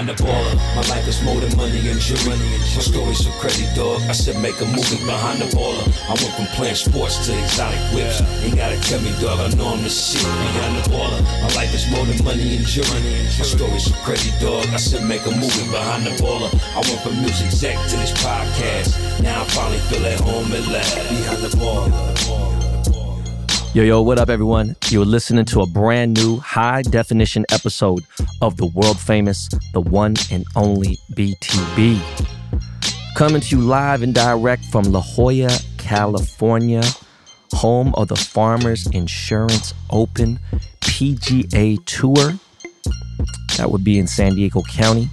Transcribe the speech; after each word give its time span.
behind 0.00 0.18
the 0.18 0.24
baller. 0.24 0.56
My 0.76 0.82
life 0.94 1.06
is 1.08 1.22
more 1.22 1.40
than 1.40 1.54
money 1.56 1.88
and 1.88 2.00
jewelry. 2.00 2.38
My 2.38 2.82
story's 2.82 3.24
so 3.24 3.30
crazy, 3.40 3.66
dog. 3.74 4.00
I 4.08 4.12
said 4.12 4.40
make 4.40 4.60
a 4.60 4.64
movie 4.64 5.04
behind 5.04 5.40
the 5.40 5.46
baller. 5.56 5.84
I 6.08 6.14
went 6.14 6.34
from 6.36 6.46
playing 6.56 6.76
sports 6.76 7.26
to 7.26 7.38
exotic 7.38 7.80
whips. 7.92 8.20
Ain't 8.42 8.56
gotta 8.56 8.80
tell 8.80 9.00
me, 9.00 9.12
dog. 9.20 9.40
I 9.40 9.48
know 9.56 9.68
I'm 9.68 9.82
the 9.82 9.90
shit 9.90 10.22
behind 10.22 10.76
the 10.76 10.90
baller. 10.90 11.22
My 11.42 11.50
life 11.54 11.74
is 11.74 11.90
more 11.90 12.04
than 12.06 12.22
money 12.24 12.56
and 12.56 12.66
jewelry. 12.66 13.00
My 13.38 13.44
story's 13.44 13.84
so 13.84 13.94
crazy, 14.04 14.32
dog. 14.40 14.66
I 14.72 14.76
said 14.76 15.04
make 15.06 15.24
a 15.26 15.30
movie 15.30 15.68
behind 15.70 16.06
the 16.06 16.14
baller. 16.22 16.50
I 16.72 16.80
went 16.80 17.00
from 17.02 17.20
music 17.20 17.46
exec 17.46 17.76
to 17.90 17.96
this 17.96 18.12
podcast. 18.12 19.22
Now 19.22 19.42
I 19.42 19.44
finally 19.48 19.80
feel 19.90 20.04
at 20.06 20.20
home 20.20 20.52
at 20.52 20.66
last. 20.68 20.96
Behind 21.08 21.42
the 21.42 21.52
baller. 21.56 22.49
Yo, 23.72 23.84
yo, 23.84 24.02
what 24.02 24.18
up, 24.18 24.28
everyone? 24.28 24.74
You're 24.88 25.04
listening 25.04 25.44
to 25.44 25.60
a 25.60 25.66
brand 25.66 26.14
new 26.14 26.38
high 26.38 26.82
definition 26.82 27.46
episode 27.52 28.04
of 28.42 28.56
the 28.56 28.66
world 28.66 28.98
famous, 28.98 29.48
the 29.72 29.80
one 29.80 30.16
and 30.32 30.44
only 30.56 30.98
BTB. 31.12 32.00
Coming 33.14 33.40
to 33.40 33.56
you 33.56 33.62
live 33.62 34.02
and 34.02 34.12
direct 34.12 34.64
from 34.72 34.86
La 34.86 35.00
Jolla, 35.00 35.56
California, 35.78 36.82
home 37.52 37.94
of 37.94 38.08
the 38.08 38.16
Farmers 38.16 38.88
Insurance 38.88 39.72
Open 39.90 40.40
PGA 40.80 41.78
Tour. 41.84 42.40
That 43.56 43.70
would 43.70 43.84
be 43.84 44.00
in 44.00 44.08
San 44.08 44.34
Diego 44.34 44.62
County. 44.62 45.08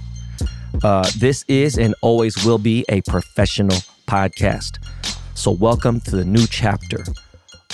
Uh, 0.82 1.08
this 1.16 1.44
is 1.46 1.78
and 1.78 1.94
always 2.02 2.44
will 2.44 2.58
be 2.58 2.84
a 2.88 3.02
professional 3.02 3.78
podcast. 4.08 4.84
So, 5.34 5.52
welcome 5.52 6.00
to 6.00 6.16
the 6.16 6.24
new 6.24 6.48
chapter 6.48 7.04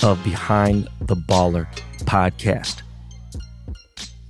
of 0.03 0.23
Behind 0.23 0.87
the 1.01 1.15
Baller 1.15 1.67
podcast. 1.99 2.81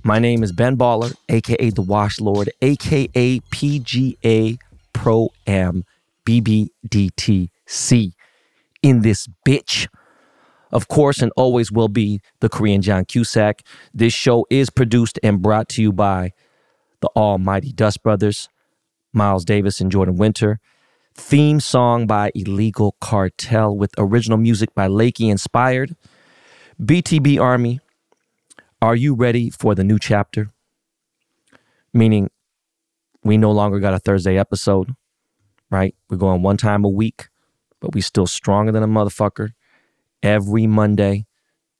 My 0.04 0.18
name 0.18 0.42
is 0.42 0.52
Ben 0.52 0.76
Baller, 0.76 1.14
aka 1.28 1.70
the 1.70 1.82
Wash 1.82 2.20
Lord, 2.20 2.50
aka 2.62 3.40
PGA 3.40 4.58
Pro 4.92 5.30
Am 5.46 5.84
BBDTC. 6.24 8.12
In 8.82 9.00
this 9.00 9.28
bitch, 9.46 9.88
of 10.70 10.88
course, 10.88 11.20
and 11.20 11.32
always 11.36 11.72
will 11.72 11.88
be 11.88 12.20
the 12.40 12.48
Korean 12.48 12.82
John 12.82 13.04
Cusack. 13.04 13.62
This 13.92 14.12
show 14.12 14.46
is 14.48 14.70
produced 14.70 15.18
and 15.22 15.42
brought 15.42 15.68
to 15.70 15.82
you 15.82 15.92
by 15.92 16.32
the 17.00 17.08
Almighty 17.16 17.72
Dust 17.72 18.02
Brothers, 18.02 18.48
Miles 19.12 19.44
Davis 19.44 19.80
and 19.80 19.90
Jordan 19.90 20.16
Winter. 20.16 20.60
Theme 21.16 21.60
song 21.60 22.06
by 22.06 22.30
Illegal 22.34 22.94
Cartel 23.00 23.74
with 23.74 23.90
original 23.96 24.36
music 24.38 24.74
by 24.74 24.86
Lakey 24.86 25.30
Inspired. 25.30 25.96
BTB 26.80 27.40
Army, 27.40 27.80
are 28.82 28.94
you 28.94 29.14
ready 29.14 29.48
for 29.50 29.74
the 29.74 29.82
new 29.82 29.98
chapter? 29.98 30.50
Meaning, 31.92 32.30
we 33.24 33.38
no 33.38 33.50
longer 33.50 33.80
got 33.80 33.94
a 33.94 33.98
Thursday 33.98 34.38
episode, 34.38 34.94
right? 35.70 35.94
We're 36.10 36.18
going 36.18 36.42
one 36.42 36.58
time 36.58 36.84
a 36.84 36.88
week, 36.88 37.28
but 37.80 37.94
we 37.94 38.02
still 38.02 38.26
stronger 38.26 38.70
than 38.70 38.82
a 38.82 38.88
motherfucker. 38.88 39.52
Every 40.22 40.66
Monday, 40.66 41.26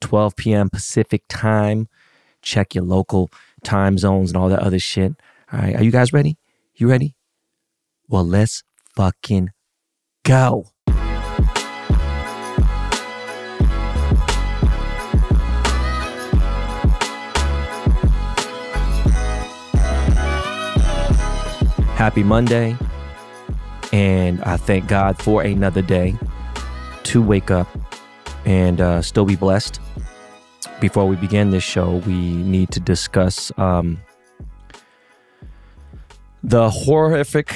12 0.00 0.34
p.m. 0.34 0.70
Pacific 0.70 1.22
time. 1.28 1.88
Check 2.40 2.74
your 2.74 2.84
local 2.84 3.30
time 3.62 3.98
zones 3.98 4.30
and 4.30 4.38
all 4.38 4.48
that 4.48 4.60
other 4.60 4.78
shit. 4.78 5.12
All 5.52 5.60
right, 5.60 5.76
are 5.76 5.84
you 5.84 5.92
guys 5.92 6.12
ready? 6.12 6.38
You 6.74 6.88
ready? 6.88 7.14
Well, 8.08 8.26
let's 8.26 8.62
fucking 8.96 9.50
go. 10.24 10.66
Happy 21.96 22.22
Monday. 22.22 22.76
And 23.92 24.42
I 24.42 24.56
thank 24.56 24.88
God 24.88 25.16
for 25.16 25.42
another 25.42 25.80
day 25.80 26.14
to 27.04 27.22
wake 27.22 27.50
up 27.50 27.68
and 28.44 28.80
uh, 28.80 29.00
still 29.00 29.24
be 29.24 29.36
blessed. 29.36 29.80
Before 30.80 31.06
we 31.06 31.16
begin 31.16 31.50
this 31.50 31.62
show, 31.62 32.02
we 32.06 32.14
need 32.14 32.70
to 32.72 32.80
discuss 32.80 33.50
um, 33.56 33.98
the 36.42 36.68
horrific 36.68 37.54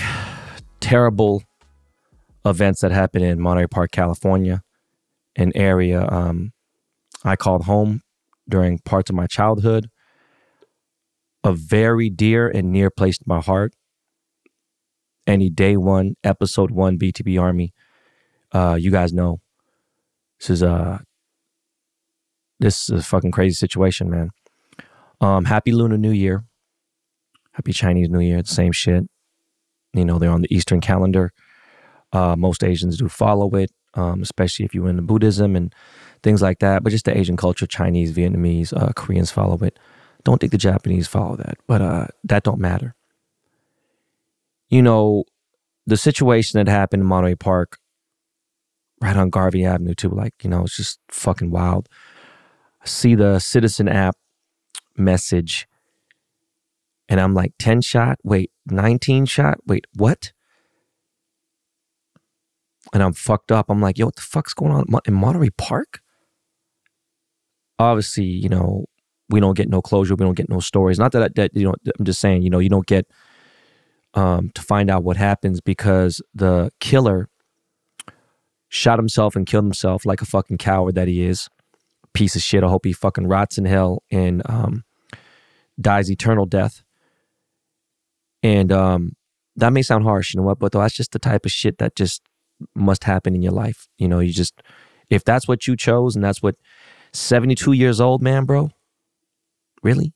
terrible 0.81 1.43
events 2.45 2.81
that 2.81 2.91
happened 2.91 3.25
in 3.25 3.41
Monterey 3.41 3.67
Park, 3.67 3.91
California, 3.91 4.63
an 5.37 5.53
area 5.55 6.07
um, 6.11 6.53
I 7.25 7.37
called 7.37 7.65
home 7.65 8.03
during 8.49 8.79
parts 8.79 9.11
of 9.11 9.17
my 9.17 9.27
childhood, 9.27 9.89
a 11.45 11.53
very 11.53 12.11
dear 12.11 12.49
and 12.49 12.73
near 12.73 12.91
place 12.91 13.19
to 13.19 13.25
my 13.27 13.41
heart. 13.41 13.75
Any 15.27 15.51
day 15.51 15.77
one, 15.77 16.17
episode 16.25 16.71
one, 16.71 16.99
BTB 16.99 17.41
Army, 17.41 17.73
uh, 18.53 18.77
you 18.81 18.91
guys 18.91 19.13
know 19.13 19.41
this 20.41 20.51
is 20.51 20.63
a 20.63 21.05
this 22.59 22.91
is 22.91 23.01
a 23.01 23.03
fucking 23.03 23.31
crazy 23.31 23.55
situation, 23.55 24.11
man. 24.11 24.31
Um, 25.21 25.45
happy 25.45 25.73
Lunar 25.73 25.99
New 25.99 26.11
Year, 26.11 26.45
happy 27.53 27.73
Chinese 27.73 28.09
New 28.09 28.21
Year, 28.21 28.43
the 28.43 28.49
same 28.49 28.73
shit. 28.73 29.05
You 29.93 30.05
know, 30.05 30.19
they're 30.19 30.31
on 30.31 30.43
the 30.43 30.55
Eastern 30.55 30.81
calendar. 30.81 31.33
Uh, 32.13 32.37
most 32.37 32.65
Asians 32.65 32.97
do 32.97 33.09
follow 33.09 33.49
it, 33.55 33.71
um, 33.95 34.23
especially 34.23 34.65
if 34.65 34.75
you're 34.75 34.89
into 34.89 35.03
Buddhism 35.03 35.57
and 35.57 35.75
things 36.23 36.43
like 36.43 36.59
that. 36.61 36.83
But 36.83 36.91
just 36.91 37.05
the 37.05 37.17
Asian 37.17 37.37
culture, 37.37 37.67
Chinese, 37.67 38.13
Vietnamese, 38.13 38.73
uh, 38.77 38.93
Koreans 38.95 39.31
follow 39.31 39.59
it. 39.59 39.79
Don't 40.25 40.41
think 40.41 40.53
the 40.53 40.59
Japanese 40.59 41.09
follow 41.09 41.37
that, 41.37 41.57
but 41.67 41.81
uh, 41.81 42.07
that 42.25 42.43
don't 42.43 42.61
matter. 42.61 42.95
You 44.69 44.83
know, 44.83 45.25
the 45.87 45.97
situation 45.97 46.59
that 46.59 46.71
happened 46.71 47.03
in 47.03 47.07
Monterey 47.09 47.35
Park, 47.37 47.79
right 49.01 49.17
on 49.17 49.31
Garvey 49.31 49.65
Avenue, 49.65 49.95
too, 49.95 50.11
like, 50.11 50.35
you 50.43 50.51
know, 50.51 50.63
it's 50.63 50.77
just 50.77 51.01
fucking 51.11 51.51
wild. 51.51 51.89
I 52.83 52.87
see 52.87 53.15
the 53.15 53.39
Citizen 53.39 53.89
app 53.89 54.17
message 54.97 55.67
and 57.11 57.21
I'm 57.21 57.35
like, 57.35 57.53
10 57.59 57.83
shot? 57.83 58.19
Wait, 58.23 58.53
19 58.67 59.27
shot? 59.27 59.59
Wait, 59.67 59.85
what? 59.95 60.33
And 62.95 63.03
I'm 63.03 63.13
fucked 63.13 63.51
up. 63.51 63.67
I'm 63.69 63.81
like, 63.81 63.99
yo, 63.99 64.07
what 64.07 64.17
the 64.17 64.23
fuck's 64.23 64.55
going 64.55 64.73
on 64.73 64.87
in 65.05 65.15
Monterey 65.15 65.51
Park? 65.51 66.01
Obviously, 67.81 68.25
you 68.25 68.49
know, 68.49 68.87
we 69.29 69.41
don't 69.41 69.57
get 69.57 69.69
no 69.69 69.83
closure. 69.83 70.15
We 70.15 70.25
don't 70.25 70.37
get 70.37 70.49
no 70.49 70.61
stories. 70.61 71.01
Not 71.01 71.11
that, 71.13 71.23
I, 71.23 71.29
that 71.35 71.51
you 71.55 71.65
know, 71.65 71.75
I'm 71.99 72.05
just 72.05 72.21
saying, 72.21 72.43
you 72.43 72.51
know, 72.51 72.61
you 72.61 72.69
don't 72.69 72.87
get 72.87 73.07
um, 74.15 74.51
to 74.55 74.63
find 74.63 74.89
out 74.89 75.03
what 75.03 75.17
happens 75.17 75.61
because 75.61 76.23
the 76.33 76.71
killer 76.79 77.29
shot 78.69 79.01
himself 79.01 79.35
and 79.35 79.47
killed 79.47 79.65
himself 79.65 80.07
like 80.07 80.23
a 80.23 80.27
fucking 80.27 80.59
coward 80.59 80.95
that 80.95 81.09
he 81.09 81.23
is. 81.23 81.49
Piece 82.13 82.37
of 82.37 82.43
shit. 82.43 82.63
I 82.63 82.69
hope 82.69 82.85
he 82.85 82.93
fucking 82.93 83.27
rots 83.27 83.59
in 83.59 83.65
hell 83.65 84.05
and 84.13 84.43
um, 84.49 84.85
dies 85.81 86.11
eternal 86.11 86.47
death. 86.47 86.83
And 88.43 88.73
um, 88.73 89.13
that 89.57 89.73
may 89.73 89.83
sound 89.83 90.05
harsh, 90.05 90.35
you 90.35 90.41
know 90.41 90.47
what? 90.47 90.59
But 90.59 90.73
that's 90.73 90.95
just 90.95 91.13
the 91.13 91.19
type 91.19 91.45
of 91.45 91.53
shit 91.53 91.79
that 91.79 91.97
just 91.97 92.23
must 92.75 93.05
happen 93.05 93.35
in 93.35 93.43
your 93.43 93.53
life. 93.53 93.89
You 93.99 94.09
know, 94.09 94.21
you 94.21 94.33
just, 94.33 94.63
if 95.09 95.25
that's 95.25 95.47
what 95.47 95.67
you 95.67 95.77
chose 95.77 96.15
and 96.15 96.25
that's 96.25 96.43
what 96.43 96.57
72 97.13 97.73
years 97.73 98.01
old, 98.01 98.23
man, 98.23 98.45
bro, 98.45 98.71
really? 99.83 100.15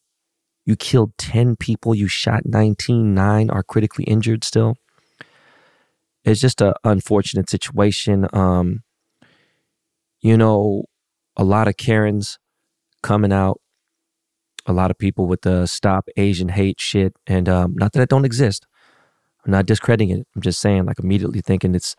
You 0.65 0.77
killed 0.77 1.13
10 1.19 1.57
people, 1.57 1.95
you 1.95 2.09
shot 2.09 2.47
19, 2.47 3.15
nine 3.15 3.51
are 3.51 3.63
critically 3.63 4.05
injured 4.05 4.45
still. 4.45 4.77
It's 6.25 6.41
just 6.41 6.63
an 6.63 6.73
unfortunate 6.85 7.51
situation. 7.51 8.27
Um, 8.33 8.83
you 10.23 10.39
know, 10.39 10.85
a 11.37 11.45
lot 11.45 11.69
of 11.69 11.77
Karens 11.77 12.39
coming 13.03 13.33
out 13.33 13.61
a 14.67 14.73
lot 14.73 14.91
of 14.91 14.99
people 14.99 15.27
with 15.27 15.43
the 15.43 15.67
stop 15.67 16.09
Asian 16.17 16.49
hate 16.49 16.81
shit. 16.81 17.15
And 17.27 17.49
um, 17.49 17.75
not 17.77 17.93
that 17.93 18.03
it 18.03 18.09
don't 18.09 18.25
exist. 18.25 18.67
I'm 19.45 19.53
not 19.53 19.67
discrediting 19.67 20.11
it. 20.11 20.27
I'm 20.35 20.43
just 20.43 20.61
saying, 20.61 20.87
like, 20.87 20.99
immediately 20.99 21.41
thinking 21.41 21.75
it's, 21.75 21.97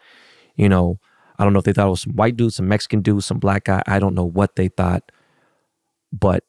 you 0.56 0.68
know, 0.68 0.98
I 1.38 1.44
don't 1.44 1.54
know 1.54 1.60
if 1.60 1.66
they 1.66 1.74
thought 1.74 1.88
it 1.88 1.92
was 1.92 2.02
some 2.02 2.14
white 2.14 2.38
dude, 2.38 2.54
some 2.54 2.68
Mexican 2.68 3.02
dude, 3.02 3.24
some 3.24 3.40
black 3.40 3.66
guy. 3.66 3.84
I 3.86 4.00
don't 4.00 4.16
know 4.16 4.26
what 4.26 4.56
they 4.56 4.70
thought. 4.70 5.12
But 6.12 6.44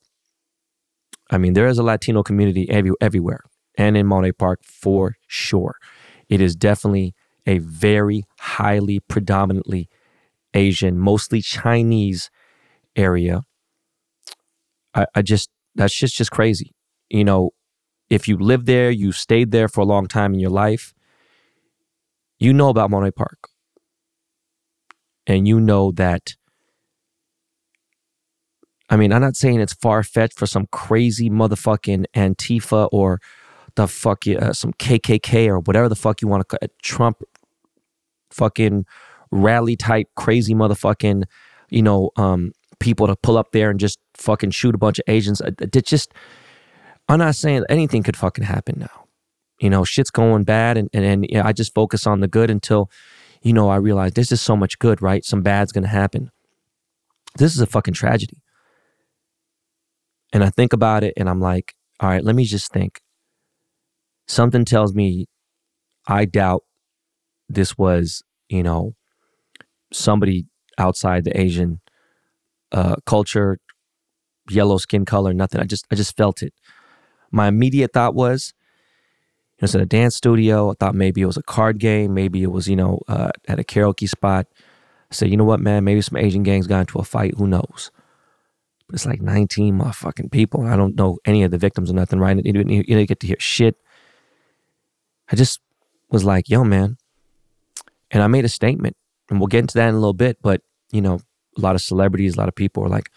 I 1.31 1.39
mean, 1.39 1.55
there 1.55 1.67
is 1.67 1.79
a 1.79 1.83
Latino 1.83 2.23
community 2.23 2.71
every, 2.71 2.93
everywhere 3.01 3.41
and 3.77 3.97
in 3.97 4.07
Monterey 4.07 4.33
Park 4.33 4.61
for 4.63 5.17
sure. 5.27 5.77
It 6.29 6.41
is 6.41 6.55
definitely 6.57 7.15
a 7.47 7.59
very 7.59 8.25
highly 8.39 9.01
predominantly 9.01 9.89
Asian, 10.55 10.99
mostly 10.99 11.43
Chinese 11.43 12.31
area. 12.95 13.43
I, 14.95 15.07
I 15.15 15.23
just 15.23 15.51
that's 15.77 15.95
just 15.95 16.17
just 16.17 16.31
crazy. 16.31 16.73
You 17.09 17.25
know, 17.25 17.51
if 18.11 18.29
you 18.29 18.37
live 18.39 18.67
there, 18.67 18.91
you 18.91 19.13
stayed 19.13 19.51
there 19.51 19.69
for 19.69 19.81
a 19.81 19.85
long 19.85 20.07
time 20.07 20.35
in 20.35 20.41
your 20.41 20.51
life, 20.51 20.95
you 22.39 22.53
know 22.53 22.69
about 22.69 22.91
Monterey 22.91 23.13
Park. 23.13 23.49
And 25.27 25.47
you 25.49 25.61
know 25.61 25.91
that 25.93 26.35
I 28.89 28.97
mean, 28.97 29.13
I'm 29.13 29.21
not 29.21 29.37
saying 29.37 29.61
it's 29.61 29.73
far 29.75 30.03
fetched 30.03 30.39
for 30.39 30.47
some 30.47 30.67
crazy 30.71 31.29
motherfucking 31.29 32.05
Antifa 32.15 32.89
or 32.93 33.21
the 33.75 33.89
fuck 33.89 34.27
uh, 34.29 34.53
some 34.53 34.73
KKK 34.75 35.49
or 35.49 35.59
whatever 35.61 35.89
the 35.89 35.97
fuck 35.97 36.23
you 36.23 36.29
want 36.29 36.43
to 36.43 36.45
call 36.45 36.59
it, 36.63 36.73
Trump 36.83 37.23
fucking 38.31 38.87
rally 39.31 39.77
type 39.77 40.09
crazy 40.15 40.55
motherfucking 40.55 41.25
you 41.71 41.83
know 41.83 42.11
um 42.17 42.53
people 42.81 43.07
to 43.07 43.17
pull 43.17 43.37
up 43.37 43.53
there 43.53 43.71
and 43.71 43.81
just 43.81 43.99
fucking 44.17 44.51
shoot 44.51 44.75
a 44.75 44.79
bunch 44.79 44.99
of 44.99 45.05
Asians. 45.07 45.41
It 45.41 45.87
just 45.87 46.13
I'm 47.09 47.19
not 47.19 47.35
saying 47.35 47.65
anything 47.69 48.03
could 48.03 48.17
fucking 48.17 48.45
happen 48.45 48.79
now. 48.79 49.07
You 49.61 49.71
know, 49.71 49.85
shit's 49.85 50.11
going 50.11 50.45
bad 50.45 50.77
and 50.77 50.89
and, 50.93 51.25
and 51.25 51.43
I 51.43 51.53
just 51.53 51.75
focus 51.75 52.07
on 52.07 52.21
the 52.21 52.29
good 52.29 52.51
until 52.51 52.91
you 53.43 53.53
know 53.53 53.69
I 53.69 53.77
realize 53.77 54.13
there's 54.13 54.29
just 54.29 54.45
so 54.45 54.57
much 54.57 54.79
good, 54.79 55.03
right? 55.03 55.25
Some 55.25 55.43
bad's 55.43 55.73
to 55.73 55.89
happen. 55.89 56.31
This 57.37 57.55
is 57.55 57.61
a 57.61 57.67
fucking 57.67 57.95
tragedy. 57.95 58.43
And 60.33 60.43
I 60.43 60.51
think 60.51 60.73
about 60.73 61.05
it 61.05 61.15
and 61.17 61.29
I'm 61.29 61.41
like, 61.41 61.75
all 62.01 62.09
right, 62.09 62.25
let 62.25 62.35
me 62.35 62.45
just 62.45 62.73
think. 62.73 63.01
Something 64.27 64.65
tells 64.65 64.95
me 64.95 65.27
I 66.07 66.25
doubt 66.25 66.65
this 67.49 67.79
was, 67.79 68.23
you 68.49 68.63
know, 68.63 68.95
somebody 69.93 70.47
outside 70.79 71.25
the 71.25 71.39
Asian 71.39 71.81
uh, 72.73 72.97
culture, 73.07 73.59
yellow 74.49 74.79
skin 74.79 75.05
color, 75.05 75.33
nothing. 75.33 75.61
I 75.61 75.65
just 75.65 75.87
I 75.91 75.95
just 75.95 76.17
felt 76.17 76.43
it. 76.43 76.55
My 77.31 77.49
immediate 77.49 77.93
thought 77.93 78.15
was, 78.15 78.55
you 79.57 79.63
know, 79.63 79.65
it's 79.67 79.75
at 79.75 79.81
a 79.81 79.87
dance 79.87 80.17
studio. 80.17 80.71
I 80.71 80.75
thought 80.75 80.95
maybe 80.95 81.21
it 81.23 81.27
was 81.27 81.37
a 81.37 81.43
card 81.43 81.79
game, 81.79 82.15
maybe 82.15 82.43
it 82.43 82.51
was 82.51 82.69
you 82.69 82.77
know 82.77 83.01
uh, 83.09 83.31
at 83.49 83.59
a 83.59 83.65
karaoke 83.65 84.09
spot. 84.09 84.47
I 85.11 85.15
said, 85.15 85.31
you 85.31 85.37
know 85.37 85.45
what, 85.45 85.61
man, 85.61 85.85
maybe 85.85 86.01
some 86.01 86.17
Asian 86.17 86.43
gangs 86.43 86.67
got 86.67 86.81
into 86.81 86.99
a 86.99 87.05
fight. 87.05 87.35
Who 87.37 87.47
knows? 87.47 87.91
But 88.87 88.95
it's 88.95 89.07
like 89.07 89.21
19 89.21 89.79
motherfucking 89.79 90.31
people. 90.31 90.67
I 90.67 90.77
don't 90.77 90.97
know 90.97 91.19
any 91.25 91.43
of 91.43 91.51
the 91.51 91.59
victims 91.59 91.91
or 91.91 91.95
nothing, 91.95 92.19
right? 92.19 92.37
You 92.37 92.53
didn't, 92.53 92.71
you 92.71 92.83
didn't 92.83 93.09
get 93.09 93.21
to 93.21 93.27
hear 93.27 93.37
shit. 93.39 93.77
I 95.31 95.37
just 95.37 95.61
was 96.11 96.25
like, 96.25 96.49
yo, 96.49 96.65
man. 96.65 96.97
And 98.11 98.23
I 98.23 98.29
made 98.29 98.45
a 98.45 98.49
statement, 98.49 98.97
and 99.29 99.41
we'll 99.41 99.49
get 99.49 99.61
into 99.61 99.75
that 99.75 99.89
in 99.89 99.95
a 99.95 99.99
little 99.99 100.13
bit. 100.13 100.39
But, 100.41 100.63
you 100.93 101.01
know, 101.01 101.21
a 101.57 101.61
lot 101.61 101.75
of 101.75 101.83
celebrities, 101.83 102.37
a 102.37 102.39
lot 102.39 102.49
of 102.49 102.55
people 102.55 102.85
are 102.85 102.89
like, 102.89 103.11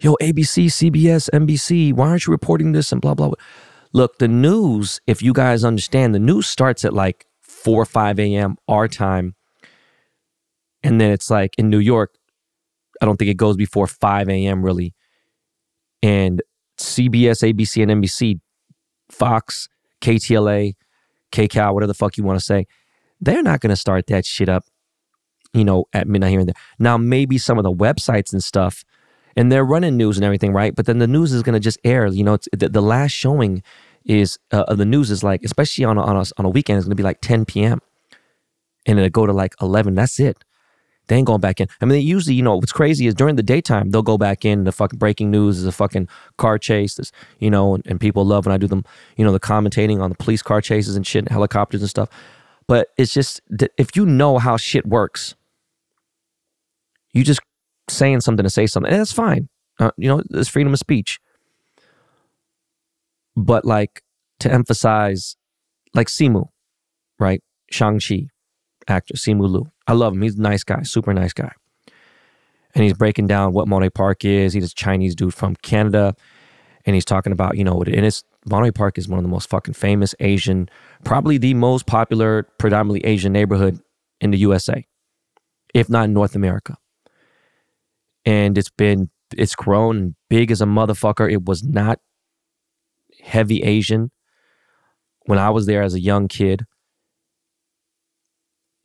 yo, 0.00 0.16
ABC, 0.20 0.66
CBS, 0.66 1.28
NBC, 1.30 1.92
why 1.92 2.08
aren't 2.08 2.26
you 2.26 2.30
reporting 2.30 2.72
this 2.72 2.92
and 2.92 3.00
blah, 3.00 3.14
blah, 3.14 3.28
blah. 3.28 3.36
Look, 3.92 4.18
the 4.18 4.28
news, 4.28 5.00
if 5.06 5.22
you 5.22 5.32
guys 5.32 5.64
understand, 5.64 6.14
the 6.14 6.20
news 6.20 6.46
starts 6.46 6.84
at 6.84 6.94
like 6.94 7.26
4 7.40 7.82
or 7.82 7.84
5 7.84 8.20
a.m. 8.20 8.56
our 8.68 8.88
time. 8.88 9.34
And 10.82 11.00
then 11.00 11.10
it's 11.10 11.28
like 11.28 11.54
in 11.58 11.68
New 11.68 11.78
York, 11.78 12.14
I 13.02 13.06
don't 13.06 13.16
think 13.16 13.30
it 13.30 13.36
goes 13.36 13.56
before 13.56 13.86
5 13.86 14.28
a.m. 14.28 14.62
really. 14.64 14.94
And 16.02 16.40
CBS, 16.78 17.42
ABC, 17.42 17.82
and 17.82 18.02
NBC, 18.02 18.40
Fox, 19.10 19.68
KTLA, 20.00 20.74
KCAL, 21.32 21.74
whatever 21.74 21.88
the 21.88 21.94
fuck 21.94 22.16
you 22.16 22.24
want 22.24 22.38
to 22.38 22.44
say, 22.44 22.66
they're 23.20 23.42
not 23.42 23.60
going 23.60 23.70
to 23.70 23.76
start 23.76 24.06
that 24.06 24.24
shit 24.24 24.48
up, 24.48 24.64
you 25.52 25.64
know, 25.64 25.84
at 25.92 26.08
midnight 26.08 26.30
here 26.30 26.40
and 26.40 26.48
there. 26.48 26.62
Now, 26.78 26.96
maybe 26.96 27.36
some 27.36 27.58
of 27.58 27.64
the 27.64 27.72
websites 27.72 28.32
and 28.32 28.42
stuff, 28.42 28.84
and 29.36 29.50
they're 29.50 29.64
running 29.64 29.96
news 29.96 30.16
and 30.16 30.24
everything, 30.24 30.52
right? 30.52 30.74
But 30.74 30.86
then 30.86 30.98
the 30.98 31.06
news 31.06 31.32
is 31.32 31.42
going 31.42 31.54
to 31.54 31.60
just 31.60 31.78
air. 31.84 32.06
You 32.06 32.24
know, 32.24 32.38
the, 32.52 32.68
the, 32.68 32.82
last 32.82 33.12
showing 33.12 33.62
is 34.04 34.38
uh, 34.52 34.64
of 34.68 34.78
the 34.78 34.84
news 34.84 35.10
is 35.10 35.22
like, 35.22 35.42
especially 35.44 35.84
on 35.84 35.98
a, 35.98 36.02
on 36.02 36.16
a, 36.16 36.24
on 36.38 36.44
a 36.44 36.48
weekend, 36.48 36.78
it's 36.78 36.86
going 36.86 36.92
to 36.92 36.96
be 36.96 37.02
like 37.02 37.20
10 37.20 37.44
p.m. 37.44 37.80
And 38.86 38.98
it'll 38.98 39.10
go 39.10 39.26
to 39.26 39.32
like 39.32 39.54
11. 39.60 39.94
That's 39.94 40.18
it. 40.18 40.42
They 41.10 41.16
ain't 41.16 41.26
going 41.26 41.40
back 41.40 41.60
in. 41.60 41.66
I 41.80 41.86
mean, 41.86 41.90
they 41.90 42.00
usually, 42.00 42.36
you 42.36 42.42
know, 42.42 42.54
what's 42.54 42.70
crazy 42.70 43.08
is 43.08 43.14
during 43.14 43.34
the 43.34 43.42
daytime, 43.42 43.90
they'll 43.90 44.00
go 44.00 44.16
back 44.16 44.44
in. 44.44 44.62
The 44.62 44.70
fucking 44.70 44.98
breaking 44.98 45.30
news 45.30 45.58
is 45.58 45.66
a 45.66 45.72
fucking 45.72 46.08
car 46.36 46.56
chase. 46.56 46.94
This, 46.94 47.10
you 47.40 47.50
know, 47.50 47.74
and, 47.74 47.84
and 47.84 48.00
people 48.00 48.24
love 48.24 48.46
when 48.46 48.54
I 48.54 48.58
do 48.58 48.68
them, 48.68 48.84
you 49.16 49.24
know, 49.24 49.32
the 49.32 49.40
commentating 49.40 50.00
on 50.00 50.10
the 50.10 50.16
police 50.16 50.40
car 50.40 50.60
chases 50.60 50.94
and 50.94 51.04
shit, 51.04 51.24
and 51.24 51.28
helicopters 51.28 51.80
and 51.80 51.90
stuff. 51.90 52.08
But 52.68 52.90
it's 52.96 53.12
just, 53.12 53.40
if 53.76 53.96
you 53.96 54.06
know 54.06 54.38
how 54.38 54.56
shit 54.56 54.86
works, 54.86 55.34
you 57.12 57.24
just 57.24 57.40
saying 57.90 58.20
something 58.20 58.44
to 58.44 58.50
say 58.50 58.66
something, 58.66 58.90
and 58.90 59.00
that's 59.00 59.12
fine. 59.12 59.48
Uh, 59.78 59.90
you 59.96 60.08
know, 60.08 60.22
there's 60.28 60.48
freedom 60.48 60.72
of 60.72 60.78
speech. 60.78 61.18
But 63.36 63.64
like 63.64 64.02
to 64.40 64.52
emphasize, 64.52 65.36
like 65.94 66.08
Simu, 66.08 66.48
right? 67.18 67.42
Shang-Chi, 67.70 68.28
actor, 68.88 69.14
Simu 69.14 69.48
Liu. 69.48 69.70
I 69.86 69.92
love 69.92 70.12
him. 70.12 70.22
He's 70.22 70.36
a 70.36 70.42
nice 70.42 70.64
guy, 70.64 70.82
super 70.82 71.14
nice 71.14 71.32
guy. 71.32 71.52
And 72.74 72.84
he's 72.84 72.94
breaking 72.94 73.26
down 73.26 73.52
what 73.52 73.68
Monterey 73.68 73.90
Park 73.90 74.24
is. 74.24 74.52
He's 74.52 74.70
a 74.70 74.74
Chinese 74.74 75.14
dude 75.14 75.34
from 75.34 75.56
Canada. 75.56 76.14
And 76.86 76.94
he's 76.94 77.04
talking 77.04 77.32
about, 77.32 77.56
you 77.56 77.64
know, 77.64 77.74
what 77.74 77.88
it 77.88 78.02
is. 78.02 78.22
Monterey 78.46 78.70
Park 78.70 78.96
is 78.96 79.08
one 79.08 79.18
of 79.18 79.24
the 79.24 79.28
most 79.28 79.48
fucking 79.48 79.74
famous 79.74 80.14
Asian, 80.20 80.68
probably 81.04 81.36
the 81.36 81.54
most 81.54 81.86
popular, 81.86 82.44
predominantly 82.58 83.04
Asian 83.04 83.32
neighborhood 83.32 83.80
in 84.20 84.30
the 84.30 84.38
USA, 84.38 84.86
if 85.74 85.90
not 85.90 86.04
in 86.04 86.12
North 86.14 86.34
America. 86.34 86.76
And 88.24 88.58
it's 88.58 88.70
been, 88.70 89.10
it's 89.36 89.54
grown 89.54 90.14
big 90.28 90.50
as 90.50 90.60
a 90.60 90.66
motherfucker. 90.66 91.30
It 91.30 91.44
was 91.44 91.62
not 91.62 92.00
heavy 93.22 93.62
Asian 93.62 94.10
when 95.26 95.38
I 95.38 95.50
was 95.50 95.66
there 95.66 95.82
as 95.82 95.94
a 95.94 96.00
young 96.00 96.28
kid. 96.28 96.64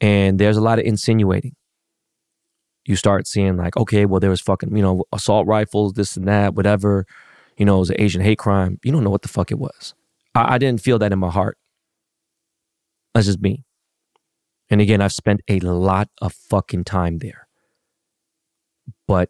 And 0.02 0.40
there's 0.40 0.58
a 0.58 0.62
lot 0.62 0.80
of 0.80 0.86
insinuating. 0.86 1.56
You 2.86 2.96
start 2.96 3.28
seeing 3.28 3.58
like, 3.58 3.76
okay, 3.78 4.06
well, 4.06 4.20
there 4.20 4.30
was 4.30 4.42
fucking, 4.42 4.76
you 4.76 4.84
know, 4.84 5.04
assault 5.12 5.48
rifles, 5.48 5.94
this 5.94 6.16
and 6.16 6.28
that, 6.28 6.54
whatever. 6.54 7.06
You 7.58 7.66
know, 7.66 7.78
it 7.78 7.80
was 7.80 7.90
an 7.90 8.00
Asian 8.00 8.22
hate 8.22 8.38
crime. 8.38 8.80
You 8.84 8.92
don't 8.92 9.04
know 9.04 9.10
what 9.10 9.24
the 9.24 9.28
fuck 9.28 9.52
it 9.52 9.58
was. 9.58 9.96
I, 10.36 10.56
I 10.56 10.58
didn't 10.58 10.82
feel 10.82 11.00
that 11.00 11.12
in 11.12 11.20
my 11.20 11.32
heart. 11.32 11.58
That's 13.14 13.28
just 13.28 13.42
me. 13.42 13.64
And 14.70 14.82
again, 14.82 15.02
I've 15.02 15.14
spent 15.14 15.42
a 15.48 15.60
lot 15.60 16.10
of 16.22 16.34
fucking 16.34 16.84
time 16.84 17.20
there. 17.20 17.45
But, 19.08 19.30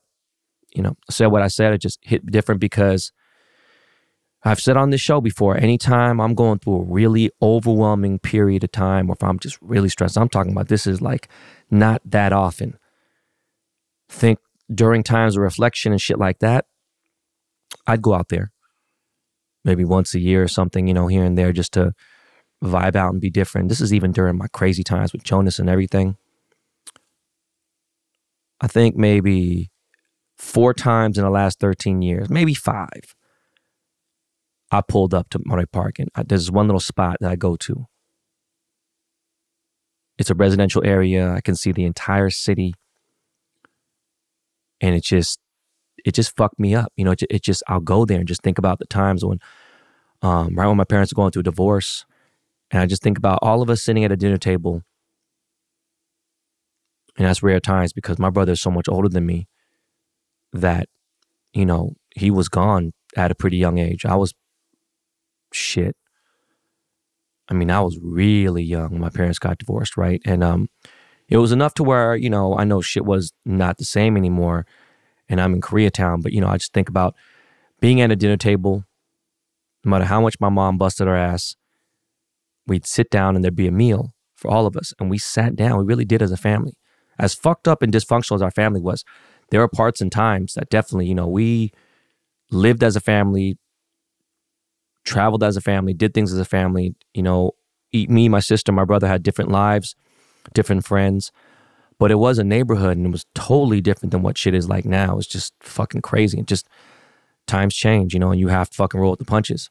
you 0.74 0.82
know, 0.82 0.96
I 1.10 1.12
said 1.12 1.28
what 1.28 1.42
I 1.42 1.48
said, 1.48 1.74
it 1.74 1.82
just 1.82 2.00
hit 2.02 2.26
different 2.26 2.62
because 2.62 3.12
I've 4.44 4.60
said 4.60 4.78
on 4.78 4.92
this 4.92 5.02
show 5.02 5.22
before, 5.22 5.58
anytime 5.58 6.22
I'm 6.22 6.36
going 6.36 6.60
through 6.60 6.76
a 6.76 6.84
really 6.84 7.32
overwhelming 7.42 8.20
period 8.20 8.64
of 8.64 8.72
time, 8.72 9.10
or 9.10 9.14
if 9.14 9.24
I'm 9.24 9.40
just 9.40 9.58
really 9.62 9.90
stressed, 9.90 10.18
I'm 10.18 10.30
talking 10.30 10.52
about 10.52 10.68
this 10.68 10.86
is 10.86 11.02
like 11.02 11.28
not 11.72 12.02
that 12.06 12.32
often. 12.32 12.78
Think 14.08 14.40
during 14.74 15.02
times 15.02 15.36
of 15.36 15.42
reflection 15.42 15.92
and 15.92 16.02
shit 16.02 16.20
like 16.20 16.40
that, 16.40 16.66
I'd 17.88 18.02
go 18.02 18.14
out 18.14 18.30
there 18.30 18.52
maybe 19.64 19.84
once 19.84 20.14
a 20.14 20.20
year 20.20 20.44
or 20.44 20.48
something, 20.48 20.88
you 20.88 20.94
know, 20.94 21.08
here 21.08 21.24
and 21.24 21.36
there 21.36 21.52
just 21.52 21.74
to 21.74 21.92
vibe 22.64 22.96
out 22.96 23.12
and 23.12 23.20
be 23.20 23.32
different. 23.32 23.68
This 23.68 23.82
is 23.82 23.94
even 23.94 24.12
during 24.12 24.38
my 24.38 24.48
crazy 24.54 24.84
times 24.84 25.12
with 25.12 25.24
Jonas 25.24 25.60
and 25.60 25.70
everything. 25.70 26.18
I 28.62 28.68
think 28.68 28.96
maybe 28.96 29.70
four 30.38 30.74
times 30.74 31.18
in 31.18 31.24
the 31.24 31.30
last 31.30 31.60
13 31.60 32.02
years, 32.02 32.30
maybe 32.30 32.54
five 32.54 33.16
I 34.72 34.82
pulled 34.82 35.14
up 35.14 35.30
to 35.30 35.40
Monterey 35.46 35.68
Park 35.68 36.00
and 36.00 36.10
I, 36.16 36.24
there's 36.24 36.52
one 36.52 36.68
little 36.68 36.80
spot 36.80 37.18
that 37.22 37.32
I 37.32 37.36
go 37.36 37.56
to. 37.56 37.86
It's 40.18 40.30
a 40.30 40.36
residential 40.36 40.84
area. 40.86 41.32
I 41.32 41.42
can 41.42 41.56
see 41.56 41.72
the 41.72 41.86
entire 41.86 42.30
city. 42.30 42.74
And 44.82 44.96
it 44.96 45.04
just, 45.04 45.40
it 46.04 46.14
just 46.14 46.36
fucked 46.36 46.60
me 46.60 46.76
up. 46.76 46.92
You 46.96 47.06
know, 47.06 47.12
it, 47.12 47.24
it 47.30 47.44
just, 47.44 47.64
I'll 47.68 47.80
go 47.80 48.06
there 48.06 48.20
and 48.20 48.28
just 48.28 48.42
think 48.42 48.58
about 48.58 48.80
the 48.80 48.86
times 48.86 49.24
when, 49.24 49.40
um, 50.22 50.56
right 50.56 50.68
when 50.68 50.78
my 50.78 50.84
parents 50.84 51.12
are 51.12 51.16
going 51.16 51.32
through 51.32 51.42
a 51.42 51.44
divorce. 51.44 52.06
And 52.72 52.82
I 52.82 52.86
just 52.86 53.04
think 53.04 53.18
about 53.18 53.40
all 53.42 53.62
of 53.62 53.70
us 53.70 53.82
sitting 53.82 54.04
at 54.04 54.12
a 54.12 54.18
dinner 54.18 54.38
table. 54.38 54.84
And 57.18 57.28
that's 57.28 57.44
rare 57.44 57.60
times 57.60 57.94
because 57.94 58.20
my 58.20 58.30
brother 58.30 58.54
is 58.54 58.62
so 58.62 58.72
much 58.72 58.88
older 58.90 59.10
than 59.10 59.26
me 59.26 59.48
that, 60.52 60.90
you 61.54 61.66
know, 61.66 61.94
he 62.16 62.30
was 62.30 62.50
gone 62.50 62.94
at 63.16 63.32
a 63.32 63.36
pretty 63.36 63.58
young 63.58 63.78
age. 63.78 64.06
I 64.06 64.16
was 64.16 64.34
shit. 65.54 65.96
I 67.48 67.54
mean, 67.54 67.72
I 67.72 67.82
was 67.82 67.98
really 68.02 68.64
young 68.64 68.92
when 68.92 69.02
my 69.02 69.10
parents 69.10 69.40
got 69.40 69.60
divorced, 69.60 69.98
right? 69.98 70.22
And 70.26 70.44
um, 70.44 70.70
it 71.30 71.38
was 71.38 71.52
enough 71.52 71.74
to 71.76 71.84
where, 71.84 72.16
you 72.16 72.30
know, 72.30 72.58
I 72.58 72.64
know 72.64 72.82
shit 72.82 73.06
was 73.06 73.32
not 73.46 73.78
the 73.78 73.86
same 73.86 74.18
anymore. 74.18 74.66
And 75.30 75.40
I'm 75.40 75.54
in 75.54 75.62
Koreatown, 75.62 76.22
but, 76.22 76.34
you 76.34 76.42
know, 76.42 76.50
I 76.50 76.58
just 76.58 76.74
think 76.74 76.90
about 76.90 77.16
being 77.80 78.02
at 78.02 78.12
a 78.12 78.16
dinner 78.16 78.38
table, 78.38 78.84
no 79.84 79.92
matter 79.92 80.06
how 80.06 80.22
much 80.22 80.40
my 80.40 80.50
mom 80.50 80.78
busted 80.78 81.08
her 81.08 81.16
ass, 81.16 81.56
we'd 82.68 82.86
sit 82.86 83.10
down 83.10 83.36
and 83.36 83.44
there'd 83.44 83.56
be 83.56 83.68
a 83.68 83.72
meal 83.72 84.14
for 84.36 84.52
all 84.52 84.66
of 84.66 84.76
us. 84.76 84.94
And 85.00 85.10
we 85.10 85.18
sat 85.18 85.56
down. 85.56 85.78
We 85.78 85.86
really 85.86 86.06
did 86.06 86.22
as 86.22 86.32
a 86.32 86.38
family. 86.38 86.74
As 87.18 87.34
fucked 87.34 87.68
up 87.68 87.82
and 87.82 87.94
dysfunctional 87.94 88.36
as 88.36 88.42
our 88.42 88.52
family 88.52 88.82
was, 88.82 89.04
there 89.50 89.60
were 89.60 89.68
parts 89.68 90.02
and 90.02 90.12
times 90.12 90.54
that 90.54 90.70
definitely, 90.70 91.08
you 91.08 91.16
know, 91.16 91.28
we 91.28 91.72
lived 92.52 92.84
as 92.84 92.96
a 92.96 93.02
family, 93.02 93.58
traveled 95.04 95.44
as 95.44 95.56
a 95.56 95.62
family, 95.62 95.94
did 95.94 96.14
things 96.14 96.34
as 96.34 96.40
a 96.40 96.46
family. 96.46 96.96
You 97.14 97.24
know, 97.24 97.52
me, 97.94 98.28
my 98.28 98.40
sister, 98.40 98.72
my 98.72 98.86
brother 98.86 99.08
had 99.08 99.24
different 99.24 99.52
lives, 99.52 99.96
different 100.54 100.86
friends, 100.86 101.32
but 101.98 102.12
it 102.12 102.16
was 102.16 102.38
a 102.38 102.44
neighborhood 102.44 102.98
and 102.98 103.06
it 103.06 103.12
was 103.12 103.26
totally 103.34 103.82
different 103.82 104.12
than 104.12 104.22
what 104.22 104.38
shit 104.38 104.54
is 104.54 104.68
like 104.68 104.86
now. 104.86 105.18
It's 105.18 105.28
just 105.28 105.54
fucking 105.62 106.02
crazy. 106.02 106.40
And 106.40 106.48
just 106.48 106.68
times 107.48 107.76
change, 107.76 108.14
you 108.14 108.20
know, 108.20 108.32
and 108.32 108.40
you 108.40 108.50
have 108.50 108.70
to 108.70 108.76
fucking 108.76 109.00
roll 109.00 109.12
with 109.12 109.20
the 109.20 109.26
punches. 109.26 109.70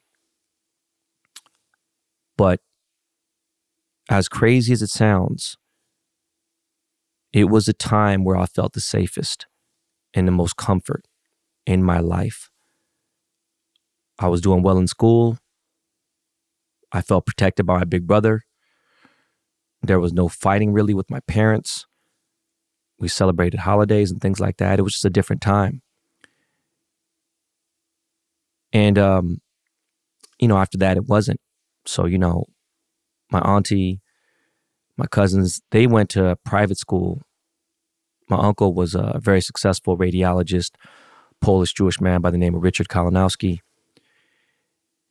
But 2.36 2.60
as 4.08 4.28
crazy 4.28 4.72
as 4.72 4.82
it 4.82 4.90
sounds, 4.90 5.56
it 7.34 7.50
was 7.50 7.66
a 7.66 7.72
time 7.72 8.22
where 8.22 8.36
I 8.36 8.46
felt 8.46 8.74
the 8.74 8.80
safest 8.80 9.46
and 10.14 10.26
the 10.28 10.32
most 10.32 10.56
comfort 10.56 11.04
in 11.66 11.82
my 11.82 11.98
life. 11.98 12.48
I 14.20 14.28
was 14.28 14.40
doing 14.40 14.62
well 14.62 14.78
in 14.78 14.86
school. 14.86 15.38
I 16.92 17.00
felt 17.02 17.26
protected 17.26 17.66
by 17.66 17.78
my 17.78 17.84
big 17.84 18.06
brother. 18.06 18.42
There 19.82 19.98
was 19.98 20.12
no 20.12 20.28
fighting 20.28 20.72
really 20.72 20.94
with 20.94 21.10
my 21.10 21.18
parents. 21.26 21.86
We 23.00 23.08
celebrated 23.08 23.58
holidays 23.58 24.12
and 24.12 24.20
things 24.20 24.38
like 24.38 24.58
that. 24.58 24.78
It 24.78 24.82
was 24.82 24.92
just 24.92 25.04
a 25.04 25.10
different 25.10 25.42
time. 25.42 25.82
And, 28.72 28.96
um, 28.96 29.40
you 30.38 30.46
know, 30.46 30.56
after 30.56 30.78
that, 30.78 30.96
it 30.96 31.06
wasn't. 31.06 31.40
So, 31.84 32.06
you 32.06 32.18
know, 32.18 32.44
my 33.32 33.40
auntie, 33.40 34.00
my 34.96 35.06
cousins, 35.06 35.60
they 35.70 35.86
went 35.86 36.10
to 36.10 36.26
a 36.26 36.36
private 36.36 36.78
school. 36.78 37.22
My 38.28 38.38
uncle 38.38 38.72
was 38.72 38.94
a 38.94 39.18
very 39.22 39.40
successful 39.40 39.98
radiologist, 39.98 40.72
Polish 41.40 41.74
Jewish 41.74 42.00
man 42.00 42.20
by 42.20 42.30
the 42.30 42.38
name 42.38 42.54
of 42.54 42.62
Richard 42.62 42.88
Kalinowski. 42.88 43.58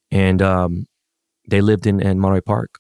And 0.10 0.42
um, 0.42 0.88
they 1.50 1.62
lived 1.62 1.86
in, 1.86 2.00
in 2.00 2.20
Monterey 2.20 2.42
Park. 2.42 2.80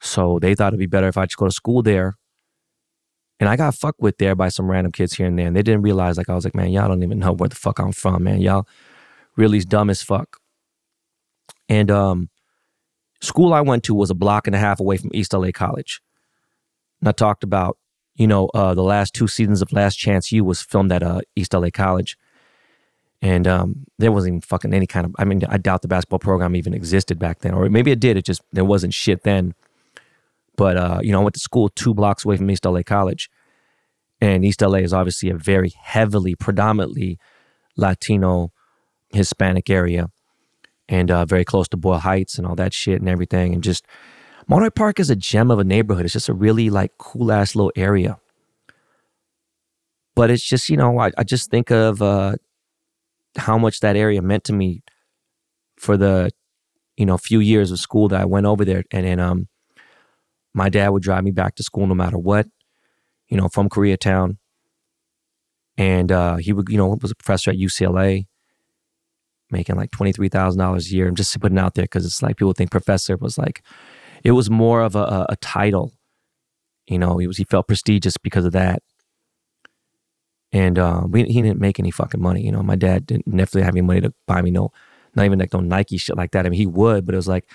So 0.00 0.38
they 0.38 0.54
thought 0.54 0.68
it'd 0.68 0.78
be 0.78 0.86
better 0.86 1.08
if 1.08 1.16
I 1.16 1.26
just 1.26 1.36
go 1.36 1.46
to 1.46 1.52
school 1.52 1.82
there. 1.82 2.16
And 3.38 3.48
I 3.48 3.56
got 3.56 3.74
fucked 3.74 4.00
with 4.00 4.18
there 4.18 4.34
by 4.34 4.48
some 4.48 4.70
random 4.70 4.92
kids 4.92 5.14
here 5.14 5.26
and 5.26 5.38
there. 5.38 5.46
And 5.46 5.56
they 5.56 5.62
didn't 5.62 5.82
realize, 5.82 6.16
like, 6.16 6.30
I 6.30 6.34
was 6.34 6.44
like, 6.44 6.54
man, 6.54 6.70
y'all 6.70 6.88
don't 6.88 7.02
even 7.02 7.18
know 7.18 7.32
where 7.32 7.48
the 7.48 7.54
fuck 7.54 7.78
I'm 7.78 7.92
from, 7.92 8.24
man. 8.24 8.40
Y'all 8.40 8.66
really 9.36 9.60
dumb 9.60 9.90
as 9.90 10.02
fuck. 10.02 10.38
And 11.68 11.90
um, 11.90 12.30
school 13.20 13.52
I 13.52 13.60
went 13.60 13.84
to 13.84 13.94
was 13.94 14.10
a 14.10 14.14
block 14.14 14.46
and 14.46 14.56
a 14.56 14.58
half 14.58 14.80
away 14.80 14.96
from 14.96 15.10
East 15.14 15.32
LA 15.32 15.50
College. 15.52 16.00
And 17.00 17.08
I 17.08 17.12
talked 17.12 17.44
about, 17.44 17.78
you 18.14 18.26
know, 18.26 18.48
uh, 18.54 18.74
the 18.74 18.82
last 18.82 19.14
two 19.14 19.28
seasons 19.28 19.62
of 19.62 19.72
Last 19.72 19.96
Chance 19.96 20.32
U 20.32 20.44
was 20.44 20.62
filmed 20.62 20.92
at 20.92 21.02
uh, 21.02 21.20
East 21.34 21.54
LA 21.54 21.68
College. 21.72 22.16
And 23.22 23.46
um, 23.46 23.86
there 23.98 24.12
wasn't 24.12 24.32
even 24.32 24.40
fucking 24.42 24.74
any 24.74 24.86
kind 24.86 25.06
of, 25.06 25.14
I 25.18 25.24
mean, 25.24 25.42
I 25.48 25.56
doubt 25.56 25.82
the 25.82 25.88
basketball 25.88 26.18
program 26.18 26.54
even 26.54 26.74
existed 26.74 27.18
back 27.18 27.40
then. 27.40 27.54
Or 27.54 27.68
maybe 27.68 27.90
it 27.90 28.00
did, 28.00 28.16
it 28.16 28.24
just, 28.24 28.42
there 28.52 28.64
wasn't 28.64 28.94
shit 28.94 29.22
then. 29.22 29.54
But, 30.56 30.76
uh, 30.76 31.00
you 31.02 31.12
know, 31.12 31.20
I 31.20 31.24
went 31.24 31.34
to 31.34 31.40
school 31.40 31.68
two 31.68 31.94
blocks 31.94 32.24
away 32.24 32.36
from 32.36 32.50
East 32.50 32.64
LA 32.64 32.82
College. 32.82 33.30
And 34.20 34.44
East 34.44 34.62
LA 34.62 34.78
is 34.78 34.92
obviously 34.92 35.28
a 35.30 35.34
very 35.34 35.70
heavily, 35.70 36.34
predominantly 36.34 37.18
Latino, 37.76 38.52
Hispanic 39.10 39.68
area 39.70 40.10
and 40.88 41.10
uh, 41.10 41.24
very 41.24 41.44
close 41.44 41.68
to 41.68 41.76
Boyle 41.76 41.98
Heights 41.98 42.38
and 42.38 42.46
all 42.46 42.54
that 42.56 42.72
shit 42.72 43.00
and 43.00 43.08
everything. 43.08 43.54
And 43.54 43.62
just 43.62 43.84
Monterey 44.48 44.70
Park 44.70 45.00
is 45.00 45.10
a 45.10 45.16
gem 45.16 45.50
of 45.50 45.58
a 45.58 45.64
neighborhood. 45.64 46.04
It's 46.04 46.12
just 46.12 46.28
a 46.28 46.34
really 46.34 46.70
like 46.70 46.92
cool 46.98 47.32
ass 47.32 47.54
little 47.54 47.72
area. 47.76 48.18
But 50.14 50.30
it's 50.30 50.44
just, 50.44 50.68
you 50.68 50.76
know, 50.76 50.98
I, 50.98 51.10
I 51.18 51.24
just 51.24 51.50
think 51.50 51.70
of 51.70 52.00
uh, 52.00 52.36
how 53.36 53.58
much 53.58 53.80
that 53.80 53.96
area 53.96 54.22
meant 54.22 54.44
to 54.44 54.52
me 54.52 54.82
for 55.78 55.96
the, 55.96 56.30
you 56.96 57.04
know, 57.04 57.18
few 57.18 57.40
years 57.40 57.70
of 57.70 57.78
school 57.78 58.08
that 58.08 58.20
I 58.20 58.24
went 58.24 58.46
over 58.46 58.64
there. 58.64 58.84
And 58.92 59.04
then 59.06 59.20
um, 59.20 59.48
my 60.54 60.70
dad 60.70 60.88
would 60.88 61.02
drive 61.02 61.24
me 61.24 61.32
back 61.32 61.56
to 61.56 61.62
school 61.62 61.86
no 61.86 61.94
matter 61.94 62.16
what, 62.16 62.46
you 63.28 63.36
know, 63.36 63.48
from 63.48 63.68
Koreatown. 63.68 64.38
And 65.76 66.10
uh, 66.10 66.36
he 66.36 66.54
would, 66.54 66.70
you 66.70 66.78
know, 66.78 66.96
was 67.02 67.10
a 67.10 67.16
professor 67.16 67.50
at 67.50 67.58
UCLA 67.58 68.26
making 69.50 69.76
like 69.76 69.90
$23,000 69.90 70.86
a 70.86 70.94
year. 70.94 71.08
I'm 71.08 71.14
just 71.14 71.38
putting 71.40 71.58
out 71.58 71.74
there 71.74 71.84
because 71.84 72.04
it's 72.04 72.22
like 72.22 72.36
people 72.36 72.52
think 72.52 72.70
professor 72.70 73.16
was 73.16 73.38
like, 73.38 73.62
it 74.24 74.32
was 74.32 74.50
more 74.50 74.82
of 74.82 74.96
a, 74.96 75.26
a, 75.28 75.36
title. 75.36 75.92
You 76.86 76.98
know, 76.98 77.18
he 77.18 77.26
was, 77.26 77.36
he 77.36 77.44
felt 77.44 77.68
prestigious 77.68 78.16
because 78.16 78.44
of 78.44 78.52
that. 78.52 78.82
And 80.52 80.78
uh, 80.78 81.02
we, 81.08 81.24
he 81.24 81.42
didn't 81.42 81.60
make 81.60 81.78
any 81.78 81.90
fucking 81.90 82.20
money. 82.20 82.44
You 82.44 82.52
know, 82.52 82.62
my 82.62 82.76
dad 82.76 83.06
didn't 83.06 83.30
definitely 83.30 83.62
have 83.62 83.74
any 83.74 83.82
money 83.82 84.00
to 84.00 84.12
buy 84.26 84.42
me 84.42 84.50
no, 84.50 84.72
not 85.14 85.26
even 85.26 85.38
like 85.38 85.52
no 85.52 85.60
Nike 85.60 85.98
shit 85.98 86.16
like 86.16 86.32
that. 86.32 86.46
I 86.46 86.48
mean, 86.48 86.58
he 86.58 86.66
would, 86.66 87.04
but 87.04 87.14
it 87.14 87.18
was 87.18 87.28
like, 87.28 87.48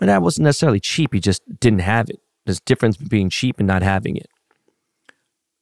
my 0.00 0.06
dad 0.06 0.18
wasn't 0.18 0.44
necessarily 0.44 0.80
cheap. 0.80 1.12
He 1.12 1.20
just 1.20 1.42
didn't 1.60 1.80
have 1.80 2.08
it. 2.08 2.20
There's 2.46 2.60
difference 2.60 2.96
between 2.96 3.08
being 3.08 3.30
cheap 3.30 3.58
and 3.58 3.68
not 3.68 3.82
having 3.82 4.16
it. 4.16 4.28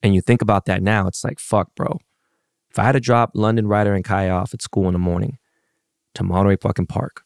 And 0.03 0.15
you 0.15 0.21
think 0.21 0.43
about 0.43 0.67
that 0.67 0.83
now, 0.83 1.09
it's 1.09 1.25
like, 1.25 1.41
fuck, 1.41 1.75
bro. 1.75 1.99
If 2.71 2.79
I 2.79 2.85
had 2.85 2.93
to 2.93 3.01
drop 3.01 3.33
London 3.35 3.67
Rider 3.67 3.95
and 3.95 4.05
Kai 4.05 4.29
off 4.29 4.55
at 4.55 4.63
school 4.63 4.87
in 4.87 4.93
the 4.93 4.99
morning, 4.99 5.39
to 6.19 6.25
Monterey 6.25 6.57
fucking 6.57 6.87
Park. 6.87 7.25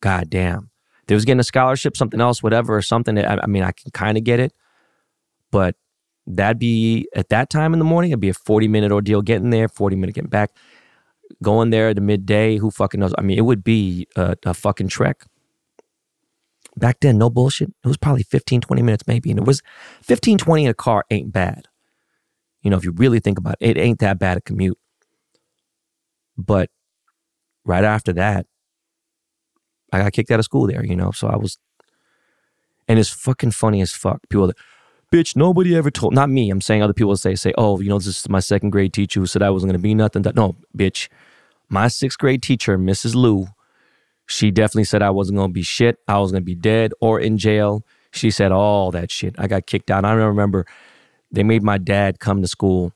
God 0.00 0.28
damn. 0.28 0.70
They 1.06 1.14
was 1.14 1.24
getting 1.24 1.40
a 1.40 1.44
scholarship, 1.44 1.96
something 1.96 2.20
else, 2.20 2.42
whatever, 2.42 2.76
or 2.76 2.82
something. 2.82 3.18
I, 3.18 3.38
I 3.42 3.46
mean, 3.46 3.62
I 3.62 3.72
can 3.72 3.90
kind 3.92 4.16
of 4.16 4.24
get 4.24 4.40
it, 4.40 4.52
but 5.50 5.76
that'd 6.26 6.58
be 6.58 7.08
at 7.14 7.28
that 7.28 7.50
time 7.50 7.72
in 7.72 7.78
the 7.78 7.84
morning. 7.84 8.10
It'd 8.10 8.20
be 8.20 8.30
a 8.30 8.34
forty 8.34 8.68
minute 8.68 8.92
ordeal 8.92 9.22
getting 9.22 9.50
there, 9.50 9.68
forty 9.68 9.96
minute 9.96 10.14
getting 10.14 10.30
back, 10.30 10.50
going 11.42 11.70
there 11.70 11.90
at 11.90 11.96
the 11.96 12.02
midday. 12.02 12.56
Who 12.56 12.70
fucking 12.70 13.00
knows? 13.00 13.14
I 13.18 13.22
mean, 13.22 13.38
it 13.38 13.42
would 13.42 13.62
be 13.62 14.06
a, 14.16 14.36
a 14.44 14.54
fucking 14.54 14.88
trek. 14.88 15.24
Back 16.76 17.00
then, 17.00 17.18
no 17.18 17.30
bullshit. 17.30 17.68
It 17.68 17.86
was 17.86 17.96
probably 17.96 18.24
15, 18.24 18.62
20 18.62 18.82
minutes 18.82 19.04
maybe, 19.06 19.30
and 19.30 19.38
it 19.38 19.46
was 19.46 19.62
15, 20.02 20.38
20 20.38 20.64
in 20.64 20.70
a 20.70 20.74
car 20.74 21.04
ain't 21.10 21.32
bad. 21.32 21.68
You 22.62 22.70
know, 22.70 22.76
if 22.76 22.84
you 22.84 22.90
really 22.90 23.20
think 23.20 23.38
about 23.38 23.56
it, 23.60 23.76
it 23.76 23.80
ain't 23.80 24.00
that 24.00 24.18
bad 24.18 24.38
a 24.38 24.40
commute. 24.40 24.78
But 26.36 26.70
right 27.64 27.84
after 27.84 28.12
that, 28.14 28.46
I 29.92 29.98
got 29.98 30.12
kicked 30.12 30.30
out 30.30 30.38
of 30.38 30.44
school 30.44 30.66
there, 30.66 30.84
you 30.84 30.96
know? 30.96 31.12
So 31.12 31.28
I 31.28 31.36
was, 31.36 31.58
and 32.88 32.98
it's 32.98 33.10
fucking 33.10 33.52
funny 33.52 33.80
as 33.80 33.92
fuck. 33.92 34.20
People 34.28 34.48
that, 34.48 34.56
bitch, 35.12 35.36
nobody 35.36 35.76
ever 35.76 35.90
told, 35.90 36.14
not 36.14 36.30
me, 36.30 36.50
I'm 36.50 36.60
saying 36.60 36.82
other 36.82 36.92
people 36.92 37.16
say, 37.16 37.34
say, 37.34 37.52
oh, 37.56 37.80
you 37.80 37.88
know, 37.88 37.98
this 37.98 38.06
is 38.08 38.28
my 38.28 38.40
second 38.40 38.70
grade 38.70 38.92
teacher 38.92 39.20
who 39.20 39.26
said 39.26 39.42
I 39.42 39.50
wasn't 39.50 39.70
going 39.70 39.80
to 39.80 39.82
be 39.82 39.94
nothing. 39.94 40.24
No, 40.34 40.56
bitch, 40.76 41.08
my 41.68 41.88
sixth 41.88 42.18
grade 42.18 42.42
teacher, 42.42 42.76
Mrs. 42.76 43.14
Lou, 43.14 43.46
she 44.26 44.50
definitely 44.50 44.84
said 44.84 45.02
I 45.02 45.10
wasn't 45.10 45.36
going 45.36 45.50
to 45.50 45.54
be 45.54 45.62
shit. 45.62 45.98
I 46.08 46.18
was 46.18 46.32
going 46.32 46.42
to 46.42 46.46
be 46.46 46.54
dead 46.54 46.92
or 47.00 47.20
in 47.20 47.38
jail. 47.38 47.84
She 48.10 48.30
said 48.30 48.52
all 48.52 48.90
that 48.92 49.10
shit. 49.10 49.34
I 49.38 49.46
got 49.46 49.66
kicked 49.66 49.90
out. 49.90 50.04
I 50.04 50.12
remember 50.12 50.66
they 51.30 51.42
made 51.42 51.62
my 51.62 51.78
dad 51.78 52.20
come 52.20 52.40
to 52.42 52.48
school 52.48 52.92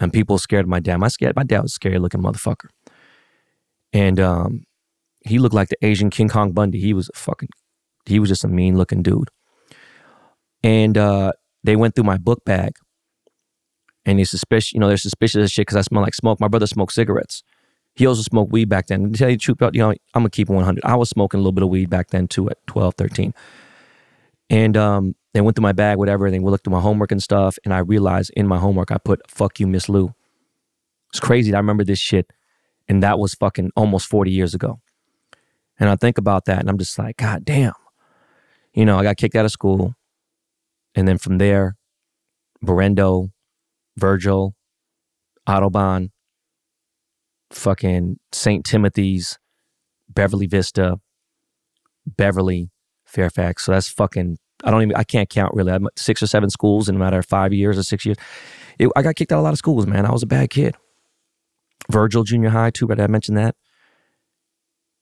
and 0.00 0.12
people 0.12 0.38
scared 0.38 0.66
my 0.66 0.80
dad. 0.80 0.96
My, 0.96 1.08
scared, 1.08 1.36
my 1.36 1.42
dad 1.42 1.62
was 1.62 1.72
a 1.72 1.74
scary 1.74 1.98
looking 1.98 2.22
motherfucker 2.22 2.68
and 3.92 4.20
um, 4.20 4.64
he 5.26 5.38
looked 5.38 5.54
like 5.54 5.68
the 5.68 5.76
Asian 5.82 6.10
King 6.10 6.28
Kong 6.28 6.52
Bundy. 6.52 6.80
He 6.80 6.94
was 6.94 7.10
a 7.14 7.18
fucking, 7.18 7.48
he 8.06 8.18
was 8.18 8.28
just 8.28 8.44
a 8.44 8.48
mean 8.48 8.76
looking 8.76 9.02
dude. 9.02 9.28
And 10.62 10.96
uh, 10.96 11.32
they 11.64 11.76
went 11.76 11.94
through 11.94 12.04
my 12.04 12.18
book 12.18 12.44
bag, 12.44 12.72
and 14.04 14.18
they 14.18 14.24
suspicious, 14.24 14.72
you 14.72 14.80
know, 14.80 14.88
they're 14.88 14.96
suspicious 14.96 15.44
of 15.44 15.50
shit 15.50 15.62
because 15.62 15.76
I 15.76 15.82
smell 15.82 16.02
like 16.02 16.14
smoke. 16.14 16.40
My 16.40 16.48
brother 16.48 16.66
smoked 16.66 16.92
cigarettes. 16.92 17.42
He 17.94 18.06
also 18.06 18.22
smoked 18.22 18.52
weed 18.52 18.68
back 18.68 18.86
then. 18.86 19.12
To 19.12 19.18
tell 19.18 19.28
you 19.28 19.36
the 19.36 19.40
truth, 19.40 19.58
you 19.72 19.80
know, 19.80 19.90
I'm 19.90 19.98
gonna 20.14 20.30
keep 20.30 20.48
it 20.48 20.52
100. 20.52 20.84
I 20.84 20.96
was 20.96 21.10
smoking 21.10 21.38
a 21.38 21.42
little 21.42 21.52
bit 21.52 21.64
of 21.64 21.70
weed 21.70 21.90
back 21.90 22.10
then 22.10 22.28
too, 22.28 22.48
at 22.48 22.58
12, 22.66 22.94
13. 22.96 23.34
And 24.48 24.76
um, 24.76 25.14
they 25.34 25.40
went 25.40 25.56
through 25.56 25.62
my 25.62 25.72
bag, 25.72 25.98
whatever. 25.98 26.30
They 26.30 26.38
looked 26.38 26.64
through 26.64 26.72
my 26.72 26.80
homework 26.80 27.12
and 27.12 27.22
stuff, 27.22 27.58
and 27.64 27.72
I 27.74 27.78
realized 27.78 28.32
in 28.36 28.46
my 28.46 28.58
homework 28.58 28.90
I 28.90 28.98
put 28.98 29.20
"fuck 29.30 29.60
you, 29.60 29.66
Miss 29.66 29.88
Lou." 29.88 30.12
It's 31.10 31.20
crazy. 31.20 31.54
I 31.54 31.58
remember 31.58 31.84
this 31.84 31.98
shit 31.98 32.32
and 32.90 33.04
that 33.04 33.20
was 33.20 33.34
fucking 33.34 33.70
almost 33.76 34.08
40 34.08 34.32
years 34.32 34.52
ago. 34.52 34.80
And 35.78 35.88
I 35.88 35.94
think 35.94 36.18
about 36.18 36.46
that 36.46 36.58
and 36.58 36.68
I'm 36.68 36.76
just 36.76 36.98
like, 36.98 37.18
God 37.18 37.44
damn. 37.44 37.72
You 38.74 38.84
know, 38.84 38.98
I 38.98 39.04
got 39.04 39.16
kicked 39.16 39.36
out 39.36 39.44
of 39.44 39.52
school. 39.52 39.94
And 40.96 41.06
then 41.06 41.16
from 41.16 41.38
there, 41.38 41.76
Berendo, 42.66 43.30
Virgil, 43.96 44.56
Audubon, 45.46 46.10
fucking 47.52 48.18
St. 48.32 48.64
Timothy's, 48.64 49.38
Beverly 50.08 50.48
Vista, 50.48 50.98
Beverly, 52.04 52.70
Fairfax. 53.04 53.66
So 53.66 53.72
that's 53.72 53.88
fucking, 53.88 54.36
I 54.64 54.72
don't 54.72 54.82
even, 54.82 54.96
I 54.96 55.04
can't 55.04 55.30
count 55.30 55.54
really. 55.54 55.70
I'm 55.70 55.86
six 55.96 56.24
or 56.24 56.26
seven 56.26 56.50
schools 56.50 56.88
in 56.88 56.96
a 56.96 56.98
matter 56.98 57.20
of 57.20 57.26
five 57.26 57.52
years 57.52 57.78
or 57.78 57.84
six 57.84 58.04
years. 58.04 58.16
It, 58.80 58.90
I 58.96 59.02
got 59.02 59.14
kicked 59.14 59.30
out 59.30 59.36
of 59.36 59.42
a 59.42 59.44
lot 59.44 59.52
of 59.52 59.58
schools, 59.58 59.86
man. 59.86 60.06
I 60.06 60.10
was 60.10 60.24
a 60.24 60.26
bad 60.26 60.50
kid. 60.50 60.74
Virgil 61.90 62.24
Junior 62.24 62.50
High 62.50 62.70
too, 62.70 62.86
but 62.86 63.00
I 63.00 63.06
mentioned 63.06 63.38
that. 63.38 63.56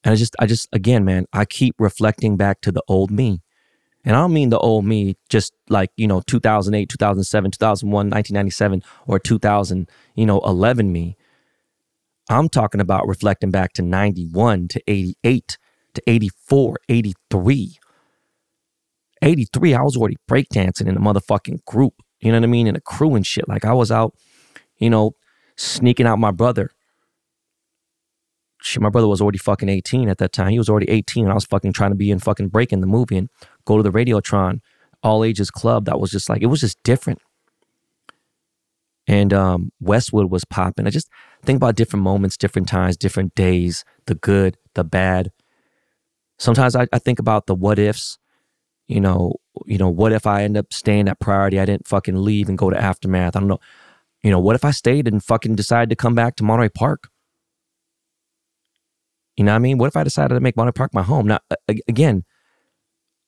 And 0.05 0.13
I 0.13 0.17
just, 0.17 0.37
I 0.39 0.47
just, 0.47 0.69
again, 0.73 1.05
man, 1.05 1.27
I 1.33 1.45
keep 1.45 1.75
reflecting 1.79 2.37
back 2.37 2.61
to 2.63 2.73
the 2.73 2.83
old 2.89 3.11
me. 3.11 3.43
And 4.05 4.17
I 4.17 4.21
don't 4.21 4.33
mean 4.33 4.51
the 4.51 4.59
old 4.59 4.85
me, 4.85 5.17
just 5.29 5.53
like, 5.69 5.91
you 5.97 6.07
know, 6.07 6.23
2008, 6.27 6.89
2007, 6.89 7.51
2001, 7.51 7.93
1997, 7.93 8.83
or 9.07 9.19
2000, 9.19 9.91
you 10.15 10.25
know, 10.25 10.41
11 10.41 10.93
me. 10.93 11.17
I'm 12.31 12.49
talking 12.49 12.81
about 12.81 13.09
reflecting 13.09 13.51
back 13.51 13.73
to 13.75 13.83
91 13.83 14.69
to 14.69 14.83
88 14.87 15.59
to 15.95 16.03
84, 16.07 16.77
83. 16.89 17.79
83, 19.21 19.75
I 19.75 19.83
was 19.83 19.97
already 19.97 20.17
breakdancing 20.31 20.87
in 20.87 20.97
a 20.97 21.01
motherfucking 21.01 21.65
group. 21.65 21.95
You 22.21 22.33
know 22.33 22.39
what 22.39 22.45
I 22.45 22.49
mean? 22.49 22.67
In 22.67 22.77
a 22.77 22.81
crew 22.81 23.15
and 23.15 23.27
shit. 23.27 23.49
Like 23.49 23.65
I 23.65 23.73
was 23.73 23.91
out, 23.91 24.15
you 24.79 24.91
know, 24.91 25.13
sneaking 25.57 26.07
out 26.07 26.19
my 26.19 26.31
brother, 26.31 26.71
shit, 28.69 28.83
my 28.83 28.91
brother 28.91 29.09
was 29.09 29.21
already 29.21 29.39
fucking 29.39 29.69
18 29.69 30.09
at 30.09 30.19
that 30.19 30.33
time. 30.33 30.51
He 30.51 30.59
was 30.59 30.69
already 30.69 30.89
18 30.91 31.25
and 31.25 31.33
I 31.33 31.35
was 31.35 31.45
fucking 31.45 31.73
trying 31.73 31.91
to 31.91 31.97
be 31.97 32.11
in 32.11 32.19
fucking 32.19 32.49
breaking 32.49 32.81
the 32.81 32.87
movie 32.87 33.17
and 33.17 33.29
go 33.65 33.77
to 33.77 33.83
the 33.83 33.91
Radiotron 33.91 34.61
all 35.03 35.25
ages 35.25 35.51
club. 35.51 35.87
That 35.87 36.01
was 36.01 36.11
just 36.11 36.29
like, 36.29 36.43
it 36.43 36.47
was 36.47 36.61
just 36.61 36.83
different. 36.83 37.21
And 39.07 39.33
um, 39.33 39.73
Westwood 39.81 40.31
was 40.31 40.45
popping. 40.45 40.87
I 40.87 40.91
just 40.91 41.09
think 41.43 41.57
about 41.57 41.77
different 41.77 42.03
moments, 42.03 42.37
different 42.37 42.69
times, 42.69 42.97
different 42.97 43.35
days, 43.35 43.85
the 44.07 44.15
good, 44.15 44.59
the 44.75 44.85
bad. 44.85 45.33
Sometimes 46.39 46.77
I, 46.77 46.87
I 46.93 46.99
think 46.99 47.19
about 47.19 47.47
the 47.47 47.55
what 47.55 47.79
ifs. 47.79 48.19
You 48.87 49.01
know, 49.01 49.35
you 49.67 49.77
know, 49.77 49.91
what 49.91 50.13
if 50.13 50.27
I 50.27 50.45
end 50.45 50.57
up 50.57 50.73
staying 50.73 51.09
at 51.09 51.21
priority? 51.21 51.61
I 51.61 51.67
didn't 51.67 51.87
fucking 51.87 52.17
leave 52.17 52.49
and 52.49 52.57
go 52.57 52.71
to 52.71 52.81
aftermath. 52.81 53.37
I 53.37 53.41
don't 53.41 53.49
know. 53.49 53.61
You 54.23 54.31
know, 54.31 54.41
what 54.41 54.57
if 54.57 54.65
I 54.65 54.73
stayed 54.73 55.07
and 55.07 55.23
fucking 55.23 55.57
decided 55.57 55.91
to 55.91 55.97
come 55.97 56.15
back 56.15 56.37
to 56.37 56.45
Monterey 56.45 56.71
Park? 56.71 57.09
You 59.39 59.45
know 59.45 59.53
what 59.53 59.57
I 59.57 59.61
mean? 59.61 59.79
What 59.79 59.87
if 59.87 59.97
I 59.97 60.03
decided 60.03 60.35
to 60.35 60.41
make 60.41 60.57
Monterey 60.57 60.73
Park 60.73 60.93
my 60.93 61.03
home? 61.05 61.29
Now, 61.29 61.39
again, 61.87 62.25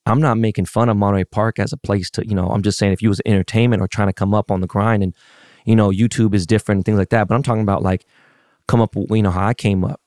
I'm 0.05 0.19
not 0.19 0.37
making 0.37 0.65
fun 0.65 0.89
of 0.89 0.97
Monterey 0.97 1.23
Park 1.23 1.57
as 1.57 1.71
a 1.71 1.77
place 1.77 2.09
to, 2.11 2.27
you 2.27 2.35
know, 2.35 2.49
I'm 2.49 2.61
just 2.63 2.77
saying 2.77 2.91
if 2.91 3.01
you 3.01 3.07
was 3.07 3.21
entertainment 3.25 3.81
or 3.81 3.87
trying 3.87 4.09
to 4.09 4.13
come 4.13 4.33
up 4.33 4.51
on 4.51 4.59
the 4.59 4.67
grind 4.67 5.03
and, 5.03 5.15
you 5.63 5.73
know, 5.73 5.89
YouTube 5.89 6.33
is 6.33 6.45
different 6.45 6.79
and 6.79 6.85
things 6.85 6.97
like 6.97 7.11
that. 7.11 7.29
But 7.29 7.35
I'm 7.35 7.43
talking 7.43 7.61
about 7.61 7.81
like 7.81 8.05
come 8.67 8.81
up, 8.81 8.93
you 8.93 9.21
know, 9.21 9.31
how 9.31 9.47
I 9.47 9.53
came 9.53 9.85
up. 9.85 10.01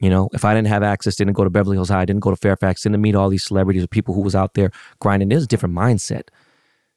You 0.00 0.10
know, 0.10 0.30
if 0.32 0.44
I 0.44 0.52
didn't 0.52 0.66
have 0.66 0.82
access, 0.82 1.14
didn't 1.14 1.34
go 1.34 1.44
to 1.44 1.50
Beverly 1.50 1.76
Hills 1.76 1.90
High, 1.90 2.06
didn't 2.06 2.22
go 2.22 2.30
to 2.30 2.36
Fairfax, 2.36 2.82
didn't 2.82 3.00
meet 3.00 3.14
all 3.14 3.28
these 3.28 3.44
celebrities 3.44 3.84
or 3.84 3.86
people 3.86 4.14
who 4.14 4.22
was 4.22 4.34
out 4.34 4.54
there 4.54 4.72
grinding, 4.98 5.28
there's 5.28 5.44
a 5.44 5.46
different 5.46 5.76
mindset. 5.76 6.22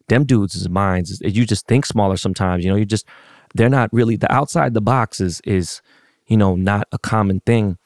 Them 0.07 0.23
dudes' 0.23 0.67
minds, 0.69 1.21
you 1.21 1.45
just 1.45 1.67
think 1.67 1.85
smaller 1.85 2.17
sometimes. 2.17 2.65
You 2.65 2.71
know, 2.71 2.77
you 2.77 2.85
just 2.85 3.05
they're 3.53 3.69
not 3.69 3.93
really 3.93 4.15
the 4.15 4.31
outside 4.31 4.73
the 4.73 4.81
box 4.81 5.21
is 5.21 5.39
is 5.45 5.81
you 6.25 6.37
know 6.37 6.55
not 6.55 6.87
a 6.91 6.97
common 6.97 7.41
thing 7.41 7.77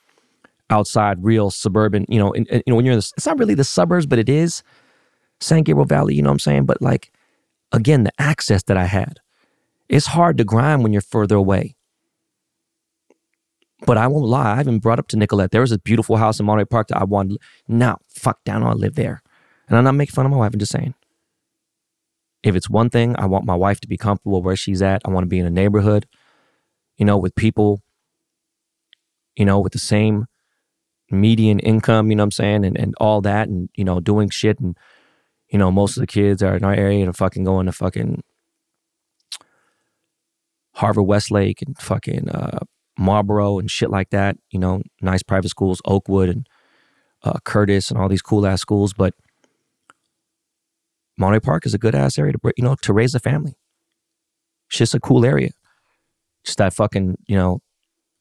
outside 0.69 1.23
real 1.23 1.49
suburban. 1.49 2.05
You 2.07 2.19
know, 2.19 2.33
and, 2.33 2.47
you 2.49 2.63
know 2.67 2.75
when 2.75 2.85
you're 2.85 2.93
in 2.93 2.99
the, 2.99 3.11
it's 3.17 3.25
not 3.25 3.39
really 3.39 3.53
the 3.53 3.63
suburbs, 3.63 4.05
but 4.05 4.19
it 4.19 4.29
is 4.29 4.63
San 5.39 5.63
Gabriel 5.63 5.85
Valley. 5.85 6.15
You 6.15 6.21
know 6.21 6.29
what 6.29 6.33
I'm 6.33 6.39
saying? 6.39 6.65
But 6.65 6.81
like 6.81 7.11
again, 7.71 8.03
the 8.03 8.13
access 8.19 8.63
that 8.63 8.77
I 8.77 8.85
had, 8.85 9.19
it's 9.89 10.07
hard 10.07 10.37
to 10.37 10.43
grind 10.43 10.83
when 10.83 10.93
you're 10.93 11.01
further 11.01 11.35
away. 11.35 11.75
But 13.85 13.97
I 13.97 14.07
won't 14.07 14.25
lie, 14.25 14.55
I 14.55 14.59
even 14.59 14.79
brought 14.79 14.97
up 14.97 15.07
to 15.09 15.17
Nicolette. 15.17 15.51
There 15.51 15.61
was 15.61 15.71
a 15.71 15.77
beautiful 15.77 16.17
house 16.17 16.39
in 16.39 16.47
Monterey 16.47 16.65
Park 16.65 16.87
that 16.87 16.97
I 16.97 17.03
wanted. 17.03 17.37
Now, 17.67 17.99
fuck 18.07 18.43
down, 18.43 18.63
I 18.63 18.71
live 18.71 18.95
there. 18.95 19.21
And 19.67 19.77
I'm 19.77 19.83
not 19.83 19.93
making 19.93 20.13
fun 20.13 20.25
of 20.25 20.31
my 20.31 20.37
wife. 20.37 20.51
I'm 20.53 20.59
just 20.59 20.71
saying, 20.71 20.95
if 22.41 22.55
it's 22.55 22.69
one 22.69 22.89
thing, 22.89 23.15
I 23.19 23.25
want 23.25 23.45
my 23.45 23.55
wife 23.55 23.79
to 23.81 23.87
be 23.87 23.97
comfortable 23.97 24.41
where 24.41 24.55
she's 24.55 24.81
at. 24.81 25.03
I 25.05 25.11
want 25.11 25.25
to 25.25 25.29
be 25.29 25.37
in 25.37 25.45
a 25.45 25.51
neighborhood, 25.51 26.07
you 26.97 27.05
know, 27.05 27.17
with 27.17 27.35
people, 27.35 27.81
you 29.35 29.45
know, 29.45 29.59
with 29.59 29.73
the 29.73 29.79
same 29.79 30.25
median 31.09 31.59
income, 31.59 32.09
you 32.09 32.15
know 32.15 32.23
what 32.23 32.25
I'm 32.25 32.31
saying, 32.31 32.65
and, 32.65 32.77
and 32.77 32.93
all 32.99 33.21
that, 33.21 33.47
and, 33.47 33.69
you 33.75 33.83
know, 33.83 33.99
doing 33.99 34.29
shit. 34.29 34.59
And, 34.59 34.77
you 35.49 35.57
know, 35.57 35.71
most 35.71 35.97
of 35.97 36.01
the 36.01 36.07
kids 36.07 36.43
are 36.43 36.55
in 36.55 36.63
our 36.63 36.73
area 36.73 37.05
to 37.05 37.13
fucking 37.13 37.43
going 37.43 37.65
to 37.67 37.71
fucking 37.71 38.23
Harvard 40.75 41.05
Westlake 41.05 41.61
and 41.61 41.77
fucking 41.77 42.29
uh, 42.29 42.59
Marlborough 42.99 43.59
and 43.59 43.71
shit 43.71 43.89
like 43.89 44.09
that, 44.09 44.37
you 44.51 44.59
know, 44.59 44.81
nice 45.01 45.23
private 45.23 45.49
schools, 45.49 45.81
Oakwood 45.85 46.29
and 46.29 46.47
uh, 47.23 47.39
Curtis 47.43 47.89
and 47.89 47.99
all 47.99 48.09
these 48.09 48.21
cool 48.21 48.45
ass 48.45 48.61
schools. 48.61 48.93
But 48.93 49.13
Monterey 51.17 51.39
Park 51.39 51.65
is 51.65 51.73
a 51.73 51.79
good 51.79 51.95
ass 51.95 52.19
area 52.19 52.33
to, 52.33 52.39
you 52.57 52.63
know, 52.63 52.75
to 52.81 52.93
raise 52.93 53.15
a 53.15 53.19
family. 53.19 53.55
It's 54.69 54.77
just 54.77 54.93
a 54.93 54.99
cool 54.99 55.25
area. 55.25 55.51
Just 56.43 56.57
that 56.57 56.73
fucking, 56.73 57.17
you 57.27 57.35
know, 57.35 57.61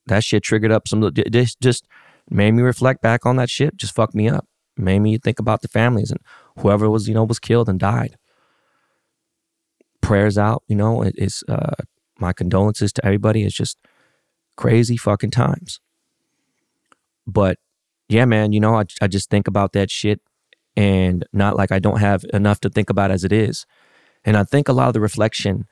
that 0.07 0.25
shit 0.25 0.43
triggered 0.43 0.73
up 0.73 0.89
some, 0.89 1.13
just, 1.13 1.61
just 1.61 1.87
made 2.31 2.53
me 2.53 2.63
reflect 2.63 3.03
back 3.03 3.27
on 3.27 3.37
that 3.37 3.51
shit. 3.51 3.77
Just 3.77 3.95
fucked 3.95 4.15
me 4.15 4.29
up. 4.29 4.47
Made 4.77 5.01
me 5.01 5.19
think 5.19 5.39
about 5.39 5.63
the 5.63 5.69
families 5.69 6.11
and 6.11 6.21
whoever 6.59 6.91
was, 6.91 7.09
you 7.09 7.15
know, 7.15 7.25
was 7.25 7.39
killed 7.39 7.69
and 7.69 7.79
died. 7.79 8.17
Prayers 10.01 10.37
out, 10.37 10.63
you 10.69 10.77
know, 10.77 11.03
it, 11.03 11.15
it's, 11.17 11.43
uh, 11.49 11.75
my 12.19 12.33
condolences 12.33 12.93
to 12.95 13.05
everybody. 13.05 13.45
It's 13.45 13.55
just 13.55 13.79
crazy 14.57 14.97
fucking 14.97 15.31
times. 15.31 15.81
But 17.27 17.59
yeah, 18.09 18.25
man, 18.25 18.53
you 18.53 18.61
know, 18.61 18.75
I, 18.77 18.85
I 19.01 19.07
just 19.09 19.31
think 19.31 19.49
about 19.49 19.73
that 19.73 19.91
shit 19.91 20.21
and 20.77 21.25
not 21.33 21.57
like 21.57 21.73
I 21.73 21.79
don't 21.79 22.01
have 22.01 22.25
enough 22.33 22.61
to 22.61 22.71
think 22.71 22.91
about 22.91 23.11
as 23.11 23.25
it 23.25 23.33
is. 23.33 23.67
And 24.25 24.37
I 24.37 24.45
think 24.45 24.69
a 24.69 24.73
lot 24.73 24.89
of 24.89 24.95
the 24.95 25.01
reflection 25.01 25.67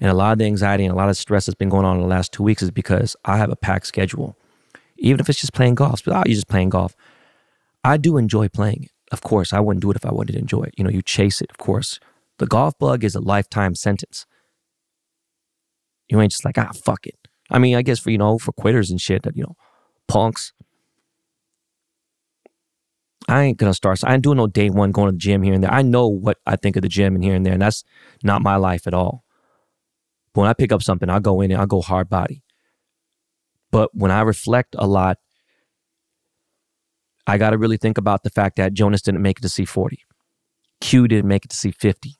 and 0.00 0.10
a 0.10 0.14
lot 0.14 0.32
of 0.32 0.38
the 0.38 0.44
anxiety 0.44 0.84
and 0.84 0.92
a 0.92 0.96
lot 0.96 1.08
of 1.08 1.16
stress 1.16 1.46
that's 1.46 1.56
been 1.56 1.68
going 1.68 1.84
on 1.84 1.96
in 1.96 2.02
the 2.02 2.08
last 2.08 2.32
two 2.32 2.42
weeks 2.42 2.62
is 2.62 2.70
because 2.70 3.16
I 3.24 3.36
have 3.36 3.50
a 3.50 3.56
packed 3.56 3.86
schedule. 3.86 4.36
Even 4.98 5.20
if 5.20 5.28
it's 5.28 5.40
just 5.40 5.52
playing 5.52 5.74
golf, 5.74 6.02
oh, 6.06 6.22
you're 6.26 6.34
just 6.34 6.48
playing 6.48 6.70
golf. 6.70 6.94
I 7.84 7.96
do 7.96 8.16
enjoy 8.16 8.48
playing 8.48 8.84
it. 8.84 8.90
Of 9.12 9.20
course, 9.20 9.52
I 9.52 9.60
wouldn't 9.60 9.82
do 9.82 9.90
it 9.90 9.96
if 9.96 10.04
I 10.04 10.12
wouldn't 10.12 10.36
enjoy 10.36 10.62
it. 10.64 10.74
You 10.76 10.84
know, 10.84 10.90
you 10.90 11.02
chase 11.02 11.40
it, 11.40 11.50
of 11.50 11.58
course. 11.58 12.00
The 12.38 12.46
golf 12.46 12.78
bug 12.78 13.04
is 13.04 13.14
a 13.14 13.20
lifetime 13.20 13.74
sentence. 13.74 14.26
You 16.08 16.20
ain't 16.20 16.32
just 16.32 16.44
like, 16.44 16.58
ah, 16.58 16.72
fuck 16.72 17.06
it. 17.06 17.16
I 17.50 17.58
mean, 17.58 17.76
I 17.76 17.82
guess 17.82 17.98
for, 17.98 18.10
you 18.10 18.18
know, 18.18 18.38
for 18.38 18.52
quitters 18.52 18.90
and 18.90 19.00
shit 19.00 19.22
that, 19.22 19.36
you 19.36 19.42
know, 19.42 19.56
punks. 20.08 20.52
I 23.28 23.42
ain't 23.42 23.58
gonna 23.58 23.74
start. 23.74 23.98
So 23.98 24.08
I 24.08 24.14
ain't 24.14 24.22
doing 24.22 24.36
no 24.36 24.46
day 24.46 24.70
one 24.70 24.92
going 24.92 25.08
to 25.08 25.12
the 25.12 25.18
gym 25.18 25.42
here 25.42 25.54
and 25.54 25.62
there. 25.62 25.72
I 25.72 25.82
know 25.82 26.08
what 26.08 26.38
I 26.46 26.56
think 26.56 26.76
of 26.76 26.82
the 26.82 26.88
gym 26.88 27.14
and 27.14 27.24
here 27.24 27.34
and 27.34 27.44
there, 27.44 27.54
and 27.54 27.62
that's 27.62 27.82
not 28.22 28.42
my 28.42 28.56
life 28.56 28.86
at 28.86 28.94
all. 28.94 29.24
But 30.32 30.42
when 30.42 30.50
I 30.50 30.54
pick 30.54 30.70
up 30.70 30.82
something, 30.82 31.08
I 31.08 31.18
go 31.18 31.40
in 31.40 31.50
and 31.50 31.60
I 31.60 31.66
go 31.66 31.80
hard 31.80 32.08
body. 32.08 32.42
But 33.76 33.90
when 33.92 34.10
I 34.10 34.22
reflect 34.22 34.74
a 34.78 34.86
lot, 34.86 35.18
I 37.26 37.36
got 37.36 37.50
to 37.50 37.58
really 37.58 37.76
think 37.76 37.98
about 37.98 38.22
the 38.22 38.30
fact 38.30 38.56
that 38.56 38.72
Jonas 38.72 39.02
didn't 39.02 39.20
make 39.20 39.38
it 39.38 39.42
to 39.42 39.48
C40. 39.48 39.98
Q 40.80 41.06
didn't 41.06 41.28
make 41.28 41.44
it 41.44 41.50
to 41.50 41.56
C50. 41.56 42.12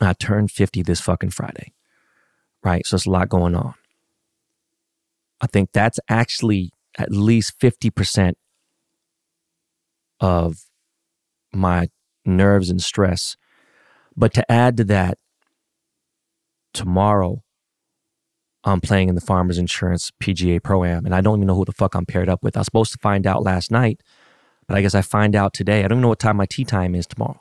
I 0.00 0.14
turned 0.14 0.50
50 0.50 0.82
this 0.82 1.00
fucking 1.00 1.30
Friday 1.30 1.74
right? 2.62 2.86
So 2.86 2.96
it's 2.96 3.06
a 3.06 3.10
lot 3.10 3.28
going 3.28 3.54
on. 3.54 3.74
I 5.40 5.46
think 5.46 5.70
that's 5.72 5.98
actually 6.08 6.72
at 6.98 7.10
least 7.10 7.58
50% 7.60 8.34
of 10.20 10.64
my 11.52 11.88
nerves 12.24 12.68
and 12.68 12.82
stress. 12.82 13.36
But 14.16 14.34
to 14.34 14.52
add 14.52 14.76
to 14.76 14.84
that, 14.84 15.18
tomorrow 16.74 17.42
I'm 18.64 18.80
playing 18.80 19.08
in 19.08 19.14
the 19.14 19.20
Farmers 19.20 19.58
Insurance 19.58 20.12
PGA 20.20 20.62
Pro 20.62 20.84
Am, 20.84 21.06
and 21.06 21.14
I 21.14 21.20
don't 21.20 21.38
even 21.38 21.46
know 21.46 21.54
who 21.54 21.64
the 21.64 21.72
fuck 21.72 21.94
I'm 21.94 22.06
paired 22.06 22.28
up 22.28 22.42
with. 22.42 22.56
I 22.56 22.60
was 22.60 22.66
supposed 22.66 22.92
to 22.92 22.98
find 22.98 23.26
out 23.26 23.42
last 23.42 23.70
night, 23.70 24.02
but 24.66 24.76
I 24.76 24.82
guess 24.82 24.94
I 24.94 25.02
find 25.02 25.34
out 25.34 25.54
today. 25.54 25.84
I 25.84 25.88
don't 25.88 26.00
know 26.00 26.08
what 26.08 26.18
time 26.18 26.36
my 26.36 26.46
tee 26.46 26.64
time 26.64 26.94
is 26.94 27.06
tomorrow. 27.06 27.40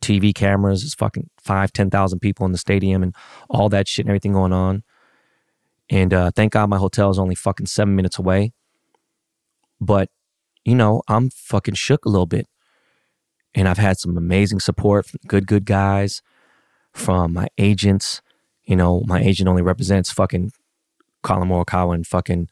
TV 0.00 0.34
cameras. 0.34 0.84
It's 0.84 0.94
fucking 0.94 1.30
five, 1.38 1.72
10,000 1.72 2.20
people 2.20 2.46
in 2.46 2.52
the 2.52 2.58
stadium 2.58 3.02
and 3.02 3.14
all 3.48 3.68
that 3.70 3.88
shit 3.88 4.04
and 4.04 4.10
everything 4.10 4.32
going 4.32 4.52
on. 4.52 4.82
And 5.88 6.12
uh, 6.12 6.30
thank 6.34 6.52
God 6.52 6.68
my 6.68 6.78
hotel 6.78 7.10
is 7.10 7.18
only 7.18 7.34
fucking 7.34 7.66
seven 7.66 7.96
minutes 7.96 8.18
away. 8.18 8.52
But, 9.80 10.10
you 10.64 10.74
know, 10.74 11.02
I'm 11.08 11.30
fucking 11.30 11.74
shook 11.74 12.04
a 12.04 12.08
little 12.08 12.26
bit. 12.26 12.46
And 13.54 13.68
I've 13.68 13.78
had 13.78 13.98
some 13.98 14.16
amazing 14.16 14.60
support 14.60 15.06
from 15.06 15.20
good, 15.26 15.46
good 15.46 15.64
guys, 15.64 16.20
from 16.92 17.32
my 17.32 17.48
agents. 17.56 18.20
You 18.66 18.76
know, 18.76 19.02
my 19.06 19.20
agent 19.20 19.48
only 19.48 19.62
represents 19.62 20.10
fucking 20.10 20.52
Collin 21.22 21.48
Morikawa 21.48 21.94
and 21.94 22.06
fucking 22.06 22.48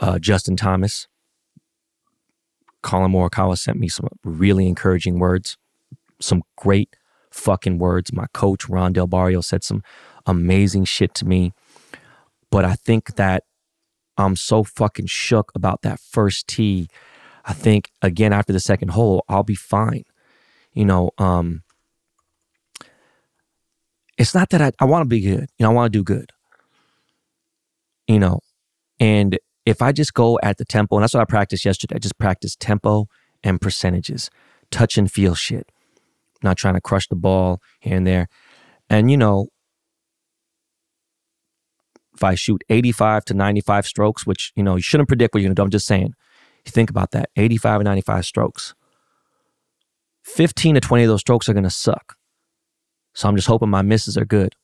uh, 0.00 0.18
Justin 0.18 0.56
Thomas. 0.56 1.06
Collin 2.82 3.12
Morikawa 3.12 3.58
sent 3.58 3.78
me 3.78 3.88
some 3.88 4.08
really 4.24 4.66
encouraging 4.66 5.18
words 5.18 5.56
some 6.20 6.42
great 6.56 6.96
fucking 7.30 7.78
words. 7.78 8.12
My 8.12 8.26
coach, 8.32 8.68
Ron 8.68 8.92
Del 8.92 9.06
Barrio, 9.06 9.40
said 9.40 9.64
some 9.64 9.82
amazing 10.26 10.84
shit 10.84 11.14
to 11.14 11.24
me. 11.24 11.52
But 12.50 12.64
I 12.64 12.74
think 12.74 13.16
that 13.16 13.44
I'm 14.16 14.36
so 14.36 14.62
fucking 14.62 15.06
shook 15.06 15.52
about 15.54 15.82
that 15.82 16.00
first 16.00 16.46
tee. 16.46 16.88
I 17.44 17.52
think 17.52 17.90
again 18.02 18.32
after 18.32 18.52
the 18.52 18.60
second 18.60 18.90
hole, 18.90 19.24
I'll 19.28 19.42
be 19.42 19.54
fine. 19.54 20.04
You 20.72 20.84
know, 20.84 21.10
um, 21.18 21.62
it's 24.20 24.34
not 24.34 24.50
that 24.50 24.60
I, 24.60 24.70
I 24.78 24.84
want 24.84 25.02
to 25.02 25.08
be 25.08 25.20
good. 25.20 25.48
You 25.58 25.64
know, 25.64 25.70
I 25.70 25.74
want 25.74 25.92
to 25.92 25.98
do 25.98 26.04
good. 26.04 26.30
You 28.06 28.18
know, 28.18 28.40
and 29.00 29.38
if 29.66 29.82
I 29.82 29.92
just 29.92 30.14
go 30.14 30.38
at 30.42 30.58
the 30.58 30.64
tempo, 30.64 30.96
and 30.96 31.02
that's 31.02 31.14
what 31.14 31.20
I 31.20 31.24
practiced 31.24 31.64
yesterday, 31.64 31.96
I 31.96 31.98
just 31.98 32.18
practiced 32.18 32.60
tempo 32.60 33.06
and 33.42 33.60
percentages, 33.60 34.30
touch 34.70 34.96
and 34.98 35.10
feel 35.10 35.34
shit 35.34 35.70
not 36.42 36.56
trying 36.56 36.74
to 36.74 36.80
crush 36.80 37.06
the 37.08 37.16
ball 37.16 37.60
here 37.80 37.96
and 37.96 38.06
there. 38.06 38.28
And, 38.88 39.10
you 39.10 39.16
know, 39.16 39.48
if 42.14 42.24
I 42.24 42.34
shoot 42.34 42.62
85 42.68 43.24
to 43.26 43.34
95 43.34 43.86
strokes, 43.86 44.26
which, 44.26 44.52
you 44.56 44.62
know, 44.62 44.76
you 44.76 44.82
shouldn't 44.82 45.08
predict 45.08 45.34
what 45.34 45.40
you're 45.40 45.48
going 45.48 45.56
to 45.56 45.60
do. 45.60 45.64
I'm 45.64 45.70
just 45.70 45.86
saying, 45.86 46.14
you 46.64 46.70
think 46.70 46.90
about 46.90 47.12
that 47.12 47.30
85 47.36 47.80
and 47.80 47.86
95 47.86 48.26
strokes. 48.26 48.74
15 50.24 50.74
to 50.74 50.80
20 50.80 51.04
of 51.04 51.08
those 51.08 51.20
strokes 51.20 51.48
are 51.48 51.54
going 51.54 51.64
to 51.64 51.70
suck. 51.70 52.16
So 53.14 53.28
I'm 53.28 53.36
just 53.36 53.48
hoping 53.48 53.70
my 53.70 53.82
misses 53.82 54.16
are 54.16 54.24
good. 54.24 54.54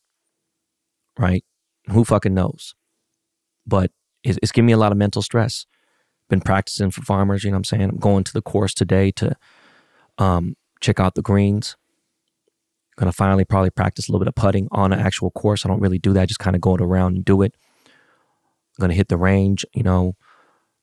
Right? 1.18 1.44
Who 1.90 2.04
fucking 2.04 2.34
knows? 2.34 2.74
But 3.66 3.90
it's, 4.22 4.38
it's 4.42 4.52
giving 4.52 4.66
me 4.66 4.72
a 4.72 4.78
lot 4.78 4.92
of 4.92 4.98
mental 4.98 5.22
stress. 5.22 5.66
Been 6.28 6.40
practicing 6.40 6.90
for 6.90 7.02
farmers, 7.02 7.44
you 7.44 7.50
know 7.50 7.54
what 7.54 7.58
I'm 7.60 7.64
saying? 7.64 7.90
I'm 7.90 7.98
going 7.98 8.24
to 8.24 8.32
the 8.32 8.42
course 8.42 8.74
today 8.74 9.10
to 9.12 9.36
um, 10.18 10.56
check 10.80 10.98
out 11.00 11.14
the 11.14 11.22
greens. 11.22 11.76
Gonna 12.96 13.12
finally 13.12 13.44
probably 13.44 13.70
practice 13.70 14.08
a 14.08 14.12
little 14.12 14.24
bit 14.24 14.28
of 14.28 14.34
putting 14.34 14.68
on 14.72 14.92
an 14.92 14.98
actual 14.98 15.30
course. 15.30 15.64
I 15.64 15.68
don't 15.68 15.80
really 15.80 15.98
do 15.98 16.12
that, 16.14 16.28
just 16.28 16.40
kind 16.40 16.56
of 16.56 16.62
go 16.62 16.74
around 16.74 17.16
and 17.16 17.24
do 17.24 17.42
it. 17.42 17.54
I'm 17.86 18.82
gonna 18.82 18.94
hit 18.94 19.08
the 19.08 19.18
range, 19.18 19.64
you 19.74 19.82
know, 19.82 20.16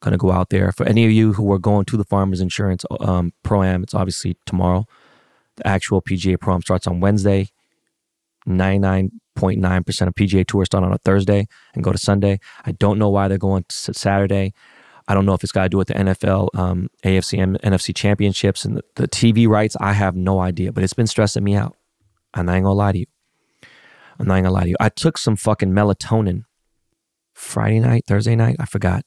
gonna 0.01 0.17
go 0.17 0.31
out 0.31 0.49
there. 0.49 0.71
For 0.71 0.85
any 0.85 1.05
of 1.05 1.11
you 1.11 1.33
who 1.33 1.51
are 1.51 1.59
going 1.59 1.85
to 1.85 1.97
the 1.97 2.05
Farmers 2.05 2.39
Insurance 2.39 2.85
um, 2.99 3.33
Pro 3.43 3.63
Am, 3.63 3.83
it's 3.83 3.95
obviously 3.95 4.37
tomorrow. 4.45 4.85
The 5.55 5.67
actual 5.67 6.01
PGA 6.01 6.39
Pro 6.39 6.59
starts 6.59 6.87
on 6.87 6.99
Wednesday. 6.99 7.49
99.9% 8.47 10.07
of 10.07 10.15
PGA 10.15 10.45
Tours 10.45 10.65
start 10.65 10.83
on 10.83 10.91
a 10.91 10.97
Thursday 10.97 11.47
and 11.73 11.83
go 11.83 11.91
to 11.91 11.97
Sunday. 11.97 12.39
I 12.65 12.73
don't 12.73 12.99
know 12.99 13.09
why 13.09 13.27
they're 13.27 13.37
going 13.37 13.65
to 13.67 13.93
Saturday. 13.93 14.53
I 15.07 15.13
don't 15.13 15.25
know 15.25 15.33
if 15.33 15.43
it's 15.43 15.51
got 15.51 15.63
to 15.63 15.69
do 15.69 15.77
with 15.77 15.89
the 15.89 15.95
NFL, 15.95 16.49
um, 16.55 16.89
AFC, 17.03 17.41
and 17.41 17.59
NFC 17.61 17.95
championships 17.95 18.63
and 18.63 18.77
the, 18.77 18.83
the 18.95 19.07
TV 19.07 19.47
rights. 19.47 19.75
I 19.79 19.93
have 19.93 20.15
no 20.15 20.39
idea, 20.39 20.71
but 20.71 20.83
it's 20.83 20.93
been 20.93 21.07
stressing 21.07 21.43
me 21.43 21.55
out. 21.55 21.75
I'm 22.33 22.45
not 22.45 22.53
gonna 22.53 22.73
lie 22.73 22.93
to 22.93 22.99
you. 22.99 23.05
I'm 24.19 24.27
not 24.27 24.35
gonna 24.35 24.51
lie 24.51 24.63
to 24.63 24.69
you. 24.69 24.75
I 24.79 24.89
took 24.89 25.17
some 25.17 25.35
fucking 25.35 25.71
melatonin 25.71 26.45
Friday 27.33 27.79
night, 27.79 28.05
Thursday 28.07 28.35
night. 28.35 28.55
I 28.59 28.65
forgot. 28.65 29.03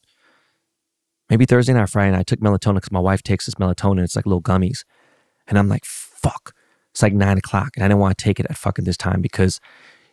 Maybe 1.30 1.44
Thursday 1.44 1.72
night 1.72 1.82
or 1.82 1.87
Friday 1.88 2.12
night. 2.12 2.20
I 2.20 2.22
took 2.24 2.40
melatonin 2.40 2.76
because 2.76 2.92
my 2.92 3.00
wife 3.00 3.22
takes 3.22 3.46
this 3.46 3.56
melatonin. 3.56 4.04
It's 4.04 4.14
like 4.14 4.26
little 4.26 4.42
gummies. 4.42 4.85
And 5.48 5.59
I'm 5.59 5.68
like, 5.68 5.85
fuck. 6.26 6.54
It's 6.92 7.02
like 7.02 7.12
nine 7.12 7.38
o'clock. 7.38 7.70
And 7.76 7.84
I 7.84 7.88
didn't 7.88 8.00
want 8.00 8.16
to 8.16 8.24
take 8.24 8.40
it 8.40 8.46
at 8.48 8.56
fucking 8.56 8.84
this 8.84 8.96
time 8.96 9.20
because, 9.20 9.60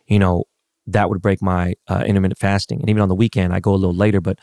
you 0.06 0.18
know, 0.18 0.44
that 0.86 1.08
would 1.08 1.22
break 1.22 1.40
my 1.40 1.74
uh, 1.88 2.04
intermittent 2.06 2.38
fasting. 2.38 2.80
And 2.80 2.90
even 2.90 3.02
on 3.02 3.08
the 3.08 3.14
weekend, 3.14 3.54
I 3.54 3.60
go 3.60 3.72
a 3.72 3.76
little 3.76 3.94
later, 3.94 4.20
but 4.20 4.38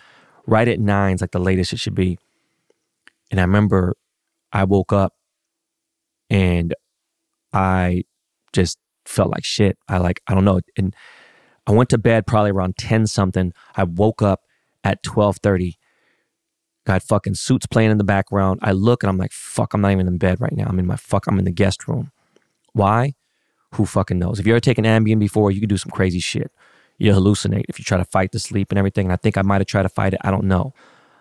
right 0.48 0.68
at 0.68 0.80
nine 0.80 1.16
is 1.16 1.22
like 1.22 1.32
the 1.32 1.40
latest 1.40 1.72
it 1.72 1.80
should 1.80 1.96
be. 1.96 2.18
And 3.30 3.40
I 3.40 3.44
remember 3.44 3.96
I 4.52 4.64
woke 4.64 4.92
up 4.92 5.14
and 6.30 6.74
I 7.54 8.04
just 8.54 8.80
felt 9.06 9.30
like 9.30 9.46
shit. 9.46 9.78
I 9.88 10.00
like, 10.00 10.22
I 10.28 10.34
don't 10.34 10.46
know. 10.46 10.62
And 10.78 10.96
I 11.68 11.72
went 11.72 11.90
to 11.90 11.98
bed 11.98 12.26
probably 12.26 12.52
around 12.52 12.78
10 12.78 13.06
something. 13.08 13.54
I 13.76 13.84
woke 13.84 14.22
up 14.22 14.42
at 14.84 15.00
1230. 15.06 15.78
Got 16.86 17.04
fucking 17.04 17.36
suits 17.36 17.68
playing 17.68 17.92
in 17.92 17.98
the 17.98 18.04
background. 18.04 18.60
I 18.64 18.72
look 18.72 19.04
and 19.04 19.10
I'm 19.10 19.18
like, 19.18 19.32
fuck, 19.32 19.74
I'm 19.74 19.82
not 19.82 19.92
even 19.92 20.08
in 20.08 20.18
bed 20.18 20.42
right 20.42 20.52
now. 20.52 20.66
I'm 20.68 20.80
in 20.80 20.88
my 20.88 20.96
fuck, 20.96 21.28
I'm 21.28 21.38
in 21.38 21.46
the 21.46 21.52
guest 21.52 21.88
room. 21.88 22.12
Why? 22.74 23.14
Who 23.76 23.86
fucking 23.86 24.18
knows? 24.18 24.40
If 24.40 24.48
you 24.48 24.54
ever 24.54 24.60
taken 24.60 24.84
Ambien 24.84 25.20
before, 25.20 25.52
you 25.52 25.60
can 25.60 25.70
do 25.70 25.78
some 25.78 25.92
crazy 25.92 26.20
shit. 26.20 26.52
You 26.98 27.14
hallucinate 27.14 27.66
if 27.70 27.80
you 27.80 27.86
try 27.86 27.98
to 27.98 28.06
fight 28.06 28.32
the 28.32 28.40
sleep 28.40 28.72
and 28.72 28.78
everything. 28.78 29.06
And 29.06 29.14
I 29.14 29.16
think 29.16 29.38
I 29.38 29.42
might 29.42 29.62
have 29.62 29.68
tried 29.68 29.84
to 29.84 29.90
fight 29.90 30.14
it. 30.14 30.20
I 30.24 30.32
don't 30.32 30.46
know. 30.46 30.74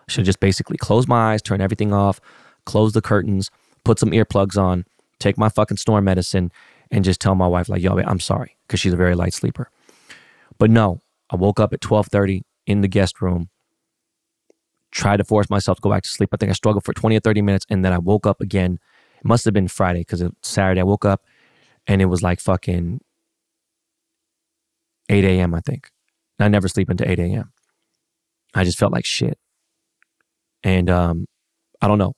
Should 0.09 0.25
just 0.25 0.41
basically 0.41 0.77
close 0.77 1.07
my 1.07 1.33
eyes, 1.33 1.43
turn 1.43 1.61
everything 1.61 1.93
off, 1.93 2.21
close 2.65 2.93
the 2.93 3.01
curtains, 3.01 3.51
put 3.85 3.99
some 3.99 4.11
earplugs 4.11 4.61
on, 4.61 4.85
take 5.19 5.39
my 5.39 5.49
fucking 5.49 5.77
snore 5.77 6.01
medicine, 6.01 6.51
and 6.91 7.05
just 7.05 7.21
tell 7.21 7.35
my 7.35 7.47
wife 7.47 7.69
like, 7.69 7.81
"Yo, 7.81 7.97
I'm 7.99 8.19
sorry," 8.19 8.57
because 8.67 8.81
she's 8.81 8.93
a 8.93 8.97
very 8.97 9.15
light 9.15 9.33
sleeper. 9.33 9.71
But 10.59 10.71
no, 10.71 11.01
I 11.31 11.37
woke 11.37 11.61
up 11.61 11.73
at 11.73 11.81
12:30 11.81 12.43
in 12.67 12.81
the 12.81 12.89
guest 12.89 13.23
room. 13.23 13.51
Tried 14.93 15.19
to 15.19 15.25
force 15.25 15.49
myself 15.49 15.79
to 15.79 15.83
go 15.83 15.91
back 15.91 16.03
to 16.03 16.09
sleep. 16.09 16.31
I 16.33 16.37
think 16.37 16.51
I 16.51 16.55
struggled 16.55 16.85
for 16.85 16.93
20 16.93 17.17
or 17.17 17.21
30 17.21 17.43
minutes, 17.43 17.67
and 17.71 17.85
then 17.85 17.93
I 17.93 17.99
woke 17.99 18.27
up 18.27 18.41
again. 18.41 18.79
It 19.19 19.25
must 19.25 19.45
have 19.45 19.55
been 19.55 19.69
Friday 19.69 20.01
because 20.01 20.23
Saturday. 20.43 20.81
I 20.81 20.85
woke 20.85 21.05
up, 21.05 21.25
and 21.87 22.03
it 22.03 22.07
was 22.07 22.23
like 22.23 22.41
fucking 22.41 23.01
8 25.09 25.25
a.m. 25.25 25.55
I 25.55 25.61
think. 25.61 25.91
And 26.39 26.47
I 26.47 26.49
never 26.49 26.69
sleep 26.69 26.89
until 26.89 27.09
8 27.09 27.19
a.m. 27.19 27.53
I 28.55 28.65
just 28.65 28.79
felt 28.79 28.93
like 28.93 29.05
shit, 29.05 29.39
and 30.65 30.91
um, 30.91 31.27
I 31.81 31.89
don't 31.89 31.99
know. 31.99 32.15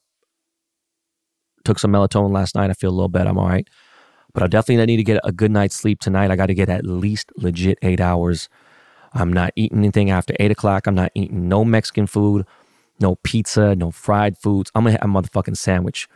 Took 1.65 1.79
some 1.79 1.93
melatonin 1.93 2.33
last 2.33 2.55
night. 2.55 2.71
I 2.71 2.73
feel 2.73 2.91
a 2.91 2.93
little 2.93 3.09
better. 3.09 3.31
I'm 3.31 3.39
all 3.39 3.49
right. 3.49 3.69
But 4.35 4.43
I 4.43 4.47
definitely 4.47 4.85
need 4.87 4.97
to 4.97 5.05
get 5.05 5.21
a 5.25 5.33
good 5.33 5.51
night's 5.51 5.77
sleep 5.77 6.01
tonight. 6.01 6.31
I 6.31 6.37
got 6.37 6.47
to 6.47 6.55
get 6.55 6.69
at 6.69 6.87
least 6.87 7.31
legit 7.37 7.79
eight 7.83 8.01
hours. 8.01 8.49
I'm 9.13 9.33
not 9.33 9.53
eating 9.57 9.79
anything 9.79 10.11
after 10.11 10.35
eight 10.41 10.51
o'clock. 10.51 10.87
I'm 10.87 10.95
not 10.95 11.13
eating 11.15 11.49
no 11.49 11.65
Mexican 11.65 12.07
food, 12.07 12.47
no 13.01 13.17
pizza, 13.17 13.75
no 13.75 13.91
fried 13.91 14.39
foods. 14.39 14.71
I'm 14.75 14.85
gonna 14.85 14.93
have 14.93 15.03
a 15.03 15.07
motherfucking 15.07 15.57
sandwich. 15.57 16.09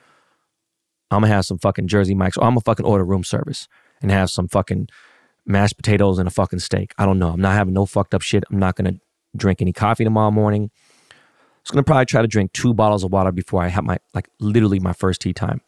I'm 1.10 1.22
gonna 1.22 1.32
have 1.32 1.44
some 1.44 1.58
fucking 1.58 1.88
Jersey 1.88 2.14
Mike's, 2.14 2.36
or 2.36 2.44
I'm 2.44 2.50
gonna 2.50 2.60
fucking 2.60 2.86
order 2.86 3.04
room 3.04 3.24
service 3.24 3.68
and 4.02 4.10
have 4.10 4.30
some 4.30 4.48
fucking 4.48 4.88
mashed 5.44 5.76
potatoes 5.76 6.18
and 6.18 6.26
a 6.26 6.30
fucking 6.30 6.58
steak. 6.58 6.92
I 6.98 7.06
don't 7.06 7.18
know. 7.18 7.30
I'm 7.30 7.40
not 7.40 7.54
having 7.54 7.74
no 7.74 7.86
fucked 7.86 8.14
up 8.14 8.22
shit. 8.22 8.44
I'm 8.50 8.58
not 8.58 8.76
gonna 8.76 8.94
drink 9.36 9.62
any 9.62 9.72
coffee 9.72 10.04
tomorrow 10.04 10.30
morning. 10.30 10.70
I'm 11.68 11.74
gonna 11.74 11.84
probably 11.84 12.06
try 12.06 12.22
to 12.22 12.28
drink 12.28 12.52
two 12.52 12.74
bottles 12.74 13.02
of 13.02 13.12
water 13.12 13.32
before 13.32 13.62
I 13.62 13.68
have 13.68 13.84
my 13.84 13.98
like 14.14 14.28
literally 14.38 14.78
my 14.78 14.92
first 14.92 15.20
tea 15.20 15.32
time. 15.32 15.60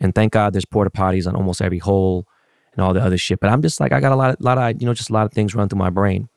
And 0.00 0.14
thank 0.14 0.32
God 0.32 0.52
there's 0.52 0.64
porta 0.64 0.90
potties 0.90 1.26
on 1.26 1.34
almost 1.34 1.60
every 1.60 1.78
hole 1.78 2.26
and 2.72 2.84
all 2.84 2.94
the 2.94 3.02
other 3.02 3.18
shit. 3.18 3.40
But 3.40 3.50
I'm 3.50 3.62
just 3.62 3.80
like, 3.80 3.92
I 3.92 4.00
got 4.00 4.12
a 4.12 4.16
lot 4.16 4.30
of, 4.30 4.40
lot 4.40 4.58
of, 4.58 4.80
you 4.80 4.86
know, 4.86 4.94
just 4.94 5.10
a 5.10 5.12
lot 5.12 5.26
of 5.26 5.32
things 5.32 5.54
run 5.54 5.68
through 5.68 5.78
my 5.78 5.90
brain. 5.90 6.28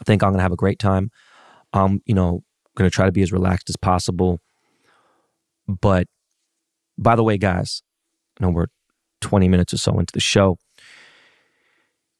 I 0.00 0.04
think 0.04 0.22
I'm 0.22 0.34
to 0.34 0.40
have 0.40 0.52
a 0.52 0.56
great 0.56 0.78
time. 0.78 1.10
I'm, 1.72 2.02
you 2.06 2.14
know, 2.14 2.42
going 2.76 2.88
to 2.88 2.94
try 2.94 3.06
to 3.06 3.12
be 3.12 3.22
as 3.22 3.32
relaxed 3.32 3.68
as 3.68 3.76
possible. 3.76 4.40
But 5.66 6.06
by 6.96 7.16
the 7.16 7.24
way, 7.24 7.38
guys, 7.38 7.82
I 8.40 8.44
know 8.44 8.50
we're 8.50 8.66
20 9.20 9.48
minutes 9.48 9.74
or 9.74 9.78
so 9.78 9.98
into 9.98 10.12
the 10.12 10.20
show. 10.20 10.58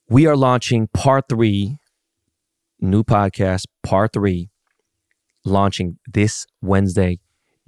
We 0.08 0.26
are 0.26 0.36
launching 0.36 0.88
part 0.94 1.24
three, 1.28 1.78
new 2.80 3.02
podcast, 3.02 3.66
part 3.82 4.12
three, 4.12 4.50
launching 5.44 5.98
this 6.12 6.46
Wednesday, 6.62 7.18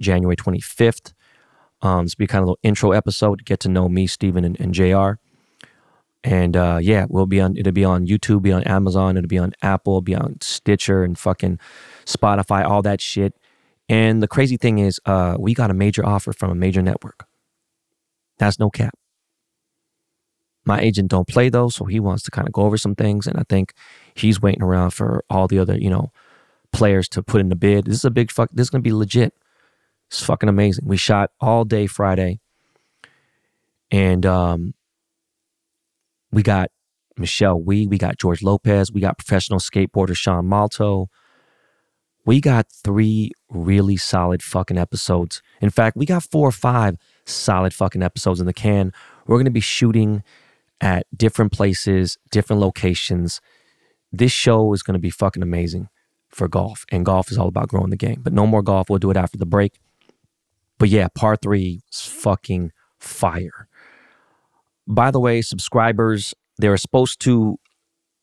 January 0.01 0.35
25th. 0.35 1.13
Um, 1.81 2.05
this 2.05 2.15
will 2.15 2.23
be 2.23 2.27
kind 2.27 2.41
of 2.41 2.43
a 2.43 2.51
little 2.51 2.59
intro 2.63 2.91
episode 2.91 3.39
to 3.39 3.43
get 3.45 3.59
to 3.61 3.69
know 3.69 3.87
me, 3.87 4.07
Stephen, 4.07 4.43
and, 4.43 4.59
and 4.59 4.73
JR. 4.73 5.19
And 6.23 6.57
uh, 6.57 6.79
yeah, 6.81 7.05
we'll 7.07 7.25
be 7.25 7.39
on. 7.39 7.55
It'll 7.55 7.71
be 7.71 7.85
on 7.85 8.05
YouTube, 8.05 8.41
be 8.41 8.51
on 8.51 8.63
Amazon, 8.63 9.15
it'll 9.15 9.27
be 9.27 9.37
on 9.37 9.53
Apple, 9.61 10.01
be 10.01 10.15
on 10.15 10.37
Stitcher, 10.41 11.03
and 11.03 11.17
fucking 11.17 11.59
Spotify, 12.05 12.65
all 12.65 12.81
that 12.81 12.99
shit. 12.99 13.35
And 13.87 14.21
the 14.21 14.27
crazy 14.27 14.57
thing 14.57 14.79
is, 14.79 14.99
uh, 15.05 15.35
we 15.39 15.53
got 15.53 15.71
a 15.71 15.73
major 15.73 16.05
offer 16.05 16.33
from 16.33 16.51
a 16.51 16.55
major 16.55 16.81
network. 16.81 17.25
That's 18.37 18.59
no 18.59 18.69
cap. 18.69 18.93
My 20.65 20.79
agent 20.81 21.09
don't 21.09 21.27
play 21.27 21.49
though, 21.49 21.69
so 21.69 21.85
he 21.85 21.99
wants 21.99 22.23
to 22.23 22.31
kind 22.31 22.47
of 22.47 22.53
go 22.53 22.63
over 22.63 22.77
some 22.77 22.95
things, 22.95 23.25
and 23.25 23.39
I 23.39 23.43
think 23.47 23.73
he's 24.13 24.41
waiting 24.41 24.61
around 24.61 24.91
for 24.91 25.23
all 25.29 25.47
the 25.47 25.57
other, 25.57 25.77
you 25.77 25.89
know, 25.89 26.11
players 26.71 27.07
to 27.09 27.23
put 27.23 27.41
in 27.41 27.49
the 27.49 27.55
bid. 27.55 27.85
This 27.85 27.95
is 27.95 28.05
a 28.05 28.11
big 28.11 28.29
fuck. 28.29 28.49
This 28.51 28.65
is 28.65 28.69
gonna 28.69 28.81
be 28.81 28.93
legit. 28.93 29.33
It's 30.09 30.21
fucking 30.21 30.49
amazing. 30.49 30.85
We 30.85 30.97
shot 30.97 31.31
all 31.39 31.65
day 31.65 31.87
Friday. 31.87 32.39
And 33.91 34.25
um, 34.25 34.73
we 36.31 36.43
got 36.43 36.71
Michelle 37.17 37.61
Wie, 37.61 37.87
we 37.87 37.97
got 37.97 38.17
George 38.17 38.41
Lopez, 38.41 38.91
we 38.91 39.01
got 39.01 39.17
professional 39.17 39.59
skateboarder 39.59 40.15
Sean 40.15 40.45
Malto. 40.45 41.09
We 42.25 42.41
got 42.41 42.67
three 42.71 43.31
really 43.49 43.97
solid 43.97 44.43
fucking 44.43 44.77
episodes. 44.77 45.41
In 45.61 45.69
fact, 45.69 45.97
we 45.97 46.05
got 46.05 46.23
four 46.23 46.47
or 46.47 46.51
five 46.51 46.95
solid 47.25 47.73
fucking 47.73 48.03
episodes 48.03 48.39
in 48.39 48.45
the 48.45 48.53
can. 48.53 48.93
We're 49.25 49.37
going 49.37 49.45
to 49.45 49.51
be 49.51 49.59
shooting 49.61 50.23
at 50.81 51.07
different 51.15 51.51
places, 51.51 52.17
different 52.29 52.61
locations. 52.61 53.41
This 54.11 54.31
show 54.31 54.73
is 54.73 54.83
going 54.83 54.93
to 54.93 54.99
be 54.99 55.09
fucking 55.09 55.41
amazing 55.41 55.89
for 56.29 56.47
golf, 56.47 56.85
and 56.91 57.05
golf 57.05 57.31
is 57.31 57.37
all 57.37 57.47
about 57.47 57.69
growing 57.69 57.89
the 57.89 57.97
game. 57.97 58.21
But 58.21 58.33
no 58.33 58.45
more 58.45 58.61
golf. 58.61 58.89
We'll 58.89 58.99
do 58.99 59.11
it 59.11 59.17
after 59.17 59.37
the 59.37 59.45
break. 59.45 59.79
But 60.77 60.89
yeah, 60.89 61.07
part 61.13 61.41
three 61.41 61.81
is 61.91 62.01
fucking 62.01 62.71
fire. 62.99 63.68
By 64.89 65.11
the 65.11 65.19
way, 65.19 65.41
subscribers, 65.41 66.33
they're 66.57 66.75
supposed 66.77 67.21
to 67.21 67.57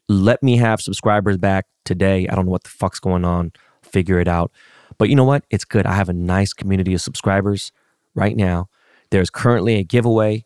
let 0.09 0.43
me 0.43 0.57
have 0.57 0.81
subscribers 0.81 1.39
back 1.39 1.67
today. 1.85 2.27
I 2.29 2.35
don't 2.35 2.47
know 2.47 2.51
what 2.51 2.65
the 2.65 2.71
fuck's 2.71 3.01
going 3.01 3.25
on. 3.25 3.53
Figure 3.83 4.21
it 4.21 4.29
out. 4.29 4.53
But 4.99 5.09
you 5.09 5.17
know 5.17 5.25
what? 5.25 5.45
It's 5.51 5.65
good. 5.65 5.87
I 5.87 5.95
have 5.95 6.09
a 6.09 6.13
nice 6.13 6.53
community 6.53 6.93
of 6.95 7.01
subscribers 7.01 7.73
right 8.15 8.37
now. 8.37 8.69
There's 9.11 9.31
currently 9.31 9.77
a 9.77 9.85
giveaway. 9.85 10.45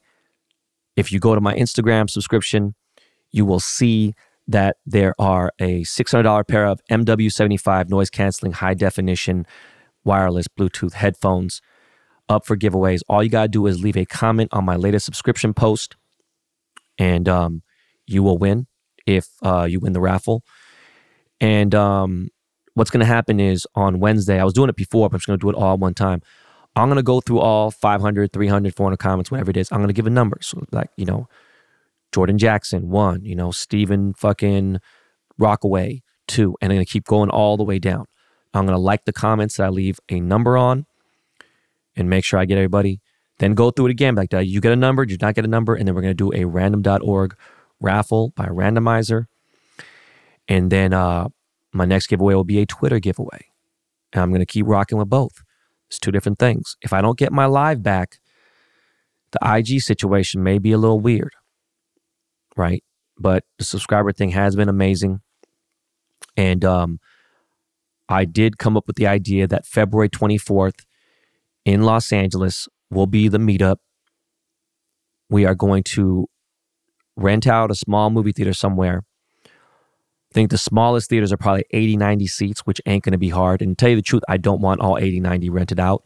If 0.97 1.11
you 1.11 1.19
go 1.19 1.35
to 1.35 1.41
my 1.41 1.55
Instagram 1.55 2.11
subscription, 2.11 2.75
you 3.33 3.45
will 3.45 3.61
see 3.61 4.15
that 4.47 4.77
there 4.85 5.15
are 5.19 5.53
a 5.59 5.83
$600 5.83 6.49
pair 6.49 6.67
of 6.67 6.81
MW75 6.91 7.89
noise 7.89 8.11
canceling 8.11 8.53
high 8.53 8.75
definition 8.75 9.47
wireless 10.05 10.49
Bluetooth 10.49 10.95
headphones 10.95 11.61
up 12.29 12.47
for 12.47 12.57
giveaways. 12.57 13.01
All 13.09 13.23
you 13.23 13.31
got 13.31 13.43
to 13.43 13.49
do 13.49 13.67
is 13.67 13.83
leave 13.83 13.97
a 13.97 14.05
comment 14.05 14.51
on 14.53 14.65
my 14.65 14.77
latest 14.77 15.05
subscription 15.05 15.55
post, 15.55 15.97
and 17.01 17.29
um, 17.29 17.63
you 18.07 18.23
will 18.23 18.39
win 18.39 18.67
if 19.07 19.27
uh, 19.43 19.67
you 19.69 19.81
win 19.81 19.95
the 19.95 20.01
raffle. 20.01 20.45
And 21.41 21.75
um, 21.75 22.29
what's 22.75 22.91
going 22.91 23.01
to 23.01 23.07
happen 23.07 23.41
is 23.41 23.67
on 23.75 23.99
Wednesday, 23.99 24.39
I 24.39 24.45
was 24.45 24.53
doing 24.53 24.69
it 24.69 24.77
before, 24.77 25.09
but 25.09 25.17
I'm 25.17 25.19
just 25.19 25.27
going 25.27 25.39
to 25.39 25.43
do 25.45 25.51
it 25.51 25.57
all 25.57 25.79
one 25.79 25.95
time. 25.95 26.21
I'm 26.77 26.89
going 26.89 26.97
to 26.97 27.03
go 27.03 27.21
through 27.21 27.41
all 27.41 27.71
500, 27.71 28.33
300, 28.33 28.77
400 28.77 28.97
comments, 28.99 29.31
whatever 29.31 29.51
it 29.51 29.57
is. 29.57 29.73
I'm 29.73 29.79
going 29.79 29.89
to 29.89 29.95
give 29.95 30.07
a 30.07 30.11
number. 30.11 30.39
So, 30.43 30.65
like, 30.71 30.91
you 30.97 31.07
know, 31.07 31.27
Jordan 32.13 32.39
Jackson, 32.39 32.91
one, 32.91 33.25
you 33.25 33.35
know, 33.35 33.51
Stephen 33.51 34.13
fucking 34.15 34.79
Rockaway, 35.39 36.03
two, 36.29 36.55
and 36.61 36.71
I'm 36.71 36.77
going 36.77 36.87
to 36.87 36.93
keep 36.93 37.05
going 37.05 37.31
all 37.31 37.57
the 37.57 37.65
way 37.65 37.79
down. 37.79 38.05
I'm 38.53 38.67
going 38.67 38.77
to 38.77 38.83
like 38.83 39.05
the 39.05 39.13
comments 39.13 39.57
that 39.57 39.65
I 39.65 39.69
leave 39.71 39.99
a 40.11 40.21
number 40.21 40.57
on 40.57 40.87
and 41.97 42.11
make 42.11 42.25
sure 42.25 42.39
I 42.39 42.45
get 42.45 42.59
everybody. 42.59 43.01
Then 43.40 43.55
go 43.55 43.70
through 43.70 43.87
it 43.87 43.90
again. 43.90 44.14
Like, 44.14 44.33
you 44.33 44.61
get 44.61 44.70
a 44.70 44.76
number? 44.76 45.07
Did 45.07 45.12
you 45.12 45.26
not 45.26 45.35
get 45.35 45.46
a 45.46 45.48
number? 45.48 45.74
And 45.74 45.88
then 45.88 45.94
we're 45.94 46.03
going 46.03 46.14
to 46.16 46.31
do 46.31 46.31
a 46.35 46.44
random.org 46.44 47.37
raffle 47.81 48.33
by 48.37 48.44
randomizer. 48.44 49.26
And 50.46 50.70
then 50.70 50.92
uh, 50.92 51.29
my 51.72 51.87
next 51.87 52.09
giveaway 52.09 52.35
will 52.35 52.44
be 52.44 52.61
a 52.61 52.66
Twitter 52.66 53.00
giveaway. 53.00 53.46
And 54.12 54.22
I'm 54.22 54.29
going 54.29 54.40
to 54.40 54.46
keep 54.46 54.66
rocking 54.66 54.98
with 54.98 55.09
both. 55.09 55.42
It's 55.88 55.98
two 55.98 56.11
different 56.12 56.38
things. 56.38 56.76
If 56.83 56.92
I 56.92 57.00
don't 57.00 57.18
get 57.18 57.33
my 57.33 57.46
live 57.46 57.83
back, 57.83 58.20
the 59.33 59.38
IG 59.42 59.81
situation 59.81 60.42
may 60.42 60.59
be 60.59 60.72
a 60.72 60.79
little 60.79 61.00
weird, 61.00 61.33
right? 62.57 62.85
But 63.18 63.44
the 63.59 63.64
subscriber 63.64 64.12
thing 64.12 64.31
has 64.31 64.55
been 64.55 64.68
amazing. 64.68 65.22
And 66.37 66.62
um, 66.62 67.00
I 68.07 68.26
did 68.26 68.59
come 68.59 68.76
up 68.76 68.87
with 68.87 68.96
the 68.96 69.07
idea 69.07 69.46
that 69.46 69.64
February 69.64 70.11
24th 70.11 70.85
in 71.64 71.83
Los 71.83 72.12
Angeles 72.12 72.68
will 72.90 73.07
be 73.07 73.29
the 73.29 73.38
meetup. 73.38 73.76
We 75.29 75.46
are 75.46 75.55
going 75.55 75.85
to 75.85 76.26
rent 77.16 77.46
out 77.46 77.70
a 77.70 77.74
small 77.74 78.11
movie 78.11 78.33
theater 78.33 78.53
somewhere. 78.53 79.05
I 79.46 80.35
think 80.35 80.50
the 80.50 80.59
smallest 80.59 81.11
theaters 81.11 81.33
are 81.33 81.37
probably 81.37 81.64
80, 81.72 81.96
90 81.96 82.26
seats, 82.26 82.61
which 82.61 82.81
ain't 82.87 83.03
going 83.03 83.12
to 83.12 83.18
be 83.18 83.31
hard. 83.31 83.62
And 83.62 83.76
to 83.76 83.83
tell 83.83 83.90
you 83.90 83.96
the 83.96 84.03
truth, 84.03 84.22
I 84.29 84.37
don't 84.37 84.61
want 84.61 84.81
all 84.81 84.96
80, 84.96 85.20
90 85.20 85.50
rented 85.50 85.81
out. 85.81 86.05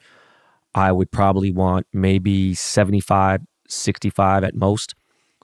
I 0.74 0.92
would 0.92 1.10
probably 1.10 1.50
want 1.50 1.86
maybe 1.92 2.54
75, 2.54 3.42
65 3.68 4.44
at 4.44 4.54
most. 4.54 4.94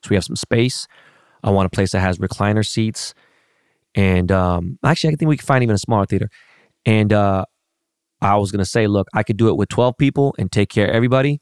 So 0.03 0.09
we 0.11 0.16
have 0.16 0.24
some 0.24 0.37
space. 0.37 0.87
I 1.44 1.50
want 1.50 1.66
a 1.66 1.70
place 1.70 1.92
that 1.92 2.00
has 2.00 2.18
recliner 2.18 2.66
seats. 2.66 3.14
And 3.94 4.33
um, 4.33 4.79
actually, 4.83 5.12
I 5.12 5.16
think 5.16 5.29
we 5.29 5.37
can 5.37 5.46
find 5.46 5.62
even 5.62 5.74
a 5.74 5.79
smaller 5.79 6.07
theater. 6.07 6.31
And 6.87 7.12
uh, 7.12 7.44
I 8.23 8.37
was 8.37 8.51
going 8.53 8.61
to 8.61 8.67
say, 8.67 8.87
look, 8.87 9.09
I 9.15 9.23
could 9.23 9.37
do 9.37 9.49
it 9.49 9.57
with 9.57 9.69
12 9.69 9.97
people 9.97 10.35
and 10.39 10.53
take 10.53 10.69
care 10.69 10.89
of 10.89 10.95
everybody. 10.95 11.41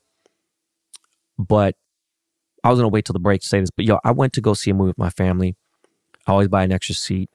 But 1.39 1.75
I 2.63 2.71
was 2.71 2.79
going 2.79 2.91
to 2.91 2.93
wait 2.93 3.05
till 3.05 3.13
the 3.13 3.19
break 3.19 3.41
to 3.41 3.47
say 3.47 3.61
this. 3.61 3.71
But 3.71 3.85
yo, 3.85 3.99
I 4.05 4.13
went 4.13 4.33
to 4.35 4.41
go 4.41 4.55
see 4.55 4.71
a 4.71 4.75
movie 4.75 4.89
with 4.89 4.99
my 4.99 5.11
family. 5.11 5.57
I 6.27 6.33
always 6.33 6.49
buy 6.49 6.63
an 6.63 6.73
extra 6.73 6.95
seat 6.95 7.31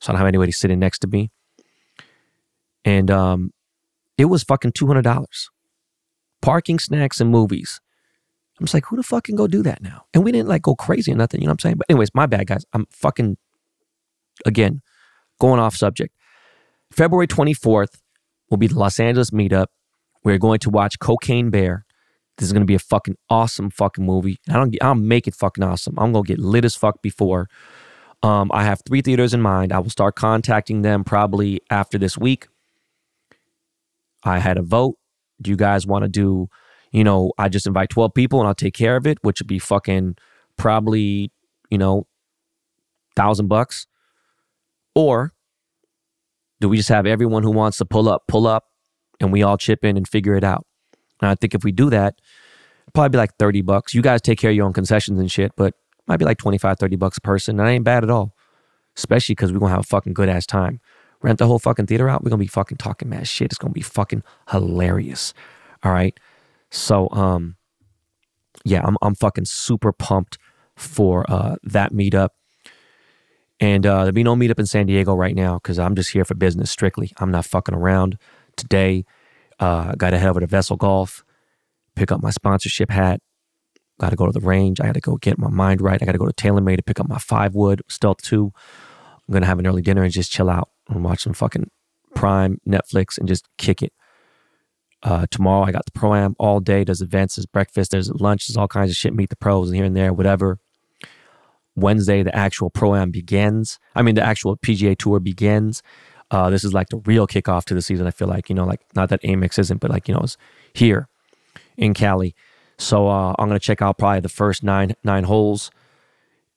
so 0.00 0.10
I 0.10 0.12
don't 0.12 0.18
have 0.18 0.28
anybody 0.28 0.52
sitting 0.52 0.78
next 0.78 1.00
to 1.00 1.08
me. 1.08 1.30
And 2.84 3.10
um, 3.10 3.52
it 4.18 4.26
was 4.26 4.42
fucking 4.42 4.72
$200. 4.72 5.48
Parking, 6.42 6.78
snacks, 6.78 7.20
and 7.20 7.30
movies. 7.30 7.80
I'm 8.60 8.66
just 8.66 8.74
like, 8.74 8.84
who 8.86 8.96
the 8.96 9.02
fuck 9.02 9.24
can 9.24 9.34
go 9.34 9.46
do 9.46 9.62
that 9.62 9.82
now? 9.82 10.04
And 10.12 10.22
we 10.22 10.30
didn't 10.30 10.48
like 10.48 10.62
go 10.62 10.76
crazy 10.76 11.10
or 11.10 11.16
nothing, 11.16 11.40
you 11.40 11.46
know 11.46 11.50
what 11.50 11.64
I'm 11.64 11.70
saying? 11.70 11.76
But 11.78 11.86
anyways, 11.88 12.14
my 12.14 12.26
bad, 12.26 12.46
guys. 12.46 12.64
I'm 12.72 12.86
fucking, 12.90 13.36
again, 14.44 14.82
going 15.40 15.58
off 15.58 15.74
subject. 15.74 16.14
February 16.92 17.26
24th 17.26 17.96
will 18.54 18.58
be 18.58 18.68
the 18.68 18.78
Los 18.78 19.00
Angeles 19.00 19.30
meetup. 19.30 19.66
We're 20.22 20.38
going 20.38 20.60
to 20.60 20.70
watch 20.70 21.00
Cocaine 21.00 21.50
Bear. 21.50 21.84
This 22.38 22.46
is 22.46 22.52
going 22.52 22.62
to 22.62 22.66
be 22.66 22.76
a 22.76 22.80
fucking 22.80 23.16
awesome 23.28 23.68
fucking 23.68 24.04
movie. 24.04 24.38
I 24.48 24.54
don't, 24.54 24.76
I'll 24.80 24.94
make 24.94 25.26
it 25.26 25.34
fucking 25.34 25.64
awesome. 25.64 25.94
I'm 25.98 26.12
to 26.12 26.22
get 26.22 26.38
lit 26.38 26.64
as 26.64 26.76
fuck 26.76 27.02
before. 27.02 27.48
Um, 28.22 28.50
I 28.54 28.62
have 28.64 28.80
three 28.86 29.02
theaters 29.02 29.34
in 29.34 29.42
mind. 29.42 29.72
I 29.72 29.80
will 29.80 29.90
start 29.90 30.14
contacting 30.14 30.82
them 30.82 31.02
probably 31.02 31.60
after 31.68 31.98
this 31.98 32.16
week. 32.16 32.46
I 34.22 34.38
had 34.38 34.56
a 34.56 34.62
vote. 34.62 34.96
Do 35.42 35.50
you 35.50 35.56
guys 35.56 35.84
want 35.84 36.04
to 36.04 36.08
do, 36.08 36.48
you 36.92 37.02
know, 37.02 37.32
I 37.36 37.48
just 37.48 37.66
invite 37.66 37.90
12 37.90 38.14
people 38.14 38.38
and 38.40 38.46
I'll 38.46 38.54
take 38.54 38.74
care 38.74 38.96
of 38.96 39.06
it, 39.06 39.18
which 39.22 39.40
would 39.40 39.48
be 39.48 39.58
fucking 39.58 40.16
probably, 40.56 41.32
you 41.70 41.78
know, 41.78 42.06
thousand 43.16 43.48
bucks? 43.48 43.86
Or 44.94 45.33
do 46.60 46.68
we 46.68 46.76
just 46.76 46.88
have 46.88 47.06
everyone 47.06 47.42
who 47.42 47.50
wants 47.50 47.78
to 47.78 47.84
pull 47.84 48.08
up, 48.08 48.24
pull 48.28 48.46
up, 48.46 48.64
and 49.20 49.32
we 49.32 49.42
all 49.42 49.56
chip 49.56 49.84
in 49.84 49.96
and 49.96 50.06
figure 50.08 50.34
it 50.34 50.44
out? 50.44 50.66
And 51.20 51.30
I 51.30 51.34
think 51.34 51.54
if 51.54 51.64
we 51.64 51.72
do 51.72 51.90
that, 51.90 52.20
probably 52.92 53.10
be 53.10 53.18
like 53.18 53.36
30 53.38 53.62
bucks. 53.62 53.94
You 53.94 54.02
guys 54.02 54.20
take 54.20 54.38
care 54.38 54.50
of 54.50 54.56
your 54.56 54.66
own 54.66 54.72
concessions 54.72 55.18
and 55.18 55.30
shit, 55.30 55.52
but 55.56 55.74
might 56.06 56.18
be 56.18 56.24
like 56.24 56.38
25, 56.38 56.78
30 56.78 56.96
bucks 56.96 57.18
a 57.18 57.20
person. 57.20 57.56
That 57.56 57.66
ain't 57.66 57.84
bad 57.84 58.04
at 58.04 58.10
all. 58.10 58.34
Especially 58.96 59.34
because 59.34 59.52
we're 59.52 59.58
going 59.58 59.70
to 59.70 59.76
have 59.76 59.84
a 59.84 59.88
fucking 59.88 60.14
good 60.14 60.28
ass 60.28 60.46
time. 60.46 60.80
Rent 61.22 61.38
the 61.38 61.46
whole 61.46 61.58
fucking 61.58 61.86
theater 61.86 62.08
out. 62.08 62.22
We're 62.22 62.30
going 62.30 62.38
to 62.38 62.44
be 62.44 62.48
fucking 62.48 62.76
talking 62.76 63.08
mad 63.08 63.26
shit. 63.26 63.46
It's 63.46 63.58
going 63.58 63.70
to 63.70 63.74
be 63.74 63.80
fucking 63.80 64.22
hilarious. 64.50 65.32
All 65.82 65.92
right. 65.92 66.18
So, 66.70 67.08
um, 67.10 67.56
yeah, 68.64 68.82
I'm, 68.84 68.96
I'm 69.02 69.14
fucking 69.14 69.46
super 69.46 69.92
pumped 69.92 70.38
for 70.76 71.24
uh, 71.30 71.56
that 71.64 71.92
meetup. 71.92 72.30
And 73.64 73.86
uh, 73.86 73.98
there'll 73.98 74.12
be 74.12 74.22
no 74.22 74.36
meetup 74.36 74.58
in 74.58 74.66
San 74.66 74.84
Diego 74.84 75.14
right 75.14 75.34
now 75.34 75.54
because 75.54 75.78
I'm 75.78 75.94
just 75.94 76.10
here 76.10 76.26
for 76.26 76.34
business 76.34 76.70
strictly. 76.70 77.12
I'm 77.16 77.30
not 77.30 77.46
fucking 77.46 77.74
around. 77.74 78.18
Today, 78.56 79.06
uh, 79.58 79.94
got 79.94 80.10
to 80.10 80.18
head 80.18 80.28
over 80.28 80.40
to 80.40 80.46
Vessel 80.46 80.76
Golf, 80.76 81.24
pick 81.96 82.12
up 82.12 82.22
my 82.22 82.28
sponsorship 82.28 82.90
hat, 82.90 83.22
Got 84.00 84.10
to 84.10 84.16
go 84.16 84.26
to 84.26 84.32
the 84.32 84.40
range. 84.40 84.80
I 84.80 84.86
got 84.86 84.94
to 84.94 85.00
go 85.00 85.16
get 85.16 85.38
my 85.38 85.48
mind 85.48 85.80
right. 85.80 86.02
I 86.02 86.04
got 86.04 86.12
to 86.12 86.18
go 86.18 86.26
to 86.26 86.32
TaylorMade 86.32 86.76
to 86.76 86.82
pick 86.82 86.98
up 86.98 87.08
my 87.08 87.18
five 87.18 87.54
wood 87.54 87.82
Stealth 87.88 88.20
2. 88.22 88.52
I'm 89.28 89.40
to 89.40 89.46
have 89.46 89.58
an 89.58 89.66
early 89.66 89.82
dinner 89.82 90.02
and 90.02 90.12
just 90.12 90.32
chill 90.32 90.50
out 90.50 90.70
and 90.88 91.04
watch 91.04 91.22
some 91.22 91.32
fucking 91.32 91.70
Prime, 92.14 92.60
Netflix, 92.68 93.18
and 93.18 93.26
just 93.28 93.48
kick 93.56 93.82
it. 93.82 93.92
Uh, 95.02 95.26
tomorrow, 95.30 95.64
I 95.64 95.72
got 95.72 95.84
the 95.84 95.92
pro 95.92 96.14
am 96.14 96.34
all 96.38 96.60
day. 96.60 96.82
There's 96.82 97.02
events, 97.02 97.36
there's 97.36 97.46
breakfast, 97.46 97.90
there's 97.90 98.10
lunch, 98.10 98.46
there's 98.46 98.56
all 98.56 98.68
kinds 98.68 98.90
of 98.90 98.96
shit. 98.96 99.14
Meet 99.14 99.30
the 99.30 99.36
pros 99.36 99.68
and 99.68 99.76
here 99.76 99.84
and 99.84 99.96
there, 99.96 100.12
whatever. 100.12 100.58
Wednesday, 101.76 102.22
the 102.22 102.34
actual 102.34 102.70
pro 102.70 102.94
am 102.94 103.10
begins. 103.10 103.78
I 103.94 104.02
mean, 104.02 104.14
the 104.14 104.22
actual 104.22 104.56
PGA 104.56 104.96
Tour 104.96 105.20
begins. 105.20 105.82
Uh, 106.30 106.50
this 106.50 106.64
is 106.64 106.72
like 106.72 106.88
the 106.88 106.98
real 107.04 107.26
kickoff 107.26 107.64
to 107.66 107.74
the 107.74 107.82
season. 107.82 108.06
I 108.06 108.10
feel 108.10 108.28
like 108.28 108.48
you 108.48 108.54
know, 108.54 108.64
like 108.64 108.80
not 108.94 109.08
that 109.10 109.22
Amex 109.22 109.58
isn't, 109.58 109.80
but 109.80 109.90
like 109.90 110.08
you 110.08 110.14
know, 110.14 110.20
it's 110.20 110.36
here 110.72 111.08
in 111.76 111.94
Cali. 111.94 112.34
So 112.78 113.08
uh, 113.08 113.34
I'm 113.38 113.48
gonna 113.48 113.58
check 113.58 113.82
out 113.82 113.98
probably 113.98 114.20
the 114.20 114.28
first 114.28 114.62
nine 114.62 114.94
nine 115.04 115.24
holes, 115.24 115.70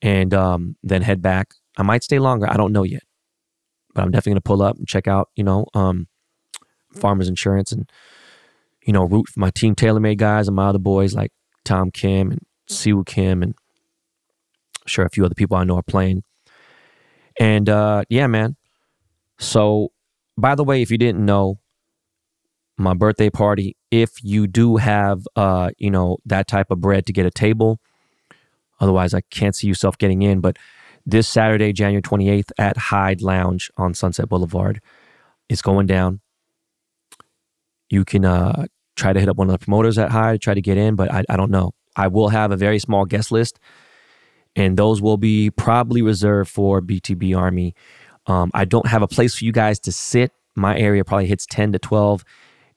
and 0.01 0.33
um, 0.33 0.75
then 0.83 1.01
head 1.01 1.21
back. 1.21 1.53
I 1.77 1.83
might 1.83 2.03
stay 2.03 2.19
longer. 2.19 2.49
I 2.49 2.57
don't 2.57 2.73
know 2.73 2.83
yet, 2.83 3.03
but 3.93 4.03
I'm 4.03 4.11
definitely 4.11 4.33
gonna 4.33 4.41
pull 4.41 4.61
up 4.61 4.77
and 4.77 4.87
check 4.87 5.07
out. 5.07 5.29
You 5.35 5.43
know, 5.43 5.67
um, 5.73 6.07
Farmers 6.93 7.27
Insurance 7.27 7.71
and 7.71 7.91
you 8.83 8.93
know 8.93 9.03
root 9.03 9.29
for 9.29 9.39
my 9.39 9.51
team 9.51 9.75
TaylorMade 9.75 10.17
guys 10.17 10.47
and 10.47 10.55
my 10.55 10.67
other 10.67 10.79
boys 10.79 11.13
like 11.13 11.31
Tom 11.65 11.91
Kim 11.91 12.31
and 12.31 12.41
Siwoo 12.69 13.05
Kim 13.05 13.43
and 13.43 13.53
sure 14.87 15.05
a 15.05 15.09
few 15.09 15.25
other 15.25 15.35
people 15.35 15.57
I 15.57 15.63
know 15.63 15.77
are 15.77 15.83
playing. 15.83 16.23
And 17.39 17.69
uh, 17.69 18.03
yeah, 18.09 18.27
man. 18.27 18.55
So 19.37 19.91
by 20.37 20.55
the 20.55 20.63
way, 20.63 20.81
if 20.81 20.89
you 20.91 20.97
didn't 20.97 21.23
know, 21.23 21.59
my 22.77 22.93
birthday 22.93 23.29
party 23.29 23.75
if 23.91 24.23
you 24.23 24.47
do 24.47 24.77
have 24.77 25.27
uh 25.35 25.71
you 25.77 25.89
know 25.89 26.17
that 26.25 26.47
type 26.47 26.69
of 26.69 26.79
bread 26.79 27.05
to 27.05 27.13
get 27.13 27.25
a 27.25 27.31
table 27.31 27.79
otherwise 28.79 29.13
i 29.13 29.21
can't 29.31 29.55
see 29.55 29.67
yourself 29.67 29.97
getting 29.97 30.21
in 30.21 30.39
but 30.39 30.57
this 31.05 31.27
saturday 31.27 31.73
january 31.73 32.01
28th 32.01 32.51
at 32.57 32.77
hyde 32.77 33.21
lounge 33.21 33.71
on 33.77 33.93
sunset 33.93 34.29
boulevard 34.29 34.79
it's 35.49 35.61
going 35.61 35.87
down 35.87 36.21
you 37.89 38.05
can 38.05 38.23
uh 38.23 38.65
try 38.95 39.13
to 39.13 39.19
hit 39.19 39.29
up 39.29 39.37
one 39.37 39.49
of 39.49 39.59
the 39.59 39.63
promoters 39.63 39.97
at 39.97 40.11
hyde 40.11 40.41
try 40.41 40.53
to 40.53 40.61
get 40.61 40.77
in 40.77 40.95
but 40.95 41.11
i, 41.11 41.23
I 41.29 41.35
don't 41.35 41.51
know 41.51 41.73
i 41.95 42.07
will 42.07 42.29
have 42.29 42.51
a 42.51 42.57
very 42.57 42.79
small 42.79 43.05
guest 43.05 43.31
list 43.31 43.59
and 44.57 44.75
those 44.75 45.01
will 45.01 45.17
be 45.17 45.49
probably 45.51 46.01
reserved 46.01 46.49
for 46.49 46.81
btb 46.81 47.37
army 47.37 47.73
um, 48.25 48.51
i 48.53 48.65
don't 48.65 48.87
have 48.87 49.01
a 49.01 49.07
place 49.07 49.37
for 49.37 49.45
you 49.45 49.53
guys 49.53 49.79
to 49.79 49.91
sit 49.93 50.33
my 50.57 50.77
area 50.77 51.05
probably 51.05 51.27
hits 51.27 51.45
10 51.45 51.71
to 51.73 51.79
12 51.79 52.25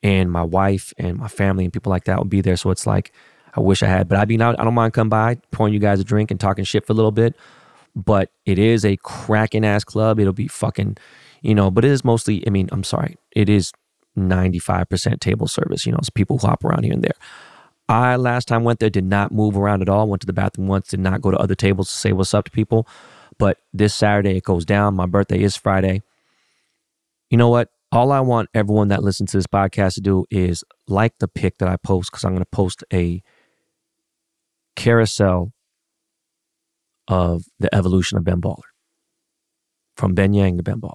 and 0.02 0.30
my 0.30 0.42
wife 0.42 0.92
and 0.98 1.18
my 1.18 1.28
family 1.28 1.64
and 1.64 1.72
people 1.72 1.90
like 1.90 2.04
that 2.04 2.18
would 2.18 2.28
be 2.28 2.40
there. 2.40 2.56
So 2.56 2.70
it's 2.70 2.86
like, 2.86 3.12
I 3.54 3.60
wish 3.60 3.82
I 3.82 3.86
had, 3.86 4.08
but 4.08 4.18
I 4.18 4.26
mean, 4.26 4.42
I, 4.42 4.50
I 4.50 4.64
don't 4.64 4.74
mind 4.74 4.92
coming 4.92 5.08
by, 5.08 5.38
pouring 5.50 5.74
you 5.74 5.80
guys 5.80 5.98
a 5.98 6.04
drink 6.04 6.30
and 6.30 6.38
talking 6.38 6.64
shit 6.64 6.86
for 6.86 6.92
a 6.92 6.96
little 6.96 7.10
bit. 7.10 7.36
But 7.96 8.30
it 8.46 8.58
is 8.58 8.84
a 8.84 8.96
cracking 8.98 9.64
ass 9.64 9.82
club. 9.82 10.20
It'll 10.20 10.32
be 10.32 10.46
fucking, 10.46 10.98
you 11.42 11.54
know, 11.54 11.70
but 11.70 11.84
it 11.84 11.90
is 11.90 12.04
mostly, 12.04 12.46
I 12.46 12.50
mean, 12.50 12.68
I'm 12.70 12.84
sorry, 12.84 13.16
it 13.34 13.48
is 13.48 13.72
95% 14.16 15.20
table 15.20 15.48
service, 15.48 15.86
you 15.86 15.92
know, 15.92 15.98
it's 15.98 16.10
people 16.10 16.38
who 16.38 16.46
hop 16.46 16.64
around 16.64 16.84
here 16.84 16.92
and 16.92 17.02
there. 17.02 17.14
I 17.90 18.16
last 18.16 18.48
time 18.48 18.64
went 18.64 18.78
there 18.78 18.90
did 18.90 19.04
not 19.04 19.32
move 19.32 19.56
around 19.56 19.82
at 19.82 19.88
all. 19.88 20.08
Went 20.08 20.20
to 20.22 20.26
the 20.26 20.32
bathroom 20.32 20.68
once, 20.68 20.88
did 20.88 21.00
not 21.00 21.20
go 21.20 21.30
to 21.30 21.38
other 21.38 21.54
tables 21.54 21.88
to 21.88 21.94
say 21.94 22.12
what's 22.12 22.34
up 22.34 22.44
to 22.44 22.50
people. 22.50 22.86
But 23.38 23.58
this 23.72 23.94
Saturday 23.94 24.36
it 24.36 24.44
goes 24.44 24.64
down. 24.64 24.94
My 24.94 25.06
birthday 25.06 25.42
is 25.42 25.56
Friday. 25.56 26.02
You 27.30 27.36
know 27.36 27.48
what? 27.48 27.68
all 27.92 28.12
I 28.12 28.20
want 28.20 28.48
everyone 28.54 28.88
that 28.88 29.02
listens 29.02 29.32
to 29.32 29.38
this 29.38 29.46
podcast 29.46 29.94
to 29.94 30.00
do 30.00 30.24
is 30.30 30.64
like 30.86 31.18
the 31.18 31.28
pic 31.28 31.58
that 31.58 31.68
I 31.68 31.76
post 31.76 32.10
because 32.10 32.24
I'm 32.24 32.32
going 32.32 32.42
to 32.42 32.50
post 32.50 32.84
a 32.92 33.22
carousel 34.76 35.52
of 37.08 37.44
the 37.58 37.74
evolution 37.74 38.16
of 38.16 38.24
Ben 38.24 38.40
Baller 38.40 38.62
from 39.96 40.14
Ben 40.14 40.32
Yang 40.32 40.58
to 40.58 40.62
Ben 40.62 40.80
Baller. 40.80 40.94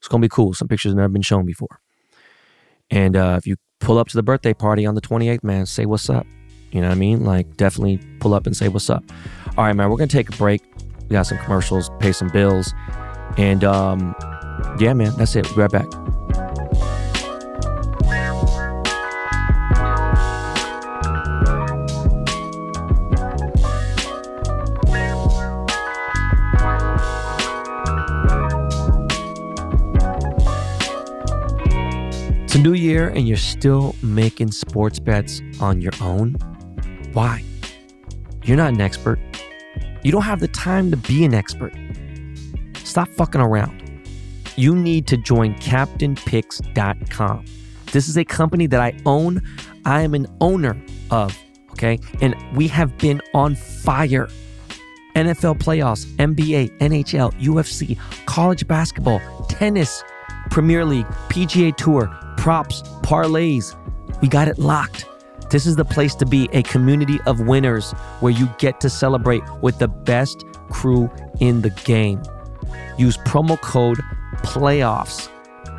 It's 0.00 0.08
going 0.08 0.20
to 0.20 0.24
be 0.24 0.30
cool. 0.30 0.52
Some 0.52 0.68
pictures 0.68 0.90
have 0.90 0.96
never 0.96 1.08
been 1.08 1.22
shown 1.22 1.46
before. 1.46 1.80
And 2.90 3.16
uh, 3.16 3.36
if 3.38 3.46
you 3.46 3.56
pull 3.80 3.98
up 3.98 4.08
to 4.08 4.16
the 4.16 4.22
birthday 4.22 4.54
party 4.54 4.86
on 4.86 4.94
the 4.94 5.00
28th, 5.00 5.44
man, 5.44 5.66
say 5.66 5.86
what's 5.86 6.10
up. 6.10 6.26
You 6.70 6.80
know 6.80 6.88
what 6.88 6.96
I 6.96 6.98
mean? 6.98 7.24
Like, 7.24 7.56
definitely 7.56 7.98
pull 8.20 8.34
up 8.34 8.46
and 8.46 8.56
say 8.56 8.68
what's 8.68 8.90
up. 8.90 9.02
All 9.56 9.64
right, 9.64 9.72
man, 9.72 9.88
we're 9.90 9.96
going 9.96 10.08
to 10.08 10.16
take 10.16 10.28
a 10.28 10.36
break. 10.36 10.62
We 11.08 11.14
got 11.14 11.22
some 11.22 11.38
commercials, 11.38 11.90
pay 12.00 12.12
some 12.12 12.28
bills 12.28 12.74
And 13.38 13.64
um, 13.64 14.14
yeah, 14.78 14.92
man, 14.92 15.12
that's 15.16 15.34
it. 15.36 15.46
We'll 15.46 15.68
be 15.68 15.74
right 15.74 15.82
back. 15.84 16.07
New 32.62 32.72
year 32.72 33.08
and 33.08 33.28
you're 33.28 33.36
still 33.36 33.94
making 34.02 34.50
sports 34.52 34.98
bets 34.98 35.40
on 35.60 35.80
your 35.80 35.92
own? 36.00 36.34
Why? 37.12 37.42
You're 38.44 38.56
not 38.56 38.72
an 38.72 38.80
expert. 38.80 39.18
You 40.02 40.12
don't 40.12 40.22
have 40.22 40.40
the 40.40 40.48
time 40.48 40.90
to 40.90 40.96
be 40.96 41.24
an 41.24 41.34
expert. 41.34 41.72
Stop 42.76 43.08
fucking 43.10 43.40
around. 43.40 43.82
You 44.56 44.74
need 44.74 45.06
to 45.08 45.16
join 45.16 45.54
CaptainPicks.com. 45.56 47.44
This 47.92 48.08
is 48.08 48.16
a 48.16 48.24
company 48.24 48.66
that 48.66 48.80
I 48.80 48.94
own. 49.06 49.42
I 49.84 50.02
am 50.02 50.14
an 50.14 50.26
owner 50.40 50.76
of, 51.10 51.36
okay? 51.72 51.98
And 52.20 52.34
we 52.54 52.68
have 52.68 52.96
been 52.98 53.20
on 53.34 53.54
fire. 53.54 54.28
NFL 55.14 55.58
playoffs, 55.58 56.06
NBA, 56.16 56.78
NHL, 56.78 57.32
UFC, 57.40 57.98
college 58.26 58.66
basketball, 58.68 59.20
tennis, 59.48 60.02
Premier 60.50 60.84
League, 60.84 61.06
PGA 61.28 61.76
Tour, 61.76 62.08
props, 62.38 62.82
parlays. 63.02 63.76
We 64.22 64.28
got 64.28 64.48
it 64.48 64.58
locked. 64.58 65.04
This 65.50 65.66
is 65.66 65.76
the 65.76 65.84
place 65.84 66.14
to 66.16 66.24
be 66.24 66.48
a 66.52 66.62
community 66.62 67.18
of 67.26 67.40
winners 67.40 67.92
where 68.20 68.32
you 68.32 68.48
get 68.58 68.80
to 68.80 68.88
celebrate 68.88 69.42
with 69.60 69.78
the 69.78 69.88
best 69.88 70.44
crew 70.70 71.10
in 71.40 71.62
the 71.62 71.70
game. 71.70 72.22
Use 72.96 73.16
promo 73.18 73.60
code 73.60 73.98
PLAYOFFS 74.42 75.28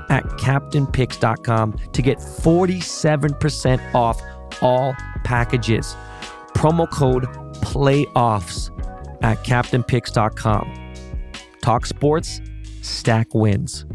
at 0.09 0.23
captainpicks.com 0.25 1.77
to 1.93 2.01
get 2.01 2.17
47% 2.17 3.93
off 3.95 4.21
all 4.61 4.95
packages. 5.23 5.95
Promo 6.53 6.89
code 6.89 7.23
PLAYOFFS 7.61 8.71
at 9.23 9.37
captainpicks.com. 9.43 10.93
Talk 11.61 11.85
sports, 11.85 12.41
stack 12.81 13.33
wins. 13.33 13.85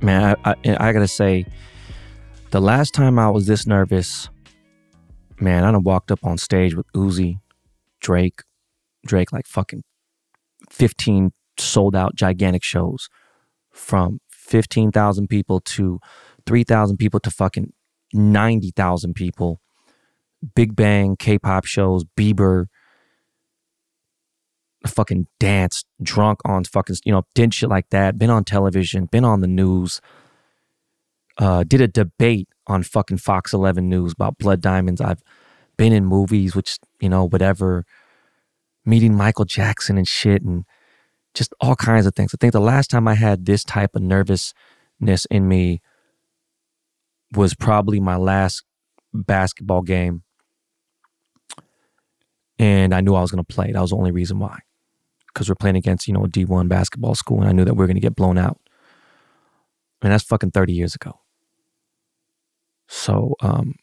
Man, 0.00 0.36
I, 0.44 0.50
I, 0.50 0.76
I 0.88 0.92
gotta 0.92 1.08
say, 1.08 1.46
the 2.50 2.60
last 2.60 2.94
time 2.94 3.18
I 3.18 3.28
was 3.30 3.46
this 3.46 3.66
nervous, 3.66 4.28
man, 5.40 5.64
I 5.64 5.72
done 5.72 5.82
walked 5.82 6.12
up 6.12 6.20
on 6.22 6.38
stage 6.38 6.74
with 6.74 6.86
Uzi, 6.92 7.40
Drake, 8.00 8.42
Drake, 9.06 9.32
like 9.32 9.46
fucking 9.46 9.82
15 10.70 11.32
sold 11.58 11.96
out 11.96 12.14
gigantic 12.14 12.62
shows 12.62 13.08
from 13.72 14.20
15,000 14.30 15.28
people 15.28 15.60
to 15.60 15.98
3,000 16.46 16.96
people 16.96 17.20
to 17.20 17.30
fucking 17.30 17.72
90,000 18.12 19.14
people. 19.14 19.60
Big 20.54 20.76
Bang, 20.76 21.16
K 21.16 21.38
pop 21.38 21.64
shows, 21.64 22.04
Bieber, 22.16 22.66
fucking 24.86 25.26
danced, 25.38 25.86
drunk 26.02 26.40
on 26.44 26.64
fucking, 26.64 26.96
you 27.04 27.12
know, 27.12 27.22
did 27.34 27.54
shit 27.54 27.68
like 27.68 27.90
that, 27.90 28.18
been 28.18 28.30
on 28.30 28.44
television, 28.44 29.06
been 29.06 29.24
on 29.24 29.40
the 29.40 29.46
news, 29.46 30.00
uh, 31.38 31.64
did 31.64 31.80
a 31.80 31.88
debate 31.88 32.48
on 32.66 32.82
fucking 32.82 33.18
Fox 33.18 33.52
11 33.52 33.88
News 33.88 34.12
about 34.12 34.38
blood 34.38 34.60
diamonds. 34.60 35.00
I've 35.00 35.22
been 35.76 35.92
in 35.92 36.04
movies, 36.04 36.56
which, 36.56 36.78
you 37.00 37.08
know, 37.08 37.28
whatever, 37.28 37.84
meeting 38.84 39.14
Michael 39.14 39.44
Jackson 39.44 39.98
and 39.98 40.08
shit, 40.08 40.42
and 40.42 40.64
just 41.34 41.54
all 41.60 41.76
kinds 41.76 42.06
of 42.06 42.14
things. 42.14 42.32
I 42.34 42.38
think 42.40 42.52
the 42.52 42.60
last 42.60 42.90
time 42.90 43.06
I 43.06 43.14
had 43.14 43.44
this 43.44 43.64
type 43.64 43.94
of 43.94 44.02
nervousness 44.02 45.26
in 45.30 45.48
me 45.48 45.80
was 47.34 47.54
probably 47.54 48.00
my 48.00 48.16
last 48.16 48.62
basketball 49.12 49.82
game. 49.82 50.22
And 52.58 52.94
I 52.94 53.02
knew 53.02 53.14
I 53.14 53.20
was 53.20 53.30
going 53.30 53.44
to 53.44 53.54
play. 53.54 53.72
That 53.72 53.82
was 53.82 53.90
the 53.90 53.96
only 53.96 54.12
reason 54.12 54.38
why 54.38 54.60
because 55.36 55.50
we're 55.50 55.54
playing 55.54 55.76
against, 55.76 56.08
you 56.08 56.14
know, 56.14 56.24
a 56.24 56.28
D1 56.28 56.66
basketball 56.66 57.14
school 57.14 57.40
and 57.40 57.48
I 57.48 57.52
knew 57.52 57.66
that 57.66 57.74
we 57.74 57.80
were 57.80 57.86
going 57.86 57.96
to 57.96 58.00
get 58.00 58.16
blown 58.16 58.38
out. 58.38 58.58
And 60.00 60.10
that's 60.10 60.24
fucking 60.24 60.52
30 60.52 60.72
years 60.72 60.94
ago. 60.94 61.20
So, 62.88 63.34
um, 63.40 63.74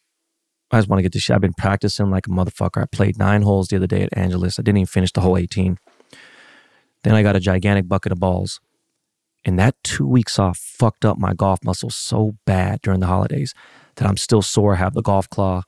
I 0.72 0.80
just 0.80 0.90
want 0.90 0.98
to 0.98 1.04
get 1.04 1.12
this 1.12 1.22
shit. 1.22 1.36
I've 1.36 1.42
been 1.42 1.54
practicing 1.54 2.10
like 2.10 2.26
a 2.26 2.32
motherfucker. 2.32 2.82
I 2.82 2.86
played 2.86 3.20
nine 3.20 3.44
holes 3.44 3.68
the 3.68 3.76
other 3.76 3.86
day 3.86 4.02
at 4.02 4.18
Angeles. 4.18 4.58
I 4.58 4.64
didn't 4.64 4.80
even 4.80 4.88
finish 4.88 5.12
the 5.12 5.22
whole 5.22 5.38
18. 5.38 5.78
Then 7.04 7.14
I 7.14 7.22
got 7.22 7.36
a 7.36 7.40
gigantic 7.40 7.88
bucket 7.88 8.12
of 8.12 8.20
balls. 8.20 8.60
And 9.46 9.60
that 9.60 9.76
two 9.84 10.08
weeks 10.08 10.40
off 10.40 10.58
fucked 10.58 11.06
up 11.06 11.20
my 11.20 11.36
golf 11.36 11.60
muscles 11.64 11.94
so 11.94 12.36
bad 12.46 12.82
during 12.82 13.00
the 13.00 13.08
holidays 13.08 13.54
that 13.98 14.08
I'm 14.08 14.18
still 14.18 14.42
sore, 14.42 14.78
have 14.78 14.96
the 14.96 15.04
golf 15.04 15.30
claw. 15.30 15.62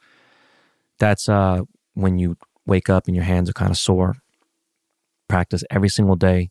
That's 0.98 1.30
uh, 1.30 1.62
when 1.94 2.18
you 2.18 2.38
wake 2.66 2.90
up 2.90 3.06
and 3.06 3.16
your 3.16 3.26
hands 3.26 3.52
are 3.52 3.54
kind 3.54 3.70
of 3.70 3.78
sore 3.78 4.16
practice 5.28 5.64
every 5.70 5.90
single 5.90 6.16
day 6.16 6.50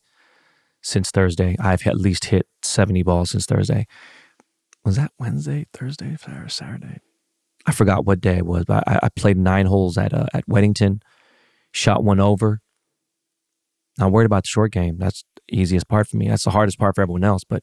since 0.82 1.10
Thursday. 1.10 1.56
I've 1.58 1.86
at 1.86 1.96
least 1.96 2.26
hit 2.26 2.46
70 2.62 3.02
balls 3.02 3.30
since 3.30 3.46
Thursday. 3.46 3.86
Was 4.84 4.96
that 4.96 5.12
Wednesday, 5.18 5.66
Thursday, 5.72 6.16
or 6.28 6.48
Saturday? 6.48 6.98
I 7.66 7.72
forgot 7.72 8.04
what 8.04 8.20
day 8.20 8.36
it 8.36 8.46
was, 8.46 8.64
but 8.66 8.84
I, 8.86 9.00
I 9.04 9.08
played 9.08 9.38
nine 9.38 9.66
holes 9.66 9.96
at 9.96 10.12
uh, 10.12 10.26
at 10.34 10.46
Weddington, 10.46 11.00
shot 11.72 12.04
one 12.04 12.20
over. 12.20 12.60
I'm 13.98 14.10
worried 14.10 14.26
about 14.26 14.42
the 14.42 14.48
short 14.48 14.72
game. 14.72 14.98
That's 14.98 15.24
the 15.48 15.60
easiest 15.60 15.88
part 15.88 16.06
for 16.06 16.18
me. 16.18 16.28
That's 16.28 16.44
the 16.44 16.50
hardest 16.50 16.78
part 16.78 16.94
for 16.94 17.02
everyone 17.02 17.24
else. 17.24 17.44
But 17.44 17.62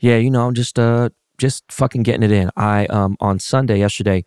yeah, 0.00 0.16
you 0.16 0.30
know, 0.30 0.46
I'm 0.46 0.54
just 0.54 0.78
uh 0.78 1.10
just 1.36 1.64
fucking 1.70 2.04
getting 2.04 2.22
it 2.22 2.32
in. 2.32 2.50
I 2.56 2.86
um 2.86 3.16
on 3.20 3.38
Sunday 3.38 3.78
yesterday, 3.80 4.24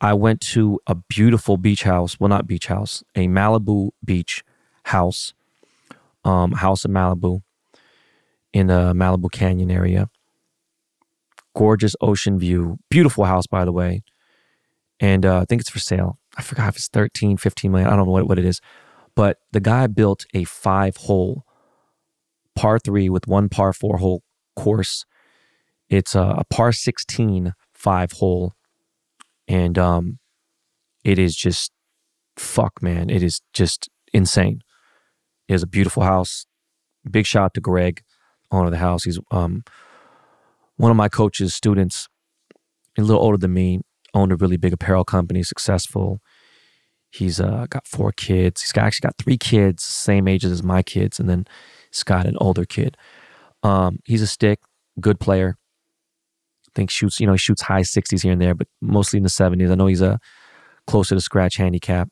I 0.00 0.12
went 0.12 0.40
to 0.52 0.78
a 0.86 0.94
beautiful 0.94 1.56
beach 1.56 1.82
house. 1.82 2.20
Well, 2.20 2.28
not 2.28 2.46
beach 2.46 2.66
house, 2.66 3.02
a 3.16 3.26
Malibu 3.26 3.90
beach 4.04 4.44
house, 4.86 5.34
um, 6.24 6.52
house 6.52 6.84
in 6.84 6.92
Malibu, 6.92 7.42
in 8.52 8.68
the 8.68 8.92
Malibu 8.94 9.30
Canyon 9.30 9.70
area. 9.70 10.08
Gorgeous 11.54 11.96
ocean 12.00 12.38
view, 12.38 12.78
beautiful 12.90 13.24
house, 13.24 13.46
by 13.46 13.64
the 13.64 13.72
way. 13.72 14.02
And 15.00 15.26
uh, 15.26 15.40
I 15.40 15.44
think 15.44 15.60
it's 15.60 15.70
for 15.70 15.78
sale. 15.78 16.18
I 16.36 16.42
forgot 16.42 16.68
if 16.68 16.76
it's 16.76 16.88
13, 16.88 17.36
15 17.36 17.70
million. 17.70 17.88
I 17.88 17.96
don't 17.96 18.06
know 18.06 18.12
what, 18.12 18.28
what 18.28 18.38
it 18.38 18.44
is. 18.44 18.60
But 19.14 19.38
the 19.52 19.60
guy 19.60 19.86
built 19.86 20.26
a 20.34 20.44
five 20.44 20.96
hole 20.96 21.44
par 22.54 22.78
three 22.78 23.08
with 23.08 23.26
one 23.26 23.48
par 23.48 23.72
four 23.72 23.98
hole 23.98 24.22
course. 24.54 25.04
It's 25.88 26.14
a, 26.14 26.36
a 26.38 26.44
par 26.44 26.72
16 26.72 27.54
five 27.74 28.12
hole. 28.12 28.54
And 29.48 29.78
um, 29.78 30.18
it 31.04 31.18
is 31.18 31.34
just, 31.34 31.72
fuck, 32.36 32.82
man. 32.82 33.10
It 33.10 33.22
is 33.22 33.40
just 33.52 33.88
insane. 34.12 34.62
It 35.48 35.54
is 35.54 35.62
a 35.62 35.66
beautiful 35.66 36.02
house. 36.02 36.46
Big 37.08 37.26
shout 37.26 37.44
out 37.44 37.54
to 37.54 37.60
Greg, 37.60 38.02
owner 38.50 38.66
of 38.66 38.72
the 38.72 38.78
house. 38.78 39.04
He's 39.04 39.18
um, 39.30 39.64
one 40.76 40.90
of 40.90 40.96
my 40.96 41.08
coach's 41.08 41.54
students, 41.54 42.08
a 42.98 43.02
little 43.02 43.22
older 43.22 43.38
than 43.38 43.52
me, 43.52 43.80
owned 44.14 44.32
a 44.32 44.36
really 44.36 44.56
big 44.56 44.72
apparel 44.72 45.04
company, 45.04 45.42
successful. 45.42 46.20
He's 47.10 47.40
uh, 47.40 47.66
got 47.70 47.86
four 47.86 48.12
kids. 48.12 48.62
He's 48.62 48.72
got, 48.72 48.86
actually 48.86 49.06
got 49.06 49.18
three 49.18 49.38
kids, 49.38 49.84
same 49.84 50.26
ages 50.28 50.50
as 50.50 50.62
my 50.62 50.82
kids, 50.82 51.20
and 51.20 51.28
then 51.28 51.46
he's 51.90 52.02
got 52.02 52.26
an 52.26 52.36
older 52.40 52.64
kid. 52.64 52.96
Um, 53.62 54.00
he's 54.04 54.22
a 54.22 54.26
stick, 54.26 54.60
good 55.00 55.20
player. 55.20 55.56
I 56.68 56.70
think 56.74 56.90
shoots, 56.90 57.20
you 57.20 57.26
know, 57.26 57.32
he 57.32 57.38
shoots 57.38 57.62
high 57.62 57.82
60s 57.82 58.22
here 58.22 58.32
and 58.32 58.40
there, 58.40 58.54
but 58.54 58.68
mostly 58.80 59.16
in 59.16 59.22
the 59.22 59.30
70s. 59.30 59.70
I 59.70 59.74
know 59.76 59.86
he's 59.86 60.02
a 60.02 60.18
closer 60.86 61.14
to 61.14 61.20
scratch 61.20 61.56
handicap, 61.56 62.08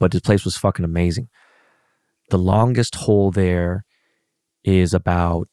but 0.00 0.12
his 0.12 0.22
place 0.22 0.44
was 0.44 0.56
fucking 0.56 0.84
amazing. 0.84 1.28
The 2.32 2.38
longest 2.38 2.94
hole 2.94 3.30
there 3.30 3.84
is 4.64 4.94
about 4.94 5.48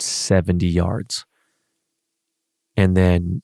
70 0.00 0.66
yards. 0.66 1.24
And 2.76 2.94
then 2.94 3.40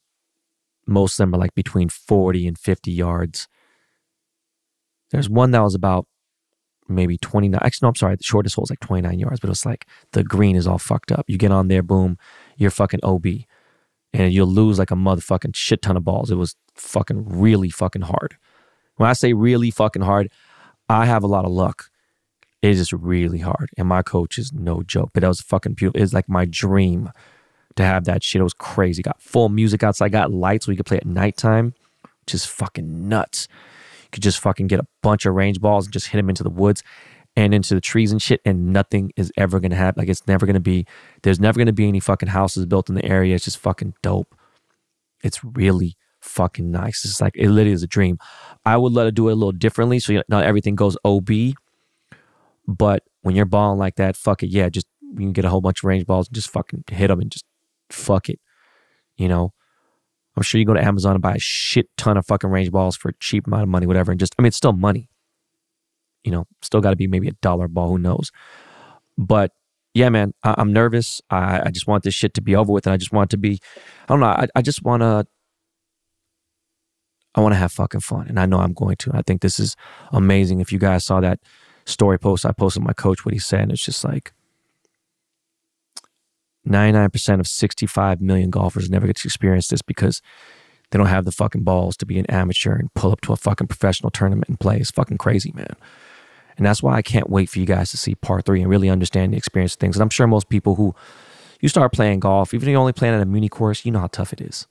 most 0.87 1.15
of 1.15 1.23
them 1.23 1.35
are 1.35 1.39
like 1.39 1.55
between 1.55 1.89
40 1.89 2.47
and 2.47 2.59
50 2.59 2.93
yards. 2.93 3.49
There's 5.11 5.31
one 5.31 5.53
that 5.53 5.63
was 5.63 5.75
about 5.75 6.07
maybe 6.87 7.17
29. 7.17 7.59
Actually, 7.63 7.87
no, 7.87 7.89
I'm 7.89 7.95
sorry. 7.95 8.17
The 8.17 8.25
shortest 8.25 8.57
hole 8.57 8.65
is 8.65 8.71
like 8.71 8.81
29 8.81 9.19
yards, 9.19 9.41
but 9.41 9.49
it's 9.49 9.65
like 9.65 9.87
the 10.13 10.23
green 10.23 10.55
is 10.55 10.67
all 10.67 10.77
fucked 10.77 11.13
up. 11.13 11.31
You 11.31 11.39
get 11.39 11.53
on 11.53 11.69
there, 11.69 11.83
boom, 11.83 12.19
you're 12.59 12.71
fucking 12.71 13.01
OB. 13.03 13.25
And 14.13 14.35
you'll 14.35 14.47
lose 14.49 14.79
like 14.79 14.91
a 14.91 14.97
motherfucking 14.97 15.57
shit 15.57 15.81
ton 15.81 15.97
of 15.97 16.05
balls. 16.05 16.31
It 16.31 16.35
was 16.35 16.57
fucking 16.75 17.25
really 17.27 17.71
fucking 17.71 18.03
hard. 18.03 18.37
When 18.97 19.09
I 19.09 19.15
say 19.15 19.33
really 19.33 19.71
fucking 19.71 20.03
hard, 20.03 20.31
I 20.91 21.07
have 21.07 21.23
a 21.23 21.27
lot 21.27 21.47
of 21.47 21.53
luck. 21.53 21.90
It 22.63 22.79
is 22.79 22.93
really 22.93 23.39
hard. 23.39 23.71
And 23.79 23.89
my 23.89 24.03
coach 24.03 24.39
is 24.39 24.53
no 24.53 24.83
joke. 24.83 25.11
But 25.15 25.23
that 25.23 25.29
was 25.29 25.41
fucking 25.41 25.75
beautiful. 25.75 26.03
It's 26.03 26.13
like 26.13 26.29
my 26.29 26.45
dream 26.45 27.11
to 27.77 27.85
have 27.85 28.05
that 28.05 28.23
shit. 28.23 28.41
It 28.41 28.45
was 28.45 28.55
crazy. 28.55 29.03
Got 29.03 29.23
full 29.23 29.49
music 29.49 29.83
outside, 29.83 30.13
got 30.13 30.33
lights 30.33 30.67
so 30.67 30.73
we 30.73 30.77
could 30.77 30.87
play 30.87 30.99
at 30.99 31.07
nighttime, 31.07 31.75
which 32.03 32.35
is 32.35 32.45
fucking 32.45 33.09
nuts. 33.09 33.49
You 34.03 34.09
could 34.13 34.23
just 34.23 34.41
fucking 34.41 34.67
get 34.67 34.81
a 34.81 34.87
bunch 35.03 35.25
of 35.25 35.35
range 35.35 35.61
balls 35.61 35.87
and 35.87 35.93
just 35.93 36.09
hit 36.09 36.19
them 36.19 36.29
into 36.29 36.43
the 36.43 36.51
woods. 36.51 36.83
and 37.37 37.55
into 37.55 37.75
the 37.75 37.81
trees 37.81 38.11
and 38.13 38.21
shit, 38.21 38.41
and 38.45 38.73
nothing 38.73 39.13
is 39.17 39.33
ever 39.37 39.61
gonna 39.61 39.77
happen. 39.77 40.01
Like 40.01 40.09
it's 40.09 40.27
never 40.27 40.47
gonna 40.47 40.61
be. 40.61 40.85
There's 41.23 41.41
never 41.41 41.59
gonna 41.59 41.73
be 41.73 41.89
any 41.89 42.01
fucking 42.01 42.29
houses 42.31 42.67
built 42.67 42.89
in 42.89 42.95
the 42.95 43.05
area. 43.05 43.35
It's 43.35 43.45
just 43.45 43.59
fucking 43.59 43.95
dope. 44.03 44.35
It's 45.23 45.43
really 45.45 45.97
fucking 46.21 46.71
nice. 46.71 47.05
It's 47.05 47.21
like 47.21 47.37
it 47.37 47.49
literally 47.49 47.73
is 47.73 47.83
a 47.83 47.87
dream. 47.87 48.19
I 48.65 48.77
would 48.77 48.93
let 48.93 49.07
it 49.07 49.15
do 49.15 49.29
it 49.29 49.33
a 49.33 49.37
little 49.37 49.53
differently, 49.53 50.01
so 50.01 50.13
you 50.13 50.19
know, 50.19 50.25
not 50.29 50.45
everything 50.45 50.75
goes 50.75 50.97
OB. 51.05 51.31
But 52.71 53.03
when 53.23 53.35
you're 53.35 53.47
balling 53.47 53.79
like 53.79 53.97
that, 53.97 54.17
fuck 54.17 54.45
it. 54.45 54.49
Yeah, 54.49 54.69
just 54.69 54.87
you 55.03 55.17
can 55.17 55.33
get 55.33 55.45
a 55.45 55.49
whole 55.49 55.61
bunch 55.61 55.81
of 55.81 55.85
range 55.85 56.07
balls 56.07 56.29
and 56.29 56.35
just 56.35 56.51
fucking 56.51 56.85
hit 56.89 57.09
them 57.09 57.21
and 57.21 57.31
just 57.31 57.45
fuck 57.91 58.29
it. 58.29 58.39
You 59.17 59.27
know, 59.27 59.53
I'm 60.37 60.45
sure 60.45 60.61
you 60.61 60.65
go 60.65 60.75
to 60.75 60.83
Amazon 60.83 61.13
and 61.13 61.23
buy 61.23 61.35
a 61.35 61.41
shit 61.41 61.89
ton 61.97 62.17
of 62.17 62.27
fucking 62.27 62.49
range 62.49 62.71
balls 62.71 62.97
for 62.97 63.09
a 63.09 63.15
cheap 63.19 63.49
amount 63.49 63.65
of 63.65 63.69
money, 63.69 63.87
whatever. 63.87 64.13
And 64.13 64.21
just, 64.21 64.35
I 64.39 64.43
mean, 64.43 64.49
it's 64.49 64.57
still 64.57 64.73
money. 64.73 65.09
You 66.23 66.31
know, 66.31 66.47
still 66.63 66.81
got 66.81 66.91
to 66.91 66.97
be 66.97 67.09
maybe 67.09 67.27
a 67.27 67.33
dollar 67.43 67.67
ball. 67.67 67.89
Who 67.89 67.99
knows? 67.99 68.31
But 69.19 69.51
yeah, 69.95 70.09
man, 70.11 70.33
I, 70.45 70.55
am 70.59 70.73
nervous. 70.73 71.21
I, 71.29 71.63
I 71.67 71.71
just 71.71 71.89
want 71.89 72.05
this 72.05 72.15
shit 72.15 72.35
to 72.35 72.41
be 72.41 72.55
over 72.55 72.73
with, 72.73 72.87
and 72.87 72.95
I 72.95 72.97
just 72.97 73.13
want 73.13 73.31
to 73.31 73.37
be. 73.37 73.59
I 74.05 74.07
don't 74.09 74.21
know. 74.21 74.27
I, 74.27 74.47
I 74.55 74.63
just 74.63 74.85
want 74.85 75.03
to. 75.03 75.27
I 77.35 77.41
want 77.41 77.53
to 77.53 77.59
have 77.59 77.73
fucking 77.73 78.01
fun, 78.01 78.29
and 78.29 78.39
I 78.39 78.47
know 78.47 78.59
I'm 78.59 78.75
going 78.75 78.97
to. 78.97 79.11
I 79.13 79.23
think 79.23 79.41
this 79.41 79.59
is 79.59 79.77
amazing. 80.13 80.61
If 80.61 80.73
you 80.73 80.79
guys 80.79 81.05
saw 81.05 81.21
that 81.21 81.41
story 81.85 82.19
post 82.19 82.47
I 82.47 82.53
posted, 82.53 82.83
my 82.83 82.93
coach 82.93 83.25
what 83.25 83.35
he 83.35 83.41
said, 83.41 83.63
and 83.63 83.73
it's 83.73 83.85
just 83.85 84.05
like 84.05 84.33
99% 86.69 87.41
of 87.41 87.47
65 87.47 88.21
million 88.21 88.51
golfers 88.51 88.91
never 88.91 89.07
get 89.07 89.17
to 89.17 89.27
experience 89.27 89.69
this 89.69 89.83
because 89.83 90.21
they 90.91 90.99
don't 90.99 91.07
have 91.07 91.25
the 91.25 91.33
fucking 91.33 91.63
balls 91.63 91.97
to 91.99 92.07
be 92.07 92.19
an 92.19 92.27
amateur 92.27 92.75
and 92.75 92.93
pull 92.95 93.13
up 93.13 93.21
to 93.23 93.33
a 93.33 93.37
fucking 93.37 93.69
professional 93.69 94.11
tournament 94.11 94.49
and 94.49 94.61
play. 94.61 94.79
It's 94.79 94.91
fucking 94.91 95.19
crazy, 95.19 95.53
man. 95.55 95.77
And 96.57 96.67
that's 96.67 96.83
why 96.83 96.95
I 96.95 97.03
can't 97.03 97.31
wait 97.31 97.49
for 97.49 97.59
you 97.59 97.67
guys 97.67 97.91
to 97.93 97.97
see 97.97 98.15
part 98.15 98.45
three 98.45 98.61
and 98.61 98.69
really 98.69 98.91
understand 98.91 99.33
the 99.33 99.37
experience 99.39 99.75
of 99.75 99.81
things. 99.81 99.97
And 99.97 100.03
I'm 100.03 100.11
sure 100.11 100.27
most 100.27 100.49
people 100.49 100.75
who 100.75 100.95
you 101.61 101.69
start 101.69 101.93
playing 101.93 102.21
golf, 102.21 102.53
even 102.53 102.69
if 102.69 102.73
you're 102.73 102.81
only 102.81 102.93
playing 102.93 103.15
at 103.15 103.23
a 103.23 103.27
mini 103.27 103.49
course, 103.49 103.85
you 103.85 103.93
know 103.93 104.01
how 104.01 104.09
tough 104.09 104.33
it 104.33 104.41
is. 104.41 104.67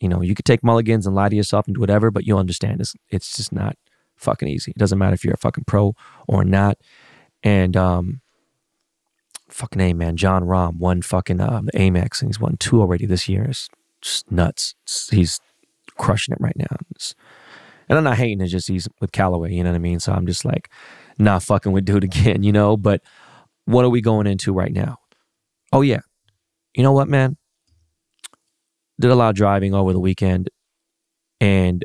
You 0.00 0.08
know, 0.08 0.20
you 0.20 0.34
could 0.34 0.44
take 0.44 0.64
mulligans 0.64 1.06
and 1.06 1.14
lie 1.14 1.28
to 1.28 1.36
yourself 1.36 1.66
and 1.66 1.74
do 1.74 1.80
whatever, 1.80 2.10
but 2.10 2.26
you'll 2.26 2.38
understand 2.38 2.80
this. 2.80 2.94
It's 3.08 3.36
just 3.36 3.52
not 3.52 3.76
fucking 4.22 4.48
easy. 4.48 4.72
It 4.72 4.78
doesn't 4.78 4.98
matter 4.98 5.14
if 5.14 5.24
you're 5.24 5.34
a 5.34 5.38
fucking 5.38 5.64
pro 5.66 5.94
or 6.26 6.44
not. 6.44 6.78
And 7.42 7.76
um, 7.76 8.20
fucking 9.48 9.80
A, 9.80 9.92
man. 9.92 10.16
Jon 10.16 10.44
Rahm 10.44 10.78
won 10.78 11.02
fucking 11.02 11.40
uh, 11.40 11.62
the 11.64 11.72
Amex 11.72 12.20
and 12.20 12.28
he's 12.28 12.40
won 12.40 12.56
two 12.58 12.80
already 12.80 13.06
this 13.06 13.28
year. 13.28 13.44
It's 13.44 13.68
just 14.00 14.30
nuts. 14.30 14.74
It's, 14.84 15.10
he's 15.10 15.40
crushing 15.96 16.32
it 16.32 16.40
right 16.40 16.56
now. 16.56 16.76
It's, 16.94 17.14
and 17.88 17.98
I'm 17.98 18.04
not 18.04 18.16
hating, 18.16 18.40
it's 18.40 18.52
just 18.52 18.68
he's 18.68 18.88
with 19.00 19.12
Callaway, 19.12 19.52
you 19.52 19.62
know 19.62 19.70
what 19.70 19.76
I 19.76 19.80
mean? 19.80 20.00
So 20.00 20.12
I'm 20.12 20.26
just 20.26 20.44
like, 20.44 20.70
not 21.18 21.42
fucking 21.42 21.72
with 21.72 21.84
dude 21.86 22.04
again, 22.04 22.42
you 22.42 22.52
know? 22.52 22.76
But 22.76 23.02
what 23.64 23.84
are 23.84 23.90
we 23.90 24.00
going 24.00 24.26
into 24.26 24.52
right 24.52 24.72
now? 24.72 24.98
Oh, 25.72 25.82
yeah. 25.82 26.00
You 26.74 26.82
know 26.82 26.92
what, 26.92 27.08
man? 27.08 27.36
Did 29.00 29.10
a 29.10 29.14
lot 29.14 29.30
of 29.30 29.34
driving 29.34 29.74
over 29.74 29.92
the 29.92 30.00
weekend 30.00 30.48
and 31.40 31.84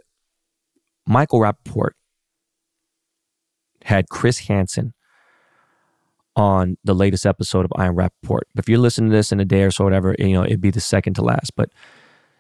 Michael 1.08 1.40
Rapaport 1.40 1.92
had 3.88 4.10
Chris 4.10 4.40
Hansen 4.40 4.94
on 6.36 6.78
the 6.84 6.94
latest 6.94 7.26
episode 7.26 7.64
of 7.64 7.72
Iron 7.78 7.98
Am 8.02 8.10
If 8.58 8.68
you're 8.68 8.80
listening 8.80 9.10
to 9.12 9.16
this 9.16 9.32
in 9.32 9.40
a 9.40 9.46
day 9.46 9.64
or 9.64 9.72
so, 9.72 9.86
whatever, 9.86 10.14
you 10.20 10.34
know, 10.34 10.44
it'd 10.44 10.60
be 10.60 10.72
the 10.72 10.82
second 10.82 11.14
to 11.14 11.22
last. 11.22 11.54
But 11.56 11.70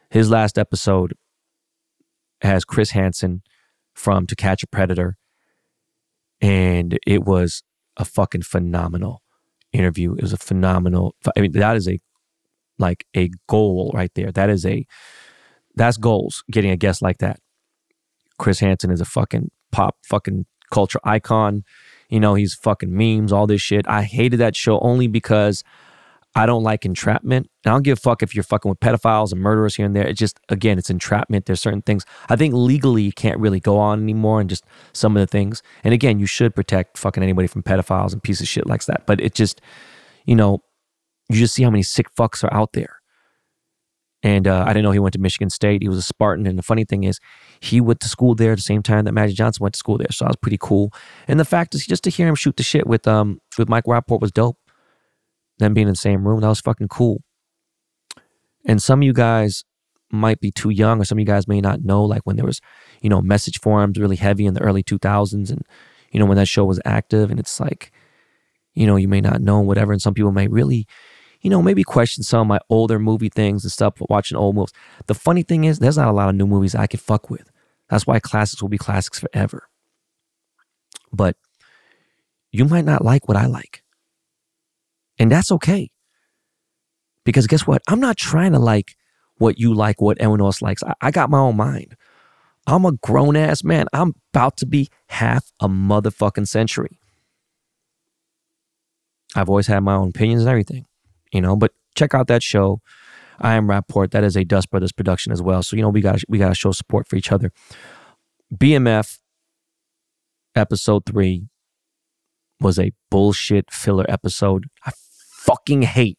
his 0.10 0.30
last 0.30 0.58
episode 0.58 1.14
has 2.41 2.66
Chris 2.66 2.91
Hansen 2.91 3.43
from 3.93 4.28
To 4.28 4.36
Catch 4.36 4.62
a 4.62 4.68
Predator. 4.68 5.18
And 6.41 7.00
it 7.08 7.24
was 7.24 7.64
a 7.95 8.04
fucking 8.04 8.41
phenomenal 8.41 9.22
interview. 9.72 10.16
It 10.16 10.22
was 10.22 10.34
a 10.34 10.38
phenomenal, 10.38 11.16
I 11.38 11.39
mean, 11.39 11.54
that 11.54 11.78
is 11.78 11.88
a, 11.88 12.02
like 12.78 13.06
a 13.16 13.32
goal 13.48 13.91
right 13.95 14.12
there. 14.16 14.34
That 14.34 14.50
is 14.50 14.66
a, 14.66 14.86
that's 15.76 15.95
goals, 15.95 16.43
getting 16.52 16.72
a 16.72 16.78
guest 16.78 17.02
like 17.02 17.20
that. 17.20 17.39
Chris 18.38 18.60
Hansen 18.60 18.91
is 18.91 19.00
a 19.00 19.06
fucking 19.06 19.50
pop 19.72 19.95
fucking 20.04 20.45
culture 20.72 20.99
icon. 21.03 21.63
You 22.09 22.20
know, 22.20 22.36
he's 22.36 22.53
fucking 22.53 22.95
memes, 22.95 23.34
all 23.34 23.47
this 23.47 23.61
shit. 23.61 23.88
I 23.88 24.03
hated 24.03 24.38
that 24.38 24.55
show 24.55 24.80
only 24.80 25.07
because 25.07 25.63
I 26.36 26.45
don't 26.45 26.63
like 26.63 26.86
entrapment. 26.86 27.49
And 27.65 27.72
I 27.72 27.76
don't 27.76 27.84
give 27.84 27.97
a 27.97 28.01
fuck 28.01 28.22
if 28.22 28.36
you're 28.36 28.43
fucking 28.43 28.70
with 28.70 28.80
pedophiles 28.80 29.32
and 29.32 29.41
murderers 29.41 29.76
here 29.76 29.86
and 29.86 29.95
there. 29.95 30.07
It's 30.07 30.20
just, 30.20 30.39
again, 30.49 30.78
it's 30.78 30.89
entrapment. 30.89 31.47
There's 31.47 31.59
certain 31.59 31.82
things 31.82 32.05
I 32.30 32.36
think 32.36 32.53
legally 32.53 33.01
you 33.01 33.11
can't 33.11 33.39
really 33.39 33.59
go 33.59 33.78
on 33.80 34.01
anymore 34.01 34.39
and 34.39 34.49
just 34.49 34.63
some 34.93 35.18
of 35.18 35.22
the 35.22 35.28
things. 35.28 35.63
And 35.84 35.93
again, 35.93 36.20
you 36.20 36.28
should 36.28 36.55
protect 36.55 36.97
fucking 36.97 37.24
anybody 37.24 37.47
from 37.47 37.63
pedophiles 37.63 38.13
and 38.13 38.22
pieces 38.22 38.41
of 38.41 38.47
shit 38.47 38.68
like 38.68 38.86
that. 38.86 39.07
But 39.07 39.20
it 39.20 39.34
just, 39.34 39.61
you 40.26 40.36
know, 40.36 40.61
you 41.30 41.39
just 41.39 41.55
see 41.55 41.63
how 41.63 41.72
many 41.72 41.84
sick 41.84 42.13
fucks 42.15 42.43
are 42.43 42.53
out 42.53 42.74
there. 42.74 42.97
And 44.28 44.45
uh, 44.45 44.65
I 44.67 44.73
didn't 44.73 44.84
know 44.84 44.91
he 44.91 44.99
went 44.99 45.13
to 45.13 45.19
Michigan 45.19 45.49
State. 45.49 45.82
He 45.82 45.88
was 45.88 45.97
a 45.99 46.01
Spartan. 46.01 46.45
And 46.47 46.59
the 46.59 46.63
funny 46.63 46.84
thing 46.84 47.05
is, 47.05 47.17
he 47.61 47.80
went 47.80 48.01
to 48.01 48.09
school 48.09 48.36
there 48.36 48.51
at 48.51 48.57
the 48.57 48.61
same 48.61 48.84
time 48.84 49.05
that 49.05 49.13
Magic 49.13 49.38
Johnson 49.38 49.63
went 49.63 49.75
to 49.75 49.78
school 49.78 49.97
there. 49.97 50.11
So 50.11 50.25
I 50.25 50.28
was 50.28 50.36
pretty 50.36 50.57
cool. 50.59 50.91
And 51.30 51.39
the 51.39 51.45
fact 51.45 51.73
is, 51.73 51.88
just 51.88 52.03
to 52.03 52.09
hear 52.09 52.28
him 52.28 52.36
shoot 52.36 52.57
the 52.57 52.63
shit 52.63 52.86
with 52.86 53.07
um 53.07 53.39
with 53.57 53.69
Mike 53.69 53.86
Rapaport 53.86 54.19
was 54.19 54.34
dope. 54.34 54.57
Them 55.59 55.73
being 55.73 55.88
in 55.88 55.93
the 55.93 55.97
same 55.97 56.28
room, 56.28 56.41
that 56.41 56.47
was 56.49 56.59
fucking 56.59 56.89
cool. 56.89 57.23
And 58.65 58.84
some 58.84 58.99
of 58.99 59.03
you 59.03 59.13
guys 59.13 59.63
might 60.11 60.41
be 60.41 60.51
too 60.51 60.71
young, 60.71 60.99
or 60.99 61.05
some 61.05 61.17
of 61.17 61.21
you 61.21 61.25
guys 61.25 61.47
may 61.47 61.61
not 61.61 61.86
know, 61.86 62.03
like 62.03 62.23
when 62.25 62.36
there 62.36 62.45
was, 62.45 62.59
you 63.01 63.09
know, 63.09 63.21
message 63.21 63.61
forums 63.61 63.97
really 63.97 64.17
heavy 64.17 64.45
in 64.45 64.55
the 64.55 64.61
early 64.61 64.84
2000s, 64.84 65.49
and 65.49 65.63
you 66.11 66.19
know 66.19 66.25
when 66.25 66.36
that 66.36 66.49
show 66.49 66.65
was 66.65 66.82
active, 66.84 67.32
and 67.32 67.39
it's 67.39 67.61
like, 67.61 67.93
you 68.73 68.86
know, 68.86 68.97
you 68.97 69.07
may 69.07 69.21
not 69.21 69.39
know 69.39 69.61
whatever, 69.61 69.93
and 69.93 70.01
some 70.01 70.13
people 70.13 70.34
may 70.34 70.49
really 70.49 70.86
you 71.42 71.50
know, 71.50 71.62
maybe 71.62 71.84
question 71.84 72.24
some 72.24 72.42
of 72.42 72.48
my 72.48 72.60
older 72.70 73.00
movie 73.00 73.30
things 73.30 73.64
and 73.64 73.72
stuff, 73.72 73.96
watching 74.10 74.38
old 74.38 74.56
movies. 74.56 74.74
The 75.06 75.14
funny 75.14 75.44
thing 75.44 75.64
is, 75.64 75.80
there's 75.80 75.98
not 75.98 76.08
a 76.08 76.14
lot 76.14 76.30
of 76.30 76.36
new 76.36 76.48
movies 76.48 76.76
I 76.76 76.88
can 76.88 77.00
fuck 77.00 77.30
with. 77.30 77.50
That's 77.90 78.08
why 78.08 78.20
classics 78.20 78.62
will 78.62 78.70
be 78.70 78.78
classics 78.78 79.20
forever. 79.20 79.70
But 81.14 81.38
you 82.52 82.66
might 82.66 82.86
not 82.86 83.06
like 83.06 83.28
what 83.28 83.38
I 83.38 83.46
like. 83.46 83.84
And 85.20 85.32
that's 85.32 85.52
okay. 85.52 85.92
Because 87.24 87.48
guess 87.48 87.68
what? 87.68 87.82
I'm 87.88 88.00
not 88.00 88.18
trying 88.18 88.54
to 88.54 88.60
like 88.60 88.96
what 89.38 89.60
you 89.60 89.74
like, 89.74 90.02
what 90.02 90.18
everyone 90.20 90.42
else 90.42 90.62
likes. 90.62 90.84
I, 90.84 90.94
I 91.02 91.12
got 91.12 91.30
my 91.30 91.40
own 91.40 91.56
mind. 91.58 91.96
I'm 92.66 92.86
a 92.86 92.92
grown 92.94 93.36
ass 93.36 93.64
man. 93.64 93.86
I'm 93.94 94.16
about 94.34 94.58
to 94.58 94.66
be 94.66 94.90
half 95.08 95.52
a 95.60 95.70
motherfucking 95.70 96.48
century. 96.48 97.00
I've 99.36 99.50
always 99.50 99.68
had 99.68 99.82
my 99.82 99.94
own 99.94 100.10
opinions 100.10 100.42
and 100.42 100.50
everything 100.50 100.87
you 101.32 101.41
know. 101.41 101.55
But 101.55 101.71
check 101.95 102.13
out 102.13 102.28
that 102.28 102.43
show. 102.43 102.82
I 103.39 103.53
Am 103.55 103.67
Rapaport. 103.67 104.11
That 104.11 104.23
is 104.23 104.36
a 104.36 104.43
Dust 104.43 104.69
Brothers 104.71 104.91
production 104.91 105.32
as 105.32 105.41
well. 105.41 105.61
So 105.63 105.75
you 105.75 105.82
know 105.82 105.89
we 105.89 106.01
got 106.01 106.21
we 106.28 106.38
got 106.38 106.49
to 106.49 106.55
show 106.55 106.71
support 106.71 107.07
for 107.07 107.15
each 107.15 107.32
other. 107.32 107.51
BMF 108.53 109.19
episode 110.55 111.05
three 111.05 111.47
was 112.59 112.80
a 112.80 112.91
bullshit 113.11 113.71
filler 113.71 114.05
episode. 114.09 114.65
I 114.86 114.91
fucking 115.47 115.84
hate 115.84 116.17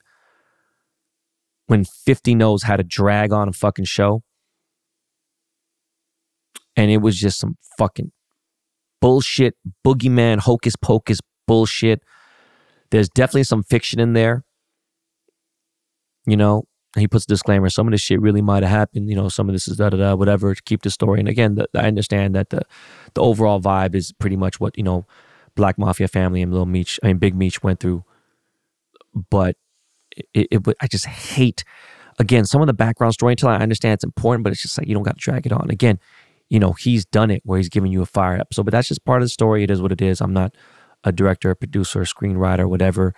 when 1.67 1.85
50 1.85 2.35
knows 2.35 2.63
how 2.63 2.77
to 2.77 2.83
drag 2.83 3.33
on 3.33 3.49
a 3.49 3.53
fucking 3.53 3.85
show. 3.85 4.23
And 6.77 6.91
it 6.91 6.99
was 6.99 7.19
just 7.19 7.39
some 7.39 7.57
fucking 7.77 8.13
bullshit, 9.01 9.55
boogeyman, 9.85 10.39
hocus 10.39 10.77
pocus 10.77 11.19
bullshit. 11.47 12.03
There's 12.91 13.09
definitely 13.09 13.45
some 13.45 13.65
fiction 13.65 14.01
in 14.01 14.13
there 14.13 14.45
you 16.31 16.37
know, 16.37 16.65
he 16.97 17.07
puts 17.07 17.25
a 17.25 17.29
disclaimer. 17.29 17.69
Some 17.69 17.87
of 17.87 17.93
this 17.93 18.01
shit 18.01 18.21
really 18.21 18.43
might 18.43 18.63
have 18.63 18.71
happened. 18.73 19.09
You 19.09 19.17
know, 19.17 19.29
some 19.29 19.49
of 19.49 19.55
this 19.55 19.69
is 19.69 19.77
da 19.77 19.91
da 19.91 19.97
da, 19.97 20.15
whatever, 20.15 20.55
to 20.55 20.63
keep 20.63 20.83
the 20.83 20.91
story. 20.91 21.21
And 21.21 21.29
again, 21.29 21.55
the, 21.55 21.69
I 21.75 21.87
understand 21.87 22.35
that 22.35 22.51
the 22.51 22.63
the 23.15 23.23
overall 23.23 23.61
vibe 23.61 23.95
is 23.95 24.13
pretty 24.13 24.37
much 24.37 24.61
what 24.61 24.77
you 24.77 24.83
know, 24.83 25.07
Black 25.55 25.79
Mafia 25.79 26.09
family 26.09 26.43
and 26.43 26.53
Little 26.53 26.67
Meech, 26.67 26.99
I 27.03 27.09
mean 27.09 27.19
Big 27.19 27.35
Meech 27.35 27.63
went 27.63 27.81
through. 27.81 28.05
But 29.31 29.57
it, 30.35 30.49
it, 30.51 30.77
I 30.81 30.87
just 30.87 31.07
hate. 31.07 31.65
Again, 32.19 32.45
some 32.45 32.61
of 32.61 32.67
the 32.67 32.75
background 32.75 33.15
story 33.15 33.35
storytelling, 33.35 33.61
I 33.61 33.63
understand 33.63 33.95
it's 33.95 34.05
important, 34.05 34.43
but 34.43 34.53
it's 34.53 34.63
just 34.63 34.77
like 34.77 34.89
you 34.89 34.95
don't 34.95 35.05
got 35.05 35.17
to 35.17 35.21
drag 35.21 35.47
it 35.47 35.53
on. 35.53 35.71
Again, 35.71 36.01
you 36.49 36.59
know, 36.59 36.73
he's 36.73 37.05
done 37.05 37.31
it 37.31 37.43
where 37.45 37.59
he's 37.59 37.69
giving 37.69 37.93
you 37.93 38.03
a 38.03 38.07
fire 38.07 38.39
episode, 38.39 38.65
but 38.65 38.73
that's 38.73 38.89
just 38.89 39.05
part 39.05 39.23
of 39.23 39.27
the 39.27 39.31
story. 39.31 39.63
It 39.63 39.71
is 39.71 39.81
what 39.81 39.93
it 39.93 40.03
is. 40.03 40.21
I'm 40.21 40.33
not 40.33 40.57
a 41.05 41.13
director, 41.13 41.51
a 41.51 41.57
producer, 41.57 42.03
a 42.03 42.05
screenwriter, 42.05 42.69
whatever. 42.69 43.15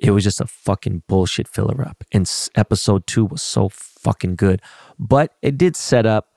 It 0.00 0.12
was 0.12 0.24
just 0.24 0.40
a 0.40 0.46
fucking 0.46 1.02
bullshit 1.08 1.46
filler 1.46 1.82
up. 1.82 2.02
And 2.10 2.30
episode 2.54 3.06
two 3.06 3.26
was 3.26 3.42
so 3.42 3.68
fucking 3.68 4.36
good. 4.36 4.62
But 4.98 5.34
it 5.42 5.58
did 5.58 5.76
set 5.76 6.06
up 6.06 6.28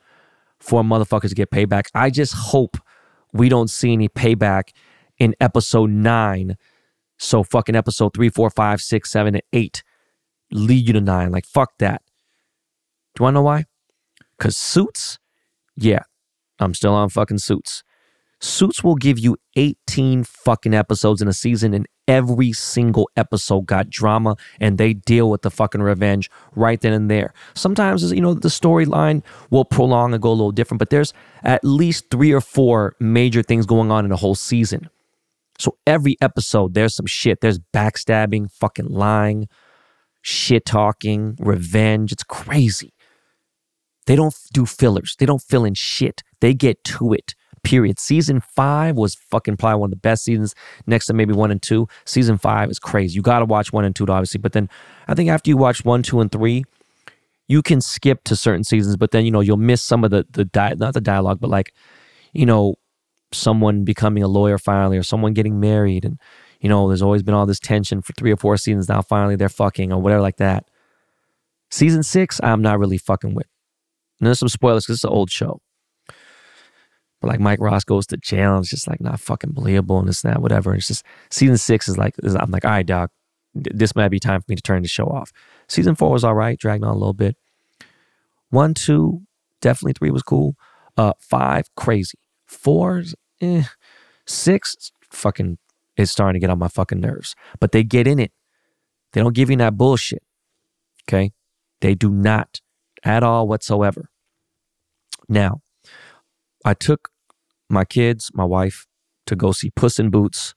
for 0.60 0.82
motherfuckers 0.82 1.30
to 1.30 1.34
get 1.34 1.50
payback. 1.50 1.86
I 1.94 2.10
just 2.10 2.34
hope 2.34 2.76
we 3.32 3.48
don't 3.48 3.70
see 3.70 3.92
any 3.92 4.08
payback 4.08 4.70
in 5.18 5.34
episode 5.40 5.90
nine. 5.90 6.56
So 7.18 7.42
fucking 7.42 7.74
episode 7.74 8.12
three, 8.14 8.28
four, 8.28 8.50
five, 8.50 8.82
six, 8.82 9.10
seven, 9.10 9.34
and 9.34 9.44
eight 9.52 9.82
lead 10.50 10.86
you 10.86 10.92
to 10.92 11.00
nine. 11.00 11.32
Like, 11.32 11.46
fuck 11.46 11.78
that. 11.78 12.02
Do 13.14 13.22
wanna 13.22 13.36
know 13.36 13.42
why? 13.42 13.64
Because 14.36 14.56
suits, 14.56 15.18
yeah, 15.76 16.02
I'm 16.58 16.74
still 16.74 16.92
on 16.92 17.08
fucking 17.08 17.38
suits. 17.38 17.82
Suits 18.44 18.84
will 18.84 18.94
give 18.94 19.18
you 19.18 19.38
18 19.56 20.22
fucking 20.22 20.74
episodes 20.74 21.22
in 21.22 21.28
a 21.28 21.32
season, 21.32 21.72
and 21.72 21.86
every 22.06 22.52
single 22.52 23.08
episode 23.16 23.62
got 23.62 23.88
drama, 23.88 24.36
and 24.60 24.76
they 24.76 24.92
deal 24.92 25.30
with 25.30 25.40
the 25.40 25.50
fucking 25.50 25.80
revenge 25.80 26.30
right 26.54 26.78
then 26.82 26.92
and 26.92 27.10
there. 27.10 27.32
Sometimes, 27.54 28.12
you 28.12 28.20
know, 28.20 28.34
the 28.34 28.50
storyline 28.50 29.22
will 29.48 29.64
prolong 29.64 30.12
and 30.12 30.22
go 30.22 30.28
a 30.28 30.32
little 30.32 30.52
different, 30.52 30.78
but 30.78 30.90
there's 30.90 31.14
at 31.42 31.64
least 31.64 32.10
three 32.10 32.32
or 32.32 32.42
four 32.42 32.94
major 33.00 33.42
things 33.42 33.64
going 33.64 33.90
on 33.90 34.04
in 34.04 34.12
a 34.12 34.16
whole 34.16 34.34
season. 34.34 34.90
So 35.58 35.78
every 35.86 36.18
episode, 36.20 36.74
there's 36.74 36.94
some 36.94 37.06
shit. 37.06 37.40
There's 37.40 37.58
backstabbing, 37.58 38.50
fucking 38.52 38.88
lying, 38.88 39.48
shit 40.20 40.66
talking, 40.66 41.34
revenge. 41.40 42.12
It's 42.12 42.24
crazy. 42.24 42.92
They 44.06 44.16
don't 44.16 44.34
do 44.52 44.66
fillers. 44.66 45.16
They 45.18 45.24
don't 45.24 45.40
fill 45.40 45.64
in 45.64 45.72
shit. 45.72 46.22
They 46.42 46.52
get 46.52 46.84
to 46.84 47.14
it 47.14 47.34
period. 47.64 47.98
Season 47.98 48.40
five 48.40 48.96
was 48.96 49.14
fucking 49.14 49.56
probably 49.56 49.80
one 49.80 49.88
of 49.88 49.90
the 49.90 49.96
best 49.96 50.24
seasons 50.24 50.54
next 50.86 51.06
to 51.06 51.14
maybe 51.14 51.32
one 51.32 51.50
and 51.50 51.60
two. 51.60 51.88
Season 52.04 52.38
five 52.38 52.70
is 52.70 52.78
crazy. 52.78 53.16
You 53.16 53.22
got 53.22 53.40
to 53.40 53.44
watch 53.44 53.72
one 53.72 53.84
and 53.84 53.96
two, 53.96 54.04
obviously. 54.04 54.38
But 54.38 54.52
then 54.52 54.68
I 55.08 55.14
think 55.14 55.30
after 55.30 55.50
you 55.50 55.56
watch 55.56 55.84
one, 55.84 56.02
two, 56.02 56.20
and 56.20 56.30
three, 56.30 56.64
you 57.48 57.62
can 57.62 57.80
skip 57.80 58.24
to 58.24 58.36
certain 58.36 58.64
seasons, 58.64 58.96
but 58.96 59.10
then, 59.10 59.24
you 59.24 59.30
know, 59.30 59.40
you'll 59.40 59.56
miss 59.56 59.82
some 59.82 60.04
of 60.04 60.10
the, 60.10 60.26
the 60.30 60.44
di- 60.44 60.74
not 60.78 60.94
the 60.94 61.00
dialogue, 61.00 61.40
but 61.40 61.50
like, 61.50 61.74
you 62.32 62.46
know, 62.46 62.76
someone 63.32 63.84
becoming 63.84 64.22
a 64.22 64.28
lawyer 64.28 64.58
finally 64.58 64.96
or 64.96 65.02
someone 65.02 65.34
getting 65.34 65.60
married. 65.60 66.04
And, 66.04 66.18
you 66.60 66.68
know, 66.68 66.88
there's 66.88 67.02
always 67.02 67.22
been 67.22 67.34
all 67.34 67.46
this 67.46 67.60
tension 67.60 68.00
for 68.00 68.12
three 68.14 68.32
or 68.32 68.36
four 68.36 68.56
seasons. 68.56 68.88
Now 68.88 69.02
finally 69.02 69.36
they're 69.36 69.48
fucking 69.48 69.92
or 69.92 70.00
whatever 70.00 70.22
like 70.22 70.36
that. 70.36 70.70
Season 71.70 72.02
six, 72.02 72.40
I'm 72.42 72.62
not 72.62 72.78
really 72.78 72.98
fucking 72.98 73.34
with. 73.34 73.48
And 74.20 74.26
there's 74.26 74.38
some 74.38 74.48
spoilers 74.48 74.84
because 74.84 74.96
it's 74.98 75.04
an 75.04 75.10
old 75.10 75.30
show. 75.30 75.60
But 77.24 77.30
like 77.30 77.40
Mike 77.40 77.58
Ross 77.58 77.84
goes 77.84 78.06
to 78.08 78.18
jail 78.18 78.56
and 78.56 78.62
it's 78.62 78.68
just 78.68 78.86
like 78.86 79.00
not 79.00 79.18
fucking 79.18 79.52
believable 79.52 79.98
and 79.98 80.06
this 80.06 80.22
and 80.22 80.34
that, 80.34 80.42
whatever. 80.42 80.72
And 80.72 80.78
it's 80.78 80.88
just 80.88 81.06
season 81.30 81.56
six 81.56 81.88
is 81.88 81.96
like, 81.96 82.14
I'm 82.22 82.50
like, 82.50 82.66
all 82.66 82.70
right, 82.70 82.84
doc, 82.84 83.12
this 83.54 83.96
might 83.96 84.10
be 84.10 84.20
time 84.20 84.42
for 84.42 84.46
me 84.50 84.56
to 84.56 84.62
turn 84.62 84.82
the 84.82 84.88
show 84.88 85.06
off. 85.06 85.32
Season 85.66 85.94
four 85.94 86.10
was 86.10 86.22
all 86.22 86.34
right, 86.34 86.58
dragged 86.58 86.84
on 86.84 86.90
a 86.90 86.98
little 86.98 87.14
bit. 87.14 87.38
One, 88.50 88.74
two, 88.74 89.22
definitely 89.62 89.94
three 89.94 90.10
was 90.10 90.22
cool. 90.22 90.54
Uh, 90.98 91.14
five, 91.18 91.74
crazy. 91.76 92.18
Four, 92.44 93.02
eh. 93.40 93.62
Six, 94.26 94.92
fucking 95.10 95.56
is 95.96 96.10
starting 96.10 96.38
to 96.38 96.44
get 96.44 96.50
on 96.50 96.58
my 96.58 96.68
fucking 96.68 97.00
nerves. 97.00 97.34
But 97.58 97.72
they 97.72 97.84
get 97.84 98.06
in 98.06 98.18
it. 98.18 98.32
They 99.14 99.22
don't 99.22 99.34
give 99.34 99.48
you 99.48 99.56
that 99.56 99.78
bullshit. 99.78 100.22
Okay? 101.08 101.32
They 101.80 101.94
do 101.94 102.10
not 102.10 102.60
at 103.02 103.22
all 103.22 103.48
whatsoever. 103.48 104.10
Now, 105.26 105.62
I 106.66 106.74
took 106.74 107.08
my 107.68 107.84
kids, 107.84 108.30
my 108.34 108.44
wife, 108.44 108.86
to 109.26 109.36
go 109.36 109.52
see 109.52 109.70
Puss 109.70 109.98
in 109.98 110.10
Boots. 110.10 110.54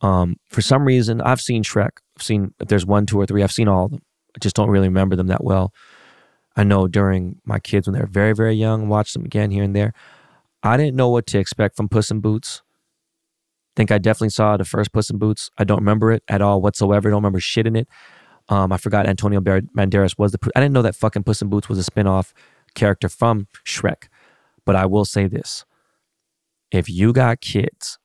Um, 0.00 0.36
for 0.48 0.62
some 0.62 0.84
reason, 0.84 1.20
I've 1.20 1.40
seen 1.40 1.62
Shrek. 1.62 1.98
I've 2.16 2.22
seen 2.22 2.54
if 2.60 2.68
there's 2.68 2.86
one, 2.86 3.06
two, 3.06 3.20
or 3.20 3.26
three. 3.26 3.42
I've 3.42 3.52
seen 3.52 3.68
all 3.68 3.86
of 3.86 3.90
them. 3.92 4.02
I 4.34 4.38
just 4.40 4.56
don't 4.56 4.70
really 4.70 4.88
remember 4.88 5.16
them 5.16 5.28
that 5.28 5.44
well. 5.44 5.72
I 6.56 6.64
know 6.64 6.86
during 6.86 7.40
my 7.44 7.58
kids 7.58 7.86
when 7.86 7.94
they 7.94 8.00
were 8.00 8.06
very, 8.06 8.34
very 8.34 8.54
young, 8.54 8.88
watched 8.88 9.14
them 9.14 9.24
again 9.24 9.50
here 9.50 9.62
and 9.62 9.74
there. 9.74 9.92
I 10.62 10.76
didn't 10.76 10.96
know 10.96 11.08
what 11.08 11.26
to 11.28 11.38
expect 11.38 11.76
from 11.76 11.88
Puss 11.88 12.10
in 12.10 12.20
Boots. 12.20 12.62
Think 13.74 13.90
I 13.90 13.98
definitely 13.98 14.30
saw 14.30 14.56
the 14.56 14.64
first 14.64 14.92
Puss 14.92 15.08
in 15.08 15.18
Boots. 15.18 15.50
I 15.56 15.64
don't 15.64 15.78
remember 15.78 16.12
it 16.12 16.22
at 16.28 16.42
all 16.42 16.60
whatsoever. 16.60 17.08
I 17.08 17.10
don't 17.10 17.22
remember 17.22 17.40
shit 17.40 17.66
in 17.66 17.74
it. 17.74 17.88
Um, 18.48 18.72
I 18.72 18.76
forgot 18.76 19.06
Antonio 19.06 19.40
Banderas 19.40 20.18
was 20.18 20.32
the. 20.32 20.38
I 20.54 20.60
didn't 20.60 20.74
know 20.74 20.82
that 20.82 20.96
fucking 20.96 21.22
Puss 21.22 21.40
in 21.40 21.48
Boots 21.48 21.68
was 21.68 21.78
a 21.78 21.90
spinoff 21.90 22.32
character 22.74 23.08
from 23.08 23.48
Shrek. 23.64 24.08
But 24.64 24.76
I 24.76 24.86
will 24.86 25.04
say 25.04 25.26
this 25.26 25.64
if 26.70 26.88
you 26.88 27.12
got 27.12 27.40
kids 27.40 27.98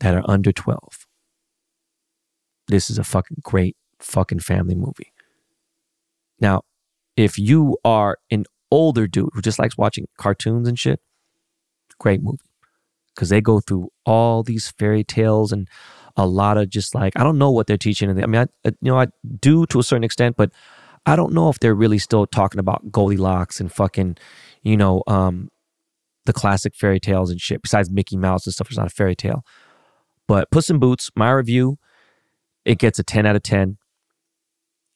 that 0.00 0.14
are 0.14 0.22
under 0.28 0.52
12, 0.52 1.06
this 2.68 2.90
is 2.90 2.98
a 2.98 3.04
fucking 3.04 3.38
great 3.42 3.76
fucking 3.98 4.40
family 4.40 4.74
movie. 4.74 5.12
Now, 6.40 6.62
if 7.16 7.38
you 7.38 7.78
are 7.84 8.18
an 8.30 8.44
older 8.70 9.06
dude 9.06 9.30
who 9.32 9.40
just 9.40 9.58
likes 9.58 9.78
watching 9.78 10.06
cartoons 10.18 10.68
and 10.68 10.78
shit, 10.78 11.00
great 11.98 12.22
movie. 12.22 12.38
Because 13.14 13.30
they 13.30 13.40
go 13.40 13.60
through 13.60 13.88
all 14.04 14.42
these 14.42 14.68
fairy 14.78 15.02
tales 15.02 15.50
and 15.50 15.68
a 16.18 16.26
lot 16.26 16.58
of 16.58 16.68
just 16.68 16.94
like, 16.94 17.14
I 17.16 17.22
don't 17.22 17.38
know 17.38 17.50
what 17.50 17.66
they're 17.66 17.78
teaching. 17.78 18.10
I 18.10 18.26
mean, 18.26 18.42
I, 18.42 18.46
you 18.64 18.92
know, 18.92 19.00
I 19.00 19.06
do 19.40 19.64
to 19.66 19.80
a 19.80 19.82
certain 19.82 20.04
extent, 20.04 20.36
but 20.36 20.52
I 21.06 21.16
don't 21.16 21.32
know 21.32 21.48
if 21.48 21.58
they're 21.58 21.74
really 21.74 21.98
still 21.98 22.26
talking 22.26 22.58
about 22.58 22.90
Goldilocks 22.92 23.60
and 23.60 23.72
fucking, 23.72 24.18
you 24.66 24.76
know, 24.76 25.02
um, 25.06 25.48
the 26.24 26.32
classic 26.32 26.74
fairy 26.74 26.98
tales 26.98 27.30
and 27.30 27.40
shit. 27.40 27.62
Besides 27.62 27.88
Mickey 27.88 28.16
Mouse 28.16 28.46
and 28.46 28.52
stuff, 28.52 28.66
it's 28.66 28.76
not 28.76 28.88
a 28.88 28.90
fairy 28.90 29.14
tale. 29.14 29.44
But 30.26 30.50
Puss 30.50 30.68
in 30.70 30.80
Boots, 30.80 31.08
my 31.14 31.30
review, 31.30 31.78
it 32.64 32.78
gets 32.78 32.98
a 32.98 33.04
10 33.04 33.26
out 33.26 33.36
of 33.36 33.44
10. 33.44 33.78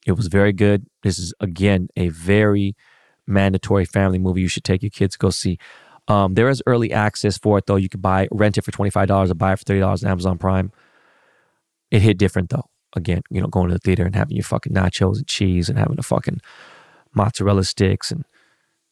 It 0.05 0.11
was 0.13 0.27
very 0.27 0.51
good. 0.51 0.87
This 1.03 1.17
is 1.17 1.33
again 1.39 1.87
a 1.95 2.09
very 2.09 2.75
mandatory 3.25 3.85
family 3.85 4.19
movie. 4.19 4.41
You 4.41 4.49
should 4.49 4.65
take 4.65 4.83
your 4.83 4.89
kids 4.89 5.15
go 5.15 5.29
see. 5.29 5.57
Um, 6.07 6.33
there 6.33 6.49
is 6.49 6.61
early 6.65 6.91
access 6.91 7.37
for 7.37 7.57
it 7.59 7.65
though. 7.67 7.75
You 7.77 7.87
could 7.87 8.01
buy 8.01 8.27
rent 8.31 8.57
it 8.57 8.63
for 8.63 8.71
twenty 8.71 8.89
five 8.89 9.07
dollars 9.07 9.29
or 9.29 9.35
buy 9.35 9.53
it 9.53 9.59
for 9.59 9.63
thirty 9.63 9.79
dollars 9.79 10.03
on 10.03 10.09
Amazon 10.09 10.39
Prime. 10.39 10.71
It 11.91 12.01
hit 12.01 12.17
different 12.17 12.49
though. 12.49 12.65
Again, 12.95 13.21
you 13.29 13.39
know, 13.39 13.47
going 13.47 13.67
to 13.67 13.75
the 13.75 13.79
theater 13.79 14.03
and 14.03 14.15
having 14.15 14.35
your 14.35 14.43
fucking 14.43 14.73
nachos 14.73 15.17
and 15.17 15.27
cheese 15.27 15.69
and 15.69 15.77
having 15.77 15.99
a 15.99 16.03
fucking 16.03 16.41
mozzarella 17.13 17.63
sticks 17.63 18.11
and 18.11 18.25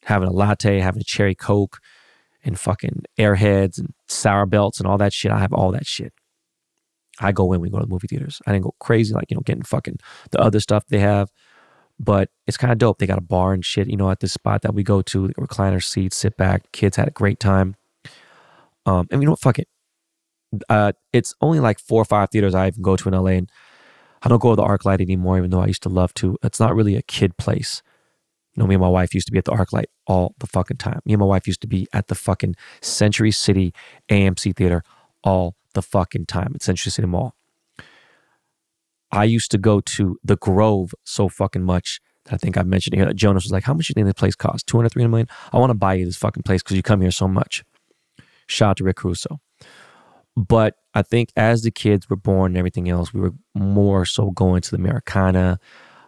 having 0.09 0.27
a 0.27 0.33
latte, 0.33 0.79
having 0.79 1.01
a 1.01 1.05
cherry 1.05 1.35
coke, 1.35 1.79
and 2.43 2.59
fucking 2.59 3.03
airheads 3.17 3.77
and 3.77 3.93
sour 4.07 4.45
belts 4.45 4.79
and 4.79 4.87
all 4.87 4.97
that 4.97 5.13
shit. 5.13 5.31
I 5.31 5.39
have 5.39 5.53
all 5.53 5.71
that 5.71 5.85
shit. 5.85 6.13
I 7.19 7.31
go 7.31 7.53
in, 7.53 7.61
we 7.61 7.69
go 7.69 7.77
to 7.77 7.85
the 7.85 7.89
movie 7.89 8.07
theaters. 8.07 8.41
I 8.47 8.51
didn't 8.51 8.63
go 8.63 8.75
crazy, 8.79 9.13
like, 9.13 9.29
you 9.29 9.35
know, 9.35 9.41
getting 9.41 9.63
fucking 9.63 9.97
the 10.31 10.39
other 10.39 10.59
stuff 10.59 10.85
they 10.87 10.99
have. 10.99 11.31
But 11.99 12.29
it's 12.47 12.55
kind 12.55 12.71
of 12.71 12.77
dope. 12.77 12.97
They 12.97 13.07
got 13.07 13.17
a 13.17 13.21
bar 13.21 13.53
and 13.53 13.63
shit, 13.63 13.89
you 13.89 13.97
know, 13.97 14.09
at 14.09 14.21
this 14.21 14.31
spot 14.31 14.61
that 14.61 14.73
we 14.73 14.83
go 14.83 15.01
to, 15.01 15.27
recliner 15.37 15.83
seats, 15.83 16.15
sit 16.15 16.37
back. 16.37 16.71
Kids 16.71 16.95
had 16.95 17.09
a 17.09 17.11
great 17.11 17.39
time. 17.39 17.75
Um, 18.85 19.07
and 19.11 19.21
you 19.21 19.25
know 19.25 19.33
what? 19.33 19.41
Fuck 19.41 19.59
it. 19.59 19.67
Uh, 20.69 20.93
it's 21.11 21.35
only 21.41 21.59
like 21.59 21.77
four 21.77 22.01
or 22.01 22.05
five 22.05 22.29
theaters 22.31 22.55
I 22.55 22.67
even 22.67 22.81
go 22.81 22.95
to 22.95 23.09
in 23.09 23.13
LA. 23.13 23.31
And 23.31 23.51
I 24.23 24.29
don't 24.29 24.41
go 24.41 24.51
to 24.51 24.55
the 24.55 24.63
ArcLight 24.63 25.01
anymore, 25.01 25.37
even 25.37 25.49
though 25.49 25.61
I 25.61 25.67
used 25.67 25.83
to 25.83 25.89
love 25.89 26.13
to. 26.15 26.37
It's 26.41 26.59
not 26.59 26.73
really 26.73 26.95
a 26.95 27.01
kid 27.01 27.35
place. 27.37 27.83
Know, 28.59 28.67
me 28.67 28.75
and 28.75 28.81
my 28.81 28.89
wife 28.89 29.15
used 29.15 29.25
to 29.27 29.31
be 29.31 29.37
at 29.37 29.45
the 29.45 29.53
ArcLight 29.53 29.85
all 30.05 30.35
the 30.39 30.47
fucking 30.47 30.77
time. 30.77 30.99
Me 31.05 31.13
and 31.13 31.19
my 31.19 31.25
wife 31.25 31.47
used 31.47 31.61
to 31.61 31.67
be 31.67 31.87
at 31.93 32.07
the 32.07 32.15
fucking 32.15 32.55
Century 32.81 33.31
City 33.31 33.73
AMC 34.09 34.55
Theater 34.55 34.83
all 35.23 35.55
the 35.73 35.81
fucking 35.81 36.25
time 36.25 36.51
at 36.53 36.61
Century 36.61 36.91
City 36.91 37.07
Mall. 37.07 37.35
I 39.11 39.23
used 39.23 39.49
to 39.51 39.57
go 39.57 39.79
to 39.79 40.19
the 40.23 40.35
Grove 40.35 40.93
so 41.05 41.29
fucking 41.29 41.63
much 41.63 42.01
that 42.25 42.33
I 42.33 42.37
think 42.37 42.57
I 42.57 42.63
mentioned 42.63 42.95
here. 42.95 43.11
Jonas 43.13 43.43
was 43.43 43.51
like, 43.51 43.63
How 43.63 43.73
much 43.73 43.87
do 43.87 43.91
you 43.91 43.93
think 43.95 44.07
the 44.07 44.19
place 44.19 44.35
costs? 44.35 44.63
200, 44.63 44.89
300 44.89 45.09
million? 45.09 45.27
I 45.53 45.57
want 45.57 45.69
to 45.69 45.75
buy 45.75 45.93
you 45.93 46.05
this 46.05 46.17
fucking 46.17 46.43
place 46.43 46.61
because 46.61 46.75
you 46.75 46.83
come 46.83 47.01
here 47.01 47.11
so 47.11 47.27
much. 47.27 47.63
Shout 48.47 48.71
out 48.71 48.77
to 48.77 48.83
Rick 48.83 48.97
Caruso. 48.97 49.39
But 50.35 50.75
I 50.93 51.01
think 51.01 51.31
as 51.35 51.63
the 51.63 51.71
kids 51.71 52.09
were 52.09 52.15
born 52.15 52.51
and 52.51 52.57
everything 52.57 52.89
else, 52.89 53.13
we 53.13 53.21
were 53.21 53.33
more 53.55 54.05
so 54.05 54.31
going 54.31 54.61
to 54.61 54.71
the 54.71 54.77
Americana. 54.77 55.59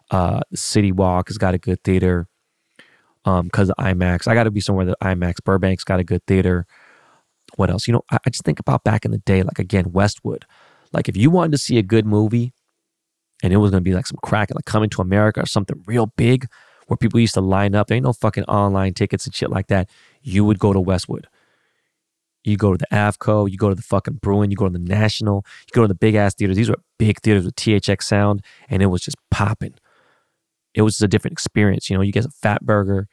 Uh, 0.10 0.41
City 0.54 0.91
Walk 0.91 1.30
has 1.30 1.38
got 1.38 1.54
a 1.54 1.58
good 1.58 1.84
theater 1.84 2.28
um 3.26 3.45
because 3.45 3.69
of 3.69 3.76
IMAX. 3.78 4.28
I 4.28 4.34
got 4.34 4.43
to 4.43 4.51
be 4.51 4.61
somewhere 4.61 4.86
that 4.86 4.97
IMAX 5.01 5.36
Burbank's 5.41 5.84
got 5.84 5.99
a 5.99 6.03
good 6.03 6.26
theater. 6.26 6.65
What 7.55 7.69
else? 7.69 7.88
You 7.88 7.93
know, 7.93 8.03
I, 8.11 8.17
I 8.26 8.30
just 8.30 8.43
think 8.43 8.59
about 8.59 8.84
back 8.84 9.05
in 9.05 9.11
the 9.11 9.19
day, 9.19 9.43
like 9.43 9.59
again, 9.59 9.91
Westwood. 9.91 10.45
Like 10.93 11.09
if 11.09 11.15
you 11.15 11.30
wanted 11.30 11.51
to 11.53 11.57
see 11.57 11.78
a 11.78 11.84
good 11.84 12.05
movie 12.05 12.53
and 13.43 13.53
it 13.53 13.57
was 13.57 13.72
gonna 13.72 13.82
be 13.82 13.93
like 13.93 14.07
some 14.07 14.19
crack, 14.24 14.49
like 14.53 14.65
coming 14.65 14.89
to 14.91 15.01
America 15.01 15.41
or 15.41 15.45
something 15.45 15.84
real 15.86 16.07
big 16.17 16.47
where 16.88 16.97
people 16.97 17.19
used 17.19 17.36
to 17.36 17.41
line 17.41 17.74
up. 17.74 17.88
There 17.88 17.95
ain't 17.95 18.03
no 18.03 18.13
fucking 18.13 18.43
online 18.45 18.93
tickets 18.93 19.26
and 19.26 19.34
shit 19.34 19.49
like 19.49 19.67
that. 19.67 19.89
You 20.22 20.43
would 20.43 20.59
go 20.59 20.74
to 20.74 20.80
Westwood. 20.80 21.28
You 22.43 22.57
go 22.57 22.72
to 22.74 22.78
the 22.78 22.88
Avco, 22.95 23.49
you 23.49 23.57
go 23.57 23.69
to 23.69 23.76
the 23.76 23.82
fucking 23.82 24.15
Bruin, 24.15 24.49
you 24.49 24.57
go 24.57 24.67
to 24.67 24.74
the 24.74 24.80
National, 24.80 25.45
you 25.61 25.72
go 25.74 25.84
to 25.84 25.88
the 25.88 25.95
big 25.95 26.15
ass 26.15 26.34
theaters. 26.34 26.57
These 26.57 26.69
were 26.69 26.80
big 26.97 27.22
theaters 27.22 27.45
with 27.45 27.55
THX 27.55 28.03
sound, 28.03 28.43
and 28.67 28.82
it 28.82 28.88
was 28.88 29.01
just 29.01 29.15
popping 29.30 29.76
it 30.74 30.82
was 30.82 31.01
a 31.01 31.07
different 31.07 31.34
experience. 31.34 31.89
You 31.89 31.97
know, 31.97 32.01
you 32.01 32.11
get 32.11 32.26
a 32.26 32.30
fat 32.30 32.65
burger, 32.65 33.07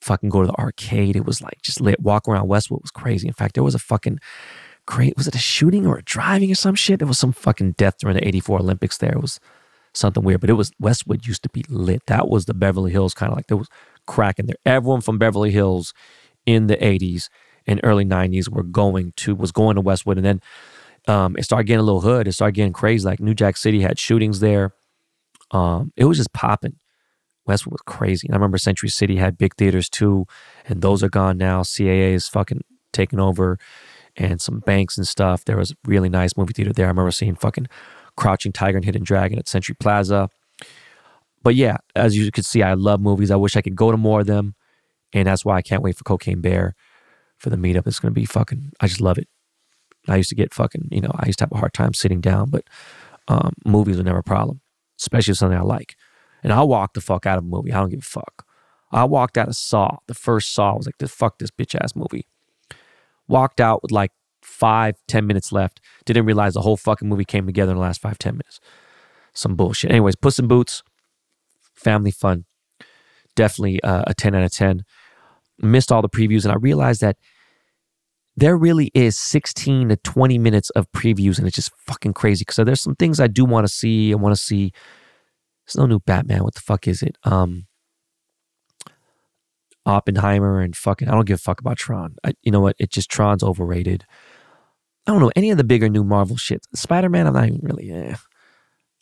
fucking 0.00 0.30
go 0.30 0.42
to 0.42 0.46
the 0.46 0.58
arcade. 0.58 1.16
It 1.16 1.24
was 1.24 1.42
like 1.42 1.62
just 1.62 1.80
lit. 1.80 2.00
Walk 2.00 2.28
around 2.28 2.48
Westwood 2.48 2.82
was 2.82 2.90
crazy. 2.90 3.26
In 3.28 3.34
fact, 3.34 3.54
there 3.54 3.64
was 3.64 3.74
a 3.74 3.80
fucking 3.80 4.20
great, 4.86 5.16
was 5.16 5.28
it 5.28 5.34
a 5.34 5.38
shooting 5.38 5.86
or 5.86 5.98
a 5.98 6.02
driving 6.02 6.50
or 6.50 6.54
some 6.54 6.74
shit? 6.74 6.98
There 6.98 7.08
was 7.08 7.18
some 7.18 7.32
fucking 7.32 7.72
death 7.72 7.98
during 7.98 8.16
the 8.16 8.26
84 8.26 8.60
Olympics 8.60 8.98
there. 8.98 9.12
It 9.12 9.20
was 9.20 9.40
something 9.92 10.22
weird, 10.22 10.40
but 10.40 10.50
it 10.50 10.54
was 10.54 10.72
Westwood 10.78 11.26
used 11.26 11.42
to 11.42 11.48
be 11.48 11.64
lit. 11.68 12.02
That 12.06 12.28
was 12.28 12.46
the 12.46 12.54
Beverly 12.54 12.92
Hills 12.92 13.14
kind 13.14 13.30
of 13.30 13.36
like 13.36 13.48
there 13.48 13.56
was 13.56 13.68
cracking 14.06 14.46
there. 14.46 14.56
Everyone 14.64 15.00
from 15.00 15.18
Beverly 15.18 15.50
Hills 15.50 15.92
in 16.46 16.66
the 16.66 16.76
80s 16.76 17.28
and 17.66 17.80
early 17.82 18.04
90s 18.04 18.48
were 18.48 18.62
going 18.62 19.12
to, 19.16 19.34
was 19.34 19.52
going 19.52 19.74
to 19.74 19.80
Westwood. 19.80 20.16
And 20.16 20.26
then 20.26 20.40
um, 21.08 21.36
it 21.36 21.44
started 21.44 21.64
getting 21.64 21.80
a 21.80 21.84
little 21.84 22.00
hood. 22.00 22.28
It 22.28 22.32
started 22.32 22.54
getting 22.54 22.72
crazy. 22.72 23.04
Like 23.04 23.20
New 23.20 23.34
Jack 23.34 23.56
City 23.56 23.80
had 23.80 23.98
shootings 23.98 24.40
there. 24.40 24.72
Um, 25.50 25.92
it 25.96 26.04
was 26.04 26.18
just 26.18 26.32
popping 26.32 26.76
Westwood 27.50 27.72
was 27.72 27.82
crazy. 27.82 28.28
And 28.28 28.34
I 28.34 28.38
remember 28.38 28.58
Century 28.58 28.88
City 28.88 29.16
had 29.16 29.36
big 29.36 29.54
theaters 29.56 29.88
too, 29.88 30.26
and 30.66 30.82
those 30.82 31.02
are 31.02 31.08
gone 31.08 31.36
now. 31.36 31.62
CAA 31.62 32.12
is 32.12 32.28
fucking 32.28 32.62
taking 32.92 33.18
over, 33.18 33.58
and 34.16 34.40
some 34.40 34.60
banks 34.60 34.96
and 34.96 35.06
stuff. 35.06 35.44
There 35.44 35.56
was 35.56 35.72
a 35.72 35.74
really 35.84 36.08
nice 36.08 36.36
movie 36.36 36.52
theater 36.52 36.72
there. 36.72 36.86
I 36.86 36.90
remember 36.90 37.10
seeing 37.10 37.34
fucking 37.34 37.66
Crouching 38.16 38.52
Tiger 38.52 38.76
and 38.76 38.84
Hidden 38.84 39.04
Dragon 39.04 39.38
at 39.38 39.48
Century 39.48 39.76
Plaza. 39.78 40.28
But 41.42 41.54
yeah, 41.54 41.78
as 41.96 42.16
you 42.16 42.30
could 42.30 42.44
see, 42.44 42.62
I 42.62 42.74
love 42.74 43.00
movies. 43.00 43.30
I 43.30 43.36
wish 43.36 43.56
I 43.56 43.62
could 43.62 43.76
go 43.76 43.90
to 43.90 43.96
more 43.96 44.20
of 44.20 44.26
them, 44.26 44.54
and 45.12 45.26
that's 45.26 45.44
why 45.44 45.56
I 45.56 45.62
can't 45.62 45.82
wait 45.82 45.96
for 45.96 46.04
Cocaine 46.04 46.40
Bear 46.40 46.74
for 47.38 47.50
the 47.50 47.56
meetup. 47.56 47.86
It's 47.86 47.98
gonna 47.98 48.12
be 48.12 48.26
fucking. 48.26 48.72
I 48.80 48.86
just 48.86 49.00
love 49.00 49.18
it. 49.18 49.28
I 50.08 50.16
used 50.16 50.28
to 50.28 50.34
get 50.34 50.54
fucking. 50.54 50.88
You 50.90 51.00
know, 51.00 51.12
I 51.14 51.26
used 51.26 51.38
to 51.38 51.44
have 51.44 51.52
a 51.52 51.58
hard 51.58 51.72
time 51.72 51.94
sitting 51.94 52.20
down, 52.20 52.50
but 52.50 52.64
um, 53.26 53.54
movies 53.64 53.96
were 53.96 54.04
never 54.04 54.18
a 54.18 54.22
problem, 54.22 54.60
especially 55.00 55.34
something 55.34 55.58
I 55.58 55.62
like. 55.62 55.96
And 56.42 56.52
I'll 56.52 56.68
walk 56.68 56.94
the 56.94 57.00
fuck 57.00 57.26
out 57.26 57.38
of 57.38 57.44
a 57.44 57.46
movie. 57.46 57.72
I 57.72 57.80
don't 57.80 57.90
give 57.90 58.00
a 58.00 58.02
fuck. 58.02 58.46
I 58.92 59.04
walked 59.04 59.38
out 59.38 59.48
of 59.48 59.56
Saw. 59.56 59.98
The 60.06 60.14
first 60.14 60.52
Saw 60.52 60.72
I 60.72 60.76
was 60.76 60.86
like, 60.86 60.98
this 60.98 61.12
fuck 61.12 61.38
this 61.38 61.50
bitch 61.50 61.74
ass 61.74 61.94
movie. 61.94 62.26
Walked 63.28 63.60
out 63.60 63.82
with 63.82 63.92
like 63.92 64.12
five, 64.42 64.96
ten 65.06 65.26
minutes 65.26 65.52
left. 65.52 65.80
Didn't 66.04 66.26
realize 66.26 66.54
the 66.54 66.62
whole 66.62 66.76
fucking 66.76 67.08
movie 67.08 67.24
came 67.24 67.46
together 67.46 67.72
in 67.72 67.76
the 67.76 67.82
last 67.82 68.00
five, 68.00 68.18
ten 68.18 68.34
minutes. 68.34 68.60
Some 69.32 69.54
bullshit. 69.54 69.90
Anyways, 69.90 70.16
Puss 70.16 70.38
in 70.38 70.48
Boots, 70.48 70.82
family 71.74 72.10
fun. 72.10 72.44
Definitely 73.36 73.80
uh, 73.82 74.04
a 74.08 74.14
10 74.14 74.34
out 74.34 74.42
of 74.42 74.52
10. 74.52 74.82
Missed 75.60 75.92
all 75.92 76.02
the 76.02 76.08
previews, 76.08 76.44
and 76.44 76.52
I 76.52 76.56
realized 76.56 77.00
that 77.00 77.16
there 78.36 78.56
really 78.56 78.90
is 78.94 79.16
16 79.18 79.90
to 79.90 79.96
20 79.96 80.38
minutes 80.38 80.70
of 80.70 80.90
previews, 80.92 81.38
and 81.38 81.46
it's 81.46 81.56
just 81.56 81.72
fucking 81.86 82.14
crazy. 82.14 82.42
Because 82.46 82.64
there's 82.64 82.80
some 82.80 82.96
things 82.96 83.20
I 83.20 83.26
do 83.26 83.44
want 83.44 83.66
to 83.66 83.72
see. 83.72 84.12
I 84.12 84.16
want 84.16 84.34
to 84.34 84.40
see. 84.40 84.72
There's 85.66 85.76
no 85.76 85.86
new 85.86 86.00
Batman. 86.00 86.44
What 86.44 86.54
the 86.54 86.60
fuck 86.60 86.88
is 86.88 87.02
it? 87.02 87.16
Um, 87.24 87.66
Oppenheimer 89.86 90.60
and 90.60 90.76
fucking. 90.76 91.08
I 91.08 91.12
don't 91.12 91.26
give 91.26 91.36
a 91.36 91.38
fuck 91.38 91.60
about 91.60 91.76
Tron. 91.76 92.16
I, 92.24 92.32
you 92.42 92.52
know 92.52 92.60
what? 92.60 92.76
It 92.78 92.90
just 92.90 93.10
Tron's 93.10 93.42
overrated. 93.42 94.04
I 95.06 95.12
don't 95.12 95.20
know 95.20 95.32
any 95.34 95.50
of 95.50 95.56
the 95.56 95.64
bigger 95.64 95.88
new 95.88 96.04
Marvel 96.04 96.36
shit. 96.36 96.66
Spider 96.74 97.08
Man, 97.08 97.26
I'm 97.26 97.32
not 97.32 97.46
even 97.46 97.60
really. 97.62 97.90
Eh. 97.90 98.14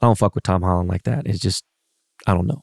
I 0.01 0.07
don't 0.07 0.17
fuck 0.17 0.35
with 0.35 0.45
Tom 0.45 0.63
Holland 0.63 0.89
like 0.89 1.03
that. 1.03 1.27
It's 1.27 1.41
just, 1.41 1.65
I 2.27 2.35
don't 2.35 2.47
know. 2.47 2.63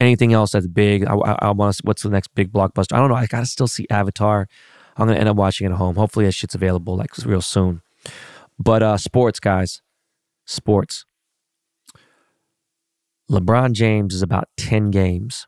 Anything 0.00 0.32
else 0.32 0.52
that's 0.52 0.68
big, 0.68 1.04
I, 1.04 1.14
I, 1.14 1.38
I 1.42 1.50
want 1.50 1.76
to. 1.76 1.82
What's 1.84 2.02
the 2.02 2.10
next 2.10 2.34
big 2.34 2.52
blockbuster? 2.52 2.94
I 2.94 2.98
don't 2.98 3.08
know. 3.08 3.16
I 3.16 3.26
gotta 3.26 3.46
still 3.46 3.68
see 3.68 3.86
Avatar. 3.90 4.48
I'm 4.96 5.06
gonna 5.06 5.18
end 5.18 5.28
up 5.28 5.36
watching 5.36 5.66
it 5.66 5.70
at 5.70 5.76
home. 5.76 5.96
Hopefully, 5.96 6.24
that 6.26 6.32
shit's 6.32 6.54
available 6.54 6.96
like 6.96 7.16
real 7.24 7.42
soon. 7.42 7.82
But 8.58 8.82
uh 8.82 8.96
sports, 8.96 9.40
guys, 9.40 9.82
sports. 10.46 11.04
LeBron 13.30 13.72
James 13.72 14.14
is 14.14 14.22
about 14.22 14.48
ten 14.56 14.90
games 14.90 15.46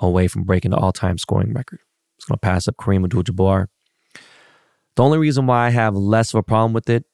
away 0.00 0.28
from 0.28 0.44
breaking 0.44 0.70
the 0.70 0.76
all-time 0.76 1.18
scoring 1.18 1.52
record. 1.52 1.80
He's 2.16 2.26
gonna 2.26 2.38
pass 2.38 2.68
up 2.68 2.76
Kareem 2.76 3.04
Abdul-Jabbar. 3.04 3.66
The 4.94 5.02
only 5.02 5.18
reason 5.18 5.46
why 5.46 5.66
I 5.66 5.70
have 5.70 5.96
less 5.96 6.34
of 6.34 6.38
a 6.38 6.42
problem 6.42 6.72
with 6.72 6.88
it 6.90 7.04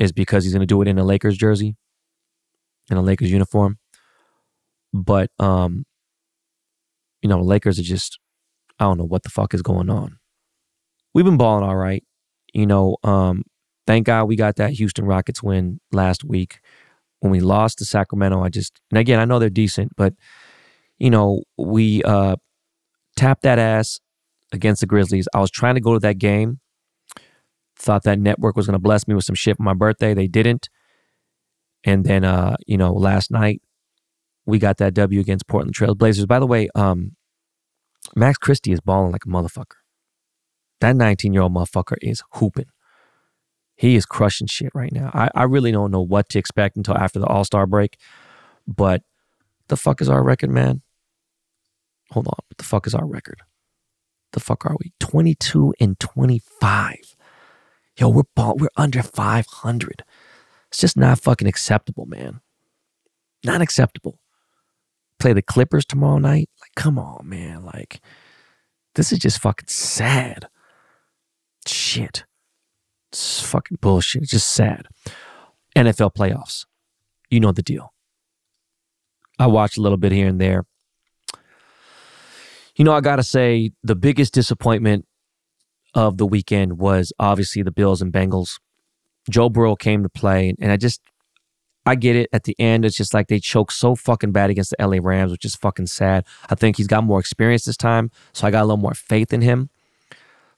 is 0.00 0.12
because 0.12 0.44
he's 0.44 0.52
gonna 0.52 0.66
do 0.66 0.80
it 0.82 0.88
in 0.88 0.98
a 0.98 1.04
Lakers 1.04 1.36
jersey, 1.36 1.76
in 2.90 2.96
a 2.96 3.02
Lakers 3.02 3.30
uniform. 3.30 3.78
But 4.92 5.30
um, 5.38 5.84
you 7.22 7.28
know, 7.28 7.40
Lakers 7.40 7.78
are 7.78 7.82
just 7.82 8.18
I 8.78 8.84
don't 8.84 8.98
know 8.98 9.04
what 9.04 9.22
the 9.22 9.30
fuck 9.30 9.54
is 9.54 9.62
going 9.62 9.90
on. 9.90 10.18
We've 11.14 11.24
been 11.24 11.36
balling 11.36 11.64
all 11.64 11.76
right. 11.76 12.04
You 12.54 12.66
know, 12.66 12.96
um, 13.02 13.42
thank 13.86 14.06
God 14.06 14.24
we 14.24 14.36
got 14.36 14.56
that 14.56 14.72
Houston 14.72 15.04
Rockets 15.04 15.42
win 15.42 15.80
last 15.92 16.24
week. 16.24 16.60
When 17.20 17.32
we 17.32 17.40
lost 17.40 17.78
to 17.78 17.84
Sacramento, 17.84 18.42
I 18.42 18.48
just 18.48 18.80
and 18.90 18.98
again 18.98 19.18
I 19.18 19.24
know 19.24 19.38
they're 19.38 19.50
decent, 19.50 19.92
but 19.96 20.14
you 20.98 21.10
know, 21.10 21.42
we 21.56 22.02
uh 22.04 22.36
tapped 23.16 23.42
that 23.42 23.58
ass 23.58 23.98
against 24.52 24.80
the 24.80 24.86
Grizzlies. 24.86 25.26
I 25.34 25.40
was 25.40 25.50
trying 25.50 25.74
to 25.74 25.80
go 25.80 25.94
to 25.94 26.00
that 26.00 26.18
game. 26.18 26.60
Thought 27.76 28.04
that 28.04 28.20
network 28.20 28.56
was 28.56 28.66
gonna 28.66 28.78
bless 28.78 29.08
me 29.08 29.14
with 29.14 29.24
some 29.24 29.34
shit 29.34 29.56
for 29.56 29.64
my 29.64 29.74
birthday. 29.74 30.14
They 30.14 30.28
didn't. 30.28 30.68
And 31.84 32.04
then 32.04 32.24
uh, 32.24 32.56
you 32.66 32.76
know, 32.76 32.92
last 32.92 33.32
night 33.32 33.62
we 34.46 34.58
got 34.58 34.76
that 34.78 34.94
W 34.94 35.20
against 35.20 35.48
Portland 35.48 35.74
Trail 35.74 35.94
Blazers. 35.94 36.26
By 36.26 36.38
the 36.38 36.46
way, 36.46 36.68
um, 36.74 37.16
Max 38.14 38.38
Christie 38.38 38.72
is 38.72 38.80
balling 38.80 39.12
like 39.12 39.24
a 39.24 39.28
motherfucker. 39.28 39.76
That 40.80 40.96
19 40.96 41.32
year 41.32 41.42
old 41.42 41.54
motherfucker 41.54 41.96
is 42.00 42.22
hooping. 42.34 42.66
He 43.76 43.94
is 43.94 44.06
crushing 44.06 44.48
shit 44.48 44.72
right 44.74 44.92
now. 44.92 45.10
I, 45.14 45.30
I 45.34 45.42
really 45.44 45.70
don't 45.70 45.90
know 45.90 46.00
what 46.02 46.28
to 46.30 46.38
expect 46.38 46.76
until 46.76 46.96
after 46.96 47.18
the 47.18 47.26
All 47.26 47.44
Star 47.44 47.66
break. 47.66 47.96
But 48.66 49.02
the 49.68 49.76
fuck 49.76 50.00
is 50.00 50.08
our 50.08 50.22
record, 50.22 50.50
man? 50.50 50.82
Hold 52.10 52.26
on. 52.28 52.38
What 52.48 52.58
the 52.58 52.64
fuck 52.64 52.86
is 52.86 52.94
our 52.94 53.06
record? 53.06 53.42
The 54.32 54.40
fuck 54.40 54.66
are 54.66 54.76
we? 54.82 54.92
22 55.00 55.74
and 55.80 55.98
25. 55.98 57.16
Yo, 57.98 58.08
we're 58.08 58.22
ball, 58.34 58.56
we're 58.58 58.68
under 58.76 59.02
500. 59.02 60.04
It's 60.68 60.78
just 60.78 60.96
not 60.96 61.20
fucking 61.20 61.48
acceptable, 61.48 62.06
man. 62.06 62.40
Not 63.44 63.62
acceptable 63.62 64.18
play 65.18 65.32
the 65.32 65.42
Clippers 65.42 65.84
tomorrow 65.84 66.18
night. 66.18 66.48
Come 66.78 66.96
on, 66.96 67.28
man. 67.28 67.64
Like, 67.64 68.00
this 68.94 69.10
is 69.10 69.18
just 69.18 69.40
fucking 69.40 69.66
sad. 69.66 70.46
Shit. 71.66 72.24
It's 73.10 73.40
fucking 73.40 73.78
bullshit. 73.80 74.22
It's 74.22 74.30
just 74.30 74.54
sad. 74.54 74.86
NFL 75.74 76.14
playoffs. 76.14 76.66
You 77.30 77.40
know 77.40 77.50
the 77.50 77.64
deal. 77.64 77.92
I 79.40 79.48
watched 79.48 79.76
a 79.76 79.80
little 79.80 79.98
bit 79.98 80.12
here 80.12 80.28
and 80.28 80.40
there. 80.40 80.66
You 82.76 82.84
know, 82.84 82.92
I 82.92 83.00
got 83.00 83.16
to 83.16 83.24
say, 83.24 83.72
the 83.82 83.96
biggest 83.96 84.32
disappointment 84.32 85.04
of 85.94 86.16
the 86.16 86.26
weekend 86.26 86.78
was 86.78 87.12
obviously 87.18 87.64
the 87.64 87.72
Bills 87.72 88.00
and 88.00 88.12
Bengals. 88.12 88.60
Joe 89.28 89.48
Burrow 89.48 89.74
came 89.74 90.04
to 90.04 90.08
play, 90.08 90.54
and 90.60 90.70
I 90.70 90.76
just, 90.76 91.00
I 91.88 91.94
get 91.94 92.16
it. 92.16 92.28
At 92.32 92.44
the 92.44 92.54
end, 92.58 92.84
it's 92.84 92.96
just 92.96 93.14
like 93.14 93.28
they 93.28 93.40
choke 93.40 93.72
so 93.72 93.94
fucking 93.94 94.32
bad 94.32 94.50
against 94.50 94.74
the 94.76 94.86
LA 94.86 94.98
Rams, 95.00 95.32
which 95.32 95.44
is 95.44 95.56
fucking 95.56 95.86
sad. 95.86 96.26
I 96.50 96.54
think 96.54 96.76
he's 96.76 96.86
got 96.86 97.02
more 97.02 97.18
experience 97.18 97.64
this 97.64 97.76
time, 97.76 98.10
so 98.32 98.46
I 98.46 98.50
got 98.50 98.62
a 98.62 98.66
little 98.66 98.76
more 98.76 98.94
faith 98.94 99.32
in 99.32 99.40
him. 99.40 99.70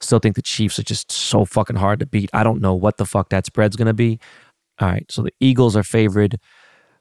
Still 0.01 0.19
think 0.19 0.35
the 0.35 0.43
Chiefs 0.43 0.79
are 0.79 0.83
just 0.83 1.13
so 1.13 1.45
fucking 1.45 1.77
hard 1.77 2.01
to 2.01 2.07
beat. 2.07 2.31
I 2.33 2.43
don't 2.43 2.61
know 2.61 2.75
what 2.75 2.97
the 2.97 3.07
fuck 3.07 3.29
that 3.29 3.47
spread's 3.47 3.77
gonna 3.77 3.95
be. 3.95 4.19
All 4.81 4.89
right, 4.89 5.07
so 5.11 5.23
the 5.23 5.33
Eagles 5.41 5.77
are 5.77 5.83
favored 5.83 6.39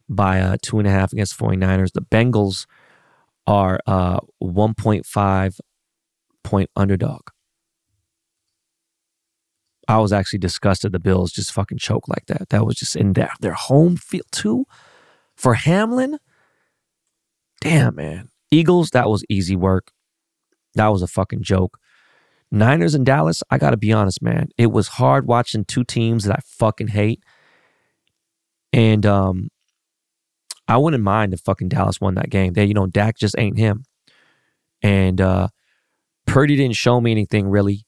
by 0.08 0.42
uh, 0.42 0.58
two 0.62 0.80
and 0.80 0.88
a 0.88 0.92
half 0.92 1.12
against 1.14 1.38
49ers. 1.38 1.94
The 1.94 2.02
Bengals 2.02 2.68
are 3.48 3.80
uh, 3.88 4.20
1.5 4.44 5.60
point 6.44 6.70
underdog. 6.76 7.22
I 9.90 9.98
was 9.98 10.14
actually 10.14 10.38
disgusted 10.38 10.92
the 10.92 11.00
Bills 11.00 11.32
just 11.32 11.52
fucking 11.52 11.80
choke 11.80 12.08
like 12.08 12.28
that. 12.28 12.50
That 12.50 12.64
was 12.64 12.76
just 12.76 12.96
in 12.96 13.14
their, 13.14 13.32
their 13.42 13.54
home 13.54 13.98
field 13.98 14.28
too. 14.32 14.66
For 15.36 15.56
Hamlin, 15.56 16.20
damn 17.60 17.96
man. 17.96 18.30
Eagles, 18.52 18.92
that 18.92 19.10
was 19.10 19.26
easy 19.30 19.56
work. 19.56 19.92
That 20.76 20.90
was 20.90 21.02
a 21.02 21.08
fucking 21.08 21.42
joke. 21.42 21.80
Niners 22.52 22.94
and 22.94 23.04
Dallas, 23.04 23.42
I 23.50 23.58
gotta 23.58 23.78
be 23.78 23.92
honest, 23.92 24.22
man. 24.22 24.50
It 24.60 24.72
was 24.72 24.88
hard 24.90 25.26
watching 25.26 25.66
two 25.66 25.84
teams 25.84 26.26
that 26.26 26.36
I 26.36 26.42
fucking 26.46 26.90
hate. 26.90 27.24
And 28.72 29.08
um 29.08 29.50
I 30.68 30.78
wouldn't 30.78 31.04
mind 31.04 31.34
if 31.34 31.40
fucking 31.40 31.70
Dallas 31.70 32.00
won 32.00 32.14
that 32.14 32.30
game. 32.30 32.54
They, 32.54 32.66
you 32.66 32.76
know, 32.76 32.86
Dak 32.86 33.18
just 33.18 33.36
ain't 33.40 33.58
him. 33.58 33.86
And 34.84 35.20
uh 35.20 35.48
Purdy 36.28 36.56
didn't 36.56 36.76
show 36.76 37.02
me 37.02 37.10
anything 37.10 37.48
really 37.48 37.86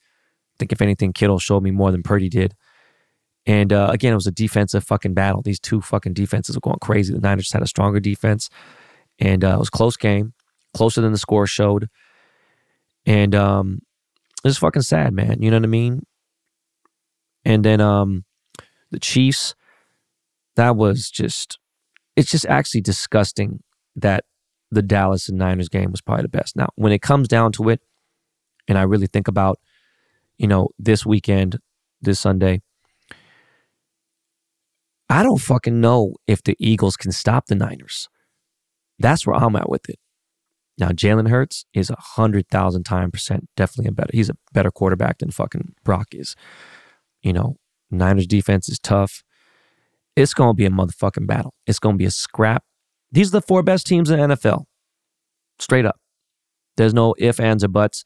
think 0.62 0.72
if 0.72 0.82
anything, 0.82 1.12
Kittle 1.12 1.40
showed 1.40 1.64
me 1.64 1.72
more 1.72 1.92
than 1.92 2.04
Purdy 2.04 2.30
did. 2.30 2.54
And 3.48 3.74
uh, 3.74 3.90
again, 3.92 4.14
it 4.14 4.16
was 4.16 4.28
a 4.28 4.32
defensive 4.32 4.84
fucking 4.84 5.16
battle. 5.16 5.42
These 5.42 5.60
two 5.60 5.82
fucking 5.82 6.14
defenses 6.14 6.56
were 6.56 6.62
going 6.62 6.78
crazy. 6.80 7.12
The 7.12 7.20
Niners 7.20 7.52
had 7.52 7.64
a 7.64 7.68
stronger 7.68 8.00
defense, 8.00 8.52
and 9.18 9.44
uh, 9.44 9.56
it 9.56 9.60
was 9.60 9.72
close 9.72 9.98
game, 9.98 10.34
closer 10.76 11.02
than 11.02 11.12
the 11.12 11.18
score 11.18 11.48
showed. 11.48 11.90
And 13.08 13.34
um, 13.34 13.82
it 14.44 14.48
was 14.48 14.60
fucking 14.60 14.84
sad, 14.84 15.14
man. 15.14 15.42
You 15.42 15.50
know 15.50 15.58
what 15.58 15.64
I 15.64 15.68
mean? 15.68 16.06
And 17.44 17.66
then 17.66 17.82
um, 17.82 18.26
the 18.92 19.00
Chiefs, 19.00 19.56
that 20.56 20.76
was 20.76 21.10
just, 21.10 21.58
it's 22.16 22.30
just 22.30 22.46
actually 22.46 22.82
disgusting 22.82 23.64
that 23.96 24.26
the 24.70 24.84
Dallas 24.84 25.28
and 25.28 25.40
Niners 25.40 25.70
game 25.70 25.90
was 25.90 26.02
probably 26.02 26.22
the 26.22 26.30
best. 26.30 26.56
Now, 26.56 26.70
when 26.76 26.92
it 26.92 27.02
comes 27.02 27.28
down 27.28 27.52
to 27.54 27.70
it, 27.70 27.82
and 28.68 28.78
I 28.78 28.84
really 28.84 29.08
think 29.08 29.28
about 29.28 29.60
you 30.42 30.48
know, 30.48 30.70
this 30.80 31.06
weekend, 31.06 31.60
this 32.02 32.20
Sunday. 32.20 32.62
I 35.08 35.22
don't 35.22 35.38
fucking 35.38 35.80
know 35.80 36.16
if 36.26 36.42
the 36.42 36.56
Eagles 36.58 36.98
can 36.98 37.12
stop 37.12 37.46
the 37.46 37.54
Niners. 37.54 38.10
That's 38.98 39.28
where 39.28 39.36
I'm 39.36 39.56
at 39.56 39.70
with 39.70 39.88
it. 39.88 40.00
Now, 40.80 40.90
Jalen 40.90 41.30
Hurts 41.30 41.66
is 41.76 41.92
a 41.92 41.96
hundred 42.00 42.48
thousand 42.48 42.86
time 42.86 43.12
percent 43.12 43.50
definitely 43.56 43.90
a 43.90 43.92
better. 43.92 44.10
He's 44.12 44.32
a 44.32 44.38
better 44.52 44.72
quarterback 44.72 45.20
than 45.20 45.30
fucking 45.30 45.76
Brock 45.84 46.08
is. 46.14 46.36
You 47.22 47.34
know, 47.34 47.58
Niners 47.92 48.26
defense 48.26 48.68
is 48.68 48.80
tough. 48.80 49.24
It's 50.16 50.34
gonna 50.34 50.56
be 50.56 50.66
a 50.66 50.72
motherfucking 50.72 51.28
battle. 51.28 51.54
It's 51.68 51.78
gonna 51.78 51.98
be 51.98 52.06
a 52.06 52.12
scrap. 52.12 52.64
These 53.12 53.28
are 53.28 53.40
the 53.40 53.42
four 53.44 53.62
best 53.62 53.86
teams 53.86 54.10
in 54.10 54.18
the 54.20 54.36
NFL. 54.36 54.64
Straight 55.60 55.86
up. 55.86 56.00
There's 56.78 56.96
no 56.96 57.14
if, 57.20 57.40
ands, 57.40 57.64
or 57.64 57.68
buts. 57.68 58.04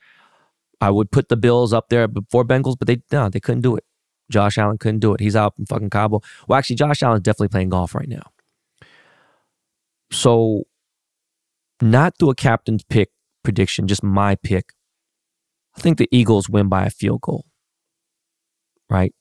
I 0.82 0.90
would 0.92 1.12
put 1.12 1.30
the 1.30 1.38
Bills 1.38 1.74
up 1.74 1.90
there 1.90 2.08
before 2.08 2.44
Bengals, 2.44 2.76
but 2.78 2.88
they 2.88 3.02
no, 3.12 3.30
they 3.30 3.40
couldn't 3.40 3.62
do 3.62 3.76
it. 3.76 3.84
Josh 4.32 4.58
Allen 4.58 4.78
couldn't 4.78 5.00
do 5.00 5.14
it. 5.14 5.20
He's 5.20 5.36
out 5.36 5.54
in 5.58 5.66
fucking 5.66 5.90
Cabo. 5.90 6.22
Well, 6.48 6.58
actually, 6.58 6.78
Josh 6.78 7.04
Allen's 7.04 7.24
definitely 7.24 7.50
playing 7.50 7.70
golf 7.70 7.94
right 7.94 8.10
now. 8.10 8.32
So, 10.12 10.64
not 11.82 12.18
through 12.18 12.32
a 12.32 12.36
captain's 12.36 12.84
pick 12.84 13.10
prediction, 13.44 13.88
just 13.88 14.04
my 14.04 14.36
pick. 14.36 14.74
I 15.78 15.82
think 15.82 15.98
the 15.98 16.10
Eagles 16.12 16.50
win 16.50 16.70
by 16.70 16.86
a 16.86 16.90
field 16.90 17.22
goal. 17.22 17.46
Right? 18.90 19.14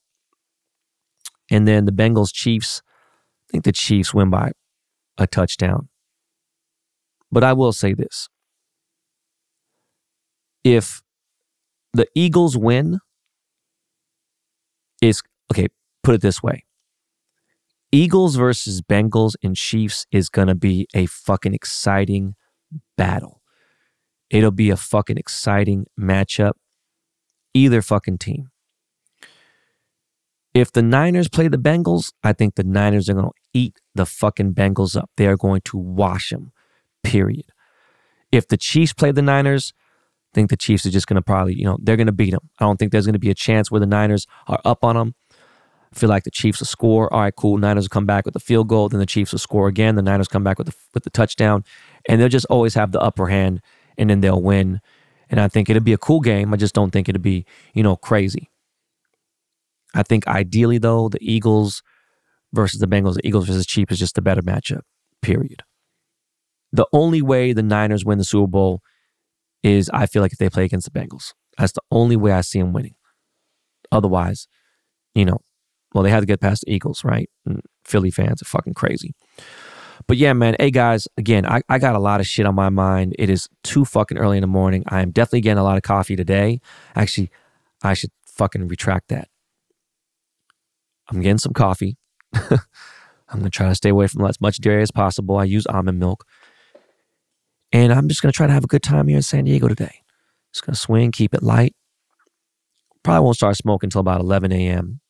And 1.51 1.69
then 1.69 1.85
the 1.85 1.93
Bengals 1.93 2.33
Chiefs, 2.33 2.83
I 3.49 3.53
think 3.53 3.65
the 3.65 3.73
Chiefs 3.73 4.15
win 4.15 4.31
by 4.31 4.53
a 5.19 5.27
touchdown. 5.27 5.89
But 7.31 7.45
I 7.45 7.53
will 7.53 7.73
say 7.73 7.93
this. 7.93 8.29
If 10.63 11.03
the 11.95 12.07
Eagles 12.15 12.57
win, 12.57 12.99
is 15.01 15.23
okay, 15.51 15.69
put 16.03 16.15
it 16.15 16.21
this 16.21 16.43
way. 16.43 16.65
Eagles 17.93 18.35
versus 18.35 18.83
Bengals 18.83 19.35
and 19.43 19.57
Chiefs 19.57 20.05
is 20.11 20.29
going 20.29 20.49
to 20.49 20.55
be 20.57 20.89
a 20.95 21.07
fucking 21.07 21.55
exciting 21.55 22.35
battle. 22.97 23.41
It'll 24.31 24.51
be 24.51 24.71
a 24.71 24.77
fucking 24.77 25.17
exciting 25.17 25.87
matchup. 25.99 26.55
Either 27.55 27.81
fucking 27.83 28.19
team. 28.19 28.51
If 30.55 30.73
the 30.73 30.83
Niners 30.83 31.29
play 31.29 31.47
the 31.47 31.57
Bengals, 31.57 32.13
I 32.25 32.33
think 32.33 32.57
the 32.57 32.65
Niners 32.65 33.09
are 33.09 33.15
going 33.15 33.27
to 33.27 33.33
eat 33.53 33.81
the 33.95 34.07
fucking 34.07 34.55
Bengals 34.55 34.97
up. 34.97 35.11
They 35.17 35.29
are 35.29 35.37
going 35.37 35.61
to 35.67 35.77
wash 35.77 36.31
them, 36.31 36.51
period. 37.05 37.47
If 38.33 38.49
the 38.49 38.57
Chiefs 38.57 38.93
play 38.93 39.13
the 39.13 39.23
Niners, 39.23 39.73
think 40.35 40.51
the 40.51 40.57
Chiefs 40.57 40.85
are 40.85 40.91
just 40.91 41.07
going 41.07 41.17
to 41.17 41.23
probably, 41.23 41.55
you 41.55 41.65
know, 41.65 41.79
they're 41.81 41.97
going 41.97 42.07
to 42.07 42.13
beat 42.13 42.33
them. 42.33 42.51
I 42.59 42.65
don't 42.65 42.79
think 42.79 42.93
there's 42.93 43.07
going 43.07 43.15
to 43.15 43.19
be 43.19 43.31
a 43.31 43.35
chance 43.35 43.71
where 43.71 43.81
the 43.81 43.87
Niners 43.87 44.27
are 44.47 44.61
up 44.65 44.85
on 44.85 44.97
them. 44.97 45.15
I 45.31 45.97
feel 45.97 46.09
like 46.09 46.25
the 46.25 46.31
Chiefs 46.31 46.61
will 46.61 46.67
score. 46.67 47.13
All 47.13 47.21
right, 47.21 47.35
cool. 47.35 47.57
Niners 47.57 47.85
will 47.85 47.91
come 47.91 48.07
back 48.07 48.27
with 48.27 48.35
a 48.35 48.41
field 48.41 48.69
goal. 48.69 48.89
Then 48.89 49.01
the 49.01 49.07
Chiefs 49.07 49.33
will 49.33 49.39
score 49.39 49.69
again. 49.69 49.95
The 49.95 50.03
Niners 50.03 50.29
come 50.29 50.43
back 50.43 50.59
with 50.59 50.67
the, 50.67 50.75
with 50.93 51.05
the 51.05 51.11
touchdown. 51.11 51.65
And 52.09 52.21
they'll 52.21 52.29
just 52.29 52.47
always 52.51 52.75
have 52.75 52.93
the 52.93 53.01
upper 53.01 53.29
hand 53.29 53.61
and 53.97 54.11
then 54.11 54.21
they'll 54.21 54.43
win. 54.43 54.81
And 55.31 55.41
I 55.41 55.49
think 55.49 55.71
it'll 55.71 55.83
be 55.83 55.93
a 55.93 55.99
cool 55.99 56.21
game. 56.21 56.53
I 56.53 56.57
just 56.57 56.75
don't 56.75 56.91
think 56.91 57.09
it'll 57.09 57.23
be, 57.23 57.47
you 57.73 57.83
know, 57.83 57.97
crazy. 57.97 58.51
I 59.95 60.03
think 60.03 60.27
ideally, 60.27 60.79
though, 60.79 61.09
the 61.09 61.19
Eagles 61.23 61.83
versus 62.53 62.81
the 62.81 62.87
Bengals, 62.87 63.15
the 63.15 63.27
Eagles 63.27 63.47
versus 63.47 63.67
Chiefs 63.67 63.93
is 63.93 63.99
just 64.01 64.19
a 64.19 64.23
better 64.23 64.43
matchup, 64.43 64.83
period. 65.23 65.63
The 66.73 66.87
only 66.93 67.23
way 67.23 67.53
the 67.53 67.63
Niners 67.63 68.05
win 68.05 68.19
the 68.19 68.25
Super 68.25 68.49
Bowl 68.49 68.83
is 69.65 69.91
I 69.93 70.07
feel 70.07 70.23
like 70.23 70.33
if 70.33 70.39
they 70.39 70.51
play 70.51 70.65
against 70.65 70.93
the 70.93 70.97
Bengals. 70.97 71.33
That's 71.59 71.73
the 71.73 71.81
only 71.91 72.17
way 72.17 72.33
I 72.33 72.43
see 72.43 72.61
them 72.61 72.73
winning. 72.73 72.95
Otherwise, 73.91 74.47
you 75.15 75.25
know, 75.25 75.39
well, 75.95 76.05
they 76.05 76.11
had 76.11 76.21
to 76.21 76.27
get 76.27 76.41
past 76.41 76.65
the 76.65 76.73
Eagles, 76.73 77.03
right? 77.03 77.31
And 77.47 77.63
Philly 77.85 78.11
fans 78.11 78.43
are 78.43 78.47
fucking 78.47 78.75
crazy. 78.75 79.15
But 80.07 80.17
yeah, 80.17 80.33
man. 80.33 80.57
Hey, 80.59 80.71
guys, 80.71 81.09
again, 81.17 81.47
I, 81.47 81.63
I 81.69 81.79
got 81.79 81.95
a 81.95 82.01
lot 82.01 82.21
of 82.21 82.27
shit 82.27 82.47
on 82.47 82.55
my 82.55 82.69
mind. 82.69 83.15
It 83.19 83.31
is 83.31 83.49
too 83.63 83.85
fucking 83.85 84.19
early 84.19 84.37
in 84.37 84.43
the 84.43 84.49
morning. 84.49 84.85
I 84.89 85.01
am 85.01 85.13
definitely 85.13 85.41
getting 85.41 85.59
a 85.59 85.65
lot 85.65 85.77
of 85.77 85.83
coffee 85.83 86.17
today. 86.17 86.61
Actually, 86.95 87.31
I 87.83 87.95
should 87.95 88.11
fucking 88.27 88.69
retract 88.69 89.09
that. 89.09 89.29
I'm 91.09 91.21
getting 91.21 91.39
some 91.39 91.53
coffee. 91.53 91.97
I'm 92.35 93.43
to 93.43 93.51
try 93.51 93.69
to 93.69 93.75
stay 93.75 93.89
away 93.89 94.09
from 94.09 94.25
as 94.27 94.41
much 94.41 94.59
dairy 94.59 94.83
as 94.83 94.91
possible. 94.91 95.39
I 95.39 95.45
use 95.45 95.67
almond 95.67 95.99
milk. 95.99 96.25
And 97.75 97.93
I'm 97.93 98.07
just 98.09 98.23
going 98.23 98.31
to 98.31 98.37
try 98.37 98.47
to 98.47 98.53
have 98.53 98.63
a 98.63 98.69
good 98.69 98.85
time 98.85 99.09
here 99.09 99.17
in 99.17 99.23
San 99.23 99.45
Diego 99.45 99.67
today. 99.67 100.03
Just 100.53 100.65
going 100.65 100.75
to 100.75 100.81
swing, 100.81 101.11
keep 101.11 101.35
it 101.35 101.43
light. 101.43 101.75
Probably 103.03 103.25
won't 103.25 103.37
start 103.37 103.57
smoking 103.57 103.89
until 103.89 104.01
about 104.01 104.21
11 104.21 104.53
a.m. 104.53 105.01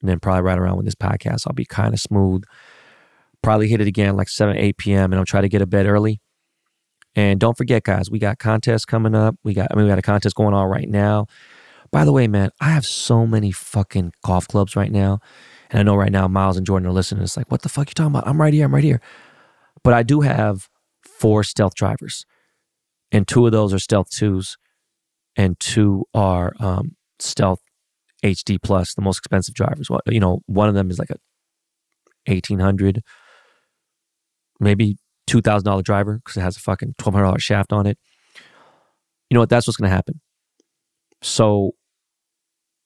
And 0.00 0.08
then 0.08 0.18
probably 0.18 0.40
right 0.40 0.58
around 0.58 0.76
when 0.76 0.86
this 0.86 0.94
podcast, 0.94 1.46
I'll 1.46 1.52
be 1.52 1.66
kind 1.66 1.92
of 1.92 2.00
smooth. 2.00 2.44
Probably 3.42 3.68
hit 3.68 3.82
it 3.82 3.86
again 3.86 4.16
like 4.16 4.30
7, 4.30 4.56
8 4.56 4.78
p.m. 4.78 5.12
and 5.12 5.16
I'll 5.16 5.26
try 5.26 5.42
to 5.42 5.48
get 5.48 5.60
a 5.60 5.66
bed 5.66 5.84
early. 5.84 6.22
And 7.14 7.38
don't 7.38 7.56
forget, 7.56 7.82
guys, 7.82 8.10
we 8.10 8.18
got 8.18 8.38
contests 8.38 8.86
coming 8.86 9.14
up. 9.14 9.36
We 9.44 9.52
got, 9.52 9.68
I 9.70 9.74
mean, 9.76 9.84
we 9.84 9.90
got 9.90 9.98
a 9.98 10.02
contest 10.02 10.36
going 10.36 10.54
on 10.54 10.70
right 10.70 10.88
now. 10.88 11.26
By 11.92 12.06
the 12.06 12.12
way, 12.12 12.28
man, 12.28 12.48
I 12.62 12.70
have 12.70 12.86
so 12.86 13.26
many 13.26 13.52
fucking 13.52 14.14
golf 14.24 14.48
clubs 14.48 14.74
right 14.74 14.90
now. 14.90 15.20
And 15.70 15.80
I 15.80 15.82
know 15.82 15.96
right 15.96 16.12
now 16.12 16.28
Miles 16.28 16.56
and 16.56 16.64
Jordan 16.66 16.88
are 16.88 16.92
listening. 16.92 17.22
It's 17.24 17.36
like, 17.36 17.50
what 17.50 17.60
the 17.60 17.68
fuck 17.68 17.90
you 17.90 17.94
talking 17.94 18.12
about? 18.12 18.26
I'm 18.26 18.40
right 18.40 18.54
here. 18.54 18.64
I'm 18.64 18.74
right 18.74 18.82
here. 18.82 19.02
But 19.82 19.92
I 19.92 20.02
do 20.02 20.22
have 20.22 20.70
four 21.18 21.42
stealth 21.42 21.74
drivers. 21.74 22.24
And 23.12 23.26
two 23.26 23.46
of 23.46 23.52
those 23.52 23.72
are 23.72 23.78
stealth 23.78 24.10
twos. 24.10 24.56
And 25.36 25.58
two 25.60 26.04
are 26.14 26.54
um, 26.60 26.96
stealth 27.18 27.60
HD 28.24 28.58
plus, 28.62 28.94
the 28.94 29.02
most 29.02 29.18
expensive 29.18 29.54
drivers. 29.54 29.90
What 29.90 30.02
you 30.06 30.20
know, 30.20 30.40
one 30.46 30.68
of 30.68 30.74
them 30.74 30.90
is 30.90 30.98
like 30.98 31.10
a 31.10 31.16
eighteen 32.26 32.58
hundred, 32.58 33.02
maybe 34.58 34.96
two 35.26 35.42
thousand 35.42 35.66
dollar 35.66 35.82
driver 35.82 36.16
because 36.16 36.36
it 36.36 36.40
has 36.40 36.56
a 36.56 36.60
fucking 36.60 36.94
twelve 36.98 37.14
hundred 37.14 37.26
dollar 37.26 37.38
shaft 37.38 37.72
on 37.72 37.86
it. 37.86 37.98
You 39.28 39.34
know 39.34 39.40
what? 39.40 39.50
That's 39.50 39.66
what's 39.66 39.76
going 39.76 39.90
to 39.90 39.94
happen. 39.94 40.20
So 41.22 41.72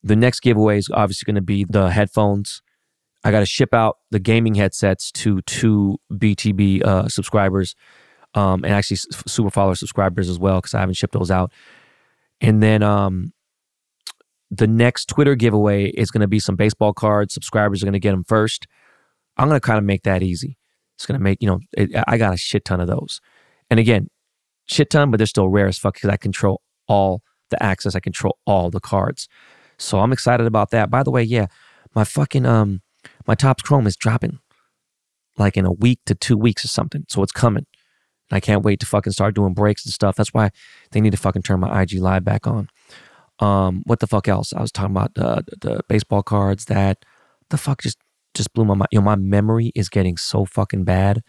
the 0.03 0.16
next 0.16 0.41
giveaway 0.41 0.78
is 0.78 0.91
obviously 0.93 1.26
going 1.26 1.37
to 1.37 1.43
be 1.43 1.64
the 1.68 1.91
headphones. 1.91 2.62
I 3.22 3.31
got 3.31 3.41
to 3.41 3.47
ship 3.47 3.74
out 3.74 3.99
the 4.11 4.18
gaming 4.18 4.55
headsets 4.55 5.12
to 5.12 5.43
two 5.43 5.99
BTB 6.11 6.83
uh, 6.83 7.09
subscribers, 7.09 7.74
um, 8.35 8.64
and 8.64 8.72
actually 8.72 8.99
super 9.26 9.51
follower 9.51 9.74
subscribers 9.74 10.28
as 10.28 10.39
well 10.39 10.59
because 10.59 10.74
I 10.74 10.81
haven't 10.81 10.95
shipped 10.95 11.14
those 11.14 11.31
out. 11.31 11.53
And 12.41 12.62
then 12.62 12.83
um, 12.83 13.33
the 14.51 14.66
next 14.66 15.07
Twitter 15.07 15.35
giveaway 15.35 15.87
is 15.87 16.11
going 16.11 16.22
to 16.22 16.28
be 16.28 16.41
some 16.41 16.57
baseball 16.57 16.93
cards. 16.93 17.35
Subscribers 17.35 17.83
are 17.83 17.87
going 17.87 17.93
to 17.93 17.99
get 17.99 18.12
them 18.12 18.24
first. 18.24 18.66
I'm 19.37 19.49
going 19.49 19.61
to 19.61 19.66
kind 19.66 19.78
of 19.78 19.85
make 19.85 20.03
that 20.05 20.22
easy. 20.22 20.57
It's 20.97 21.07
going 21.07 21.18
to 21.18 21.22
make 21.22 21.39
you 21.41 21.49
know 21.49 21.61
it, 21.72 21.91
I 22.07 22.18
got 22.18 22.35
a 22.35 22.37
shit 22.37 22.64
ton 22.64 22.81
of 22.81 22.87
those, 22.87 23.20
and 23.70 23.81
again, 23.81 24.09
shit 24.66 24.91
ton, 24.91 25.11
but 25.11 25.16
they're 25.16 25.26
still 25.26 25.49
rare 25.49 25.66
as 25.66 25.78
fuck 25.78 25.95
because 25.95 26.11
I 26.11 26.18
control 26.18 26.61
all 26.89 27.22
the 27.49 27.62
access. 27.62 27.95
I 27.95 28.01
control 28.01 28.39
all 28.47 28.68
the 28.70 28.81
cards. 28.81 29.26
So 29.78 30.01
I'm 30.01 30.12
excited 30.12 30.47
about 30.47 30.72
that. 30.72 30.91
By 30.91 31.03
the 31.03 31.11
way, 31.11 31.22
yeah, 31.22 31.47
my 31.95 32.05
fucking 32.05 32.45
um 32.45 32.83
my 33.26 33.35
Topps 33.35 33.62
Chrome 33.62 33.87
is 33.87 33.97
dropping 33.97 34.41
like 35.39 35.57
in 35.57 35.64
a 35.64 35.72
week 35.72 36.01
to 36.07 36.14
two 36.14 36.37
weeks 36.37 36.64
or 36.64 36.68
something. 36.68 37.05
So 37.09 37.22
it's 37.22 37.33
coming. 37.33 37.66
And 38.31 38.37
I 38.37 38.41
can't 38.41 38.64
wait 38.64 38.81
to 38.81 38.87
fucking 38.87 39.12
start 39.12 39.35
doing 39.35 39.55
breaks 39.55 39.85
and 39.85 39.93
stuff. 39.93 40.16
That's 40.16 40.33
why 40.33 40.51
they 40.93 41.01
need 41.01 41.11
to 41.11 41.16
fucking 41.16 41.43
turn 41.43 41.61
my 41.61 41.83
IG 41.83 41.95
live 41.95 42.24
back 42.24 42.47
on. 42.47 42.68
Um, 43.41 43.83
what 43.87 44.01
the 44.01 44.07
fuck 44.07 44.28
else? 44.28 44.53
I 44.53 44.61
was 44.61 44.72
talking 44.72 44.95
about 44.95 45.14
the 45.14 45.45
the 45.61 45.81
baseball 45.89 46.22
cards 46.22 46.66
that 46.66 47.05
the 47.49 47.59
fuck 47.59 47.83
just 47.83 47.99
just 48.35 48.53
blew 48.53 48.64
my 48.64 48.74
mind. 48.74 48.89
You 48.93 49.01
know, 49.01 49.05
my 49.05 49.16
memory 49.16 49.72
is 49.74 49.89
getting 49.89 50.16
so 50.16 50.45
fucking 50.45 50.85
bad. 50.85 51.22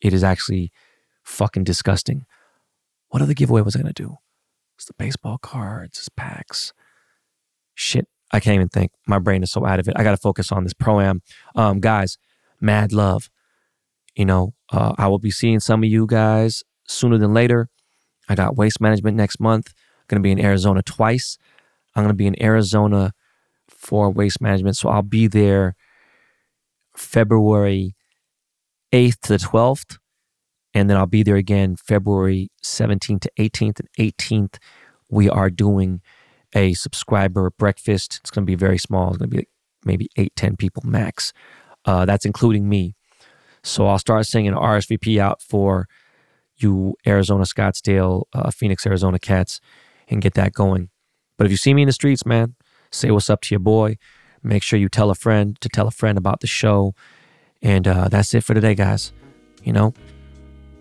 It 0.00 0.12
is 0.12 0.24
actually 0.24 0.72
fucking 1.22 1.64
disgusting. 1.64 2.24
What 3.08 3.22
other 3.22 3.34
giveaway 3.34 3.60
was 3.60 3.76
I 3.76 3.80
gonna 3.80 3.92
do? 3.92 4.16
It's 4.76 4.86
the 4.86 4.94
baseball 4.94 5.38
cards, 5.38 5.98
it's 5.98 6.08
packs. 6.08 6.72
Shit, 7.74 8.08
I 8.32 8.40
can't 8.40 8.54
even 8.54 8.68
think. 8.68 8.92
My 9.06 9.18
brain 9.18 9.42
is 9.42 9.50
so 9.50 9.66
out 9.66 9.78
of 9.78 9.88
it. 9.88 9.94
I 9.96 10.02
got 10.02 10.12
to 10.12 10.16
focus 10.16 10.50
on 10.50 10.64
this 10.64 10.74
pro 10.74 11.00
am. 11.00 11.22
Um, 11.54 11.80
guys, 11.80 12.18
mad 12.60 12.92
love. 12.92 13.30
You 14.14 14.24
know, 14.26 14.54
uh, 14.70 14.94
I 14.98 15.08
will 15.08 15.18
be 15.18 15.30
seeing 15.30 15.60
some 15.60 15.82
of 15.82 15.88
you 15.88 16.06
guys 16.06 16.62
sooner 16.86 17.18
than 17.18 17.32
later. 17.32 17.68
I 18.28 18.34
got 18.34 18.56
waste 18.56 18.80
management 18.80 19.16
next 19.16 19.40
month. 19.40 19.68
I'm 19.68 20.04
Going 20.08 20.22
to 20.22 20.22
be 20.22 20.32
in 20.32 20.40
Arizona 20.44 20.82
twice. 20.82 21.38
I'm 21.94 22.02
going 22.02 22.10
to 22.10 22.16
be 22.16 22.26
in 22.26 22.42
Arizona 22.42 23.12
for 23.68 24.10
waste 24.10 24.40
management. 24.40 24.76
So 24.76 24.88
I'll 24.88 25.02
be 25.02 25.26
there 25.26 25.74
February 26.96 27.94
8th 28.92 29.20
to 29.22 29.28
the 29.30 29.38
12th. 29.38 29.98
And 30.74 30.88
then 30.88 30.96
I'll 30.96 31.06
be 31.06 31.22
there 31.22 31.36
again 31.36 31.76
February 31.76 32.50
17th 32.64 33.20
to 33.22 33.30
18th. 33.38 33.80
And 33.80 33.88
18th, 33.98 34.58
we 35.10 35.28
are 35.28 35.50
doing 35.50 36.00
a 36.54 36.74
subscriber 36.74 37.50
breakfast. 37.50 38.20
It's 38.22 38.30
going 38.30 38.44
to 38.44 38.50
be 38.50 38.54
very 38.54 38.78
small. 38.78 39.08
It's 39.08 39.18
going 39.18 39.30
to 39.30 39.36
be 39.38 39.48
maybe 39.84 40.08
eight, 40.16 40.34
10 40.36 40.56
people 40.56 40.82
max. 40.86 41.32
Uh, 41.84 42.04
that's 42.04 42.24
including 42.24 42.68
me. 42.68 42.94
So 43.62 43.86
I'll 43.86 43.98
start 43.98 44.26
sending 44.26 44.48
an 44.48 44.54
RSVP 44.54 45.18
out 45.18 45.40
for 45.40 45.88
you 46.56 46.94
Arizona 47.06 47.44
Scottsdale, 47.44 48.24
uh, 48.32 48.50
Phoenix, 48.50 48.86
Arizona 48.86 49.18
cats 49.18 49.60
and 50.08 50.20
get 50.20 50.34
that 50.34 50.52
going. 50.52 50.90
But 51.36 51.46
if 51.46 51.50
you 51.50 51.56
see 51.56 51.74
me 51.74 51.82
in 51.82 51.86
the 51.86 51.92
streets, 51.92 52.26
man, 52.26 52.54
say 52.90 53.10
what's 53.10 53.30
up 53.30 53.40
to 53.42 53.54
your 53.54 53.60
boy. 53.60 53.96
Make 54.42 54.62
sure 54.62 54.78
you 54.78 54.88
tell 54.88 55.10
a 55.10 55.14
friend 55.14 55.60
to 55.60 55.68
tell 55.68 55.86
a 55.86 55.92
friend 55.92 56.18
about 56.18 56.40
the 56.40 56.46
show. 56.46 56.94
And 57.62 57.86
uh, 57.86 58.08
that's 58.08 58.34
it 58.34 58.42
for 58.42 58.54
today, 58.54 58.74
guys. 58.74 59.12
You 59.62 59.72
know, 59.72 59.94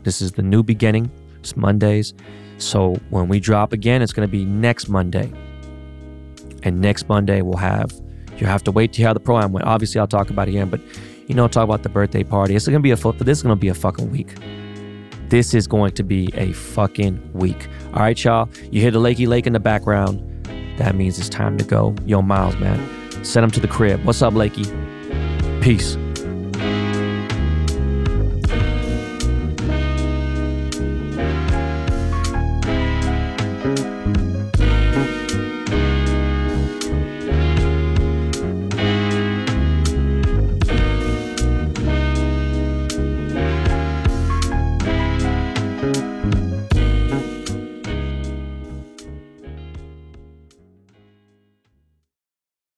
this 0.04 0.22
is 0.22 0.34
the 0.34 0.42
new 0.42 0.64
beginning. 0.64 1.12
It's 1.40 1.56
Mondays. 1.56 2.14
So 2.58 2.96
when 3.10 3.28
we 3.28 3.40
drop 3.40 3.74
again, 3.74 4.02
it's 4.02 4.14
going 4.14 4.28
to 4.28 4.32
be 4.32 4.46
next 4.46 4.90
Monday. 4.90 5.32
And 6.64 6.82
next 6.82 7.08
Monday, 7.08 7.42
we'll 7.42 7.58
have, 7.58 7.92
you 8.38 8.46
have 8.46 8.64
to 8.64 8.72
wait 8.72 8.94
to 8.94 8.98
hear 8.98 9.08
how 9.08 9.14
the 9.14 9.20
program 9.20 9.46
am 9.46 9.52
went. 9.54 9.66
Obviously, 9.66 10.00
I'll 10.00 10.08
talk 10.08 10.30
about 10.30 10.48
it 10.48 10.52
again, 10.52 10.70
but 10.70 10.80
you 11.32 11.36
know, 11.36 11.48
talk 11.48 11.64
about 11.64 11.82
the 11.82 11.88
birthday 11.88 12.26
party. 12.26 12.58
It's 12.58 12.66
to 12.66 12.80
be 12.82 12.92
a, 12.92 12.98
this 13.24 13.38
is 13.38 13.42
to 13.44 13.56
be 13.56 13.70
a 13.70 13.74
fucking 13.74 14.12
week. 14.12 14.36
This 15.30 15.54
is 15.54 15.66
going 15.66 15.94
to 15.94 16.04
be 16.04 16.30
a 16.34 16.52
fucking 16.52 17.32
week. 17.32 17.70
All 17.94 18.02
right, 18.02 18.22
y'all. 18.22 18.50
You 18.70 18.82
hear 18.82 18.92
the 18.92 19.00
Lakey 19.00 19.30
Lake 19.30 19.48
in 19.48 19.54
the 19.54 19.60
background. 19.62 20.20
That 20.78 20.94
means 20.96 21.18
it's 21.18 21.30
time 21.30 21.58
to 21.58 21.64
go. 21.64 21.96
Yo, 22.06 22.22
Miles, 22.22 22.58
man. 22.58 23.24
Send 23.24 23.46
him 23.46 23.52
to 23.52 23.62
the 23.62 23.68
crib. 23.70 24.04
What's 24.04 24.22
up, 24.22 24.34
Lakey? 24.34 24.66
Peace. 25.62 25.96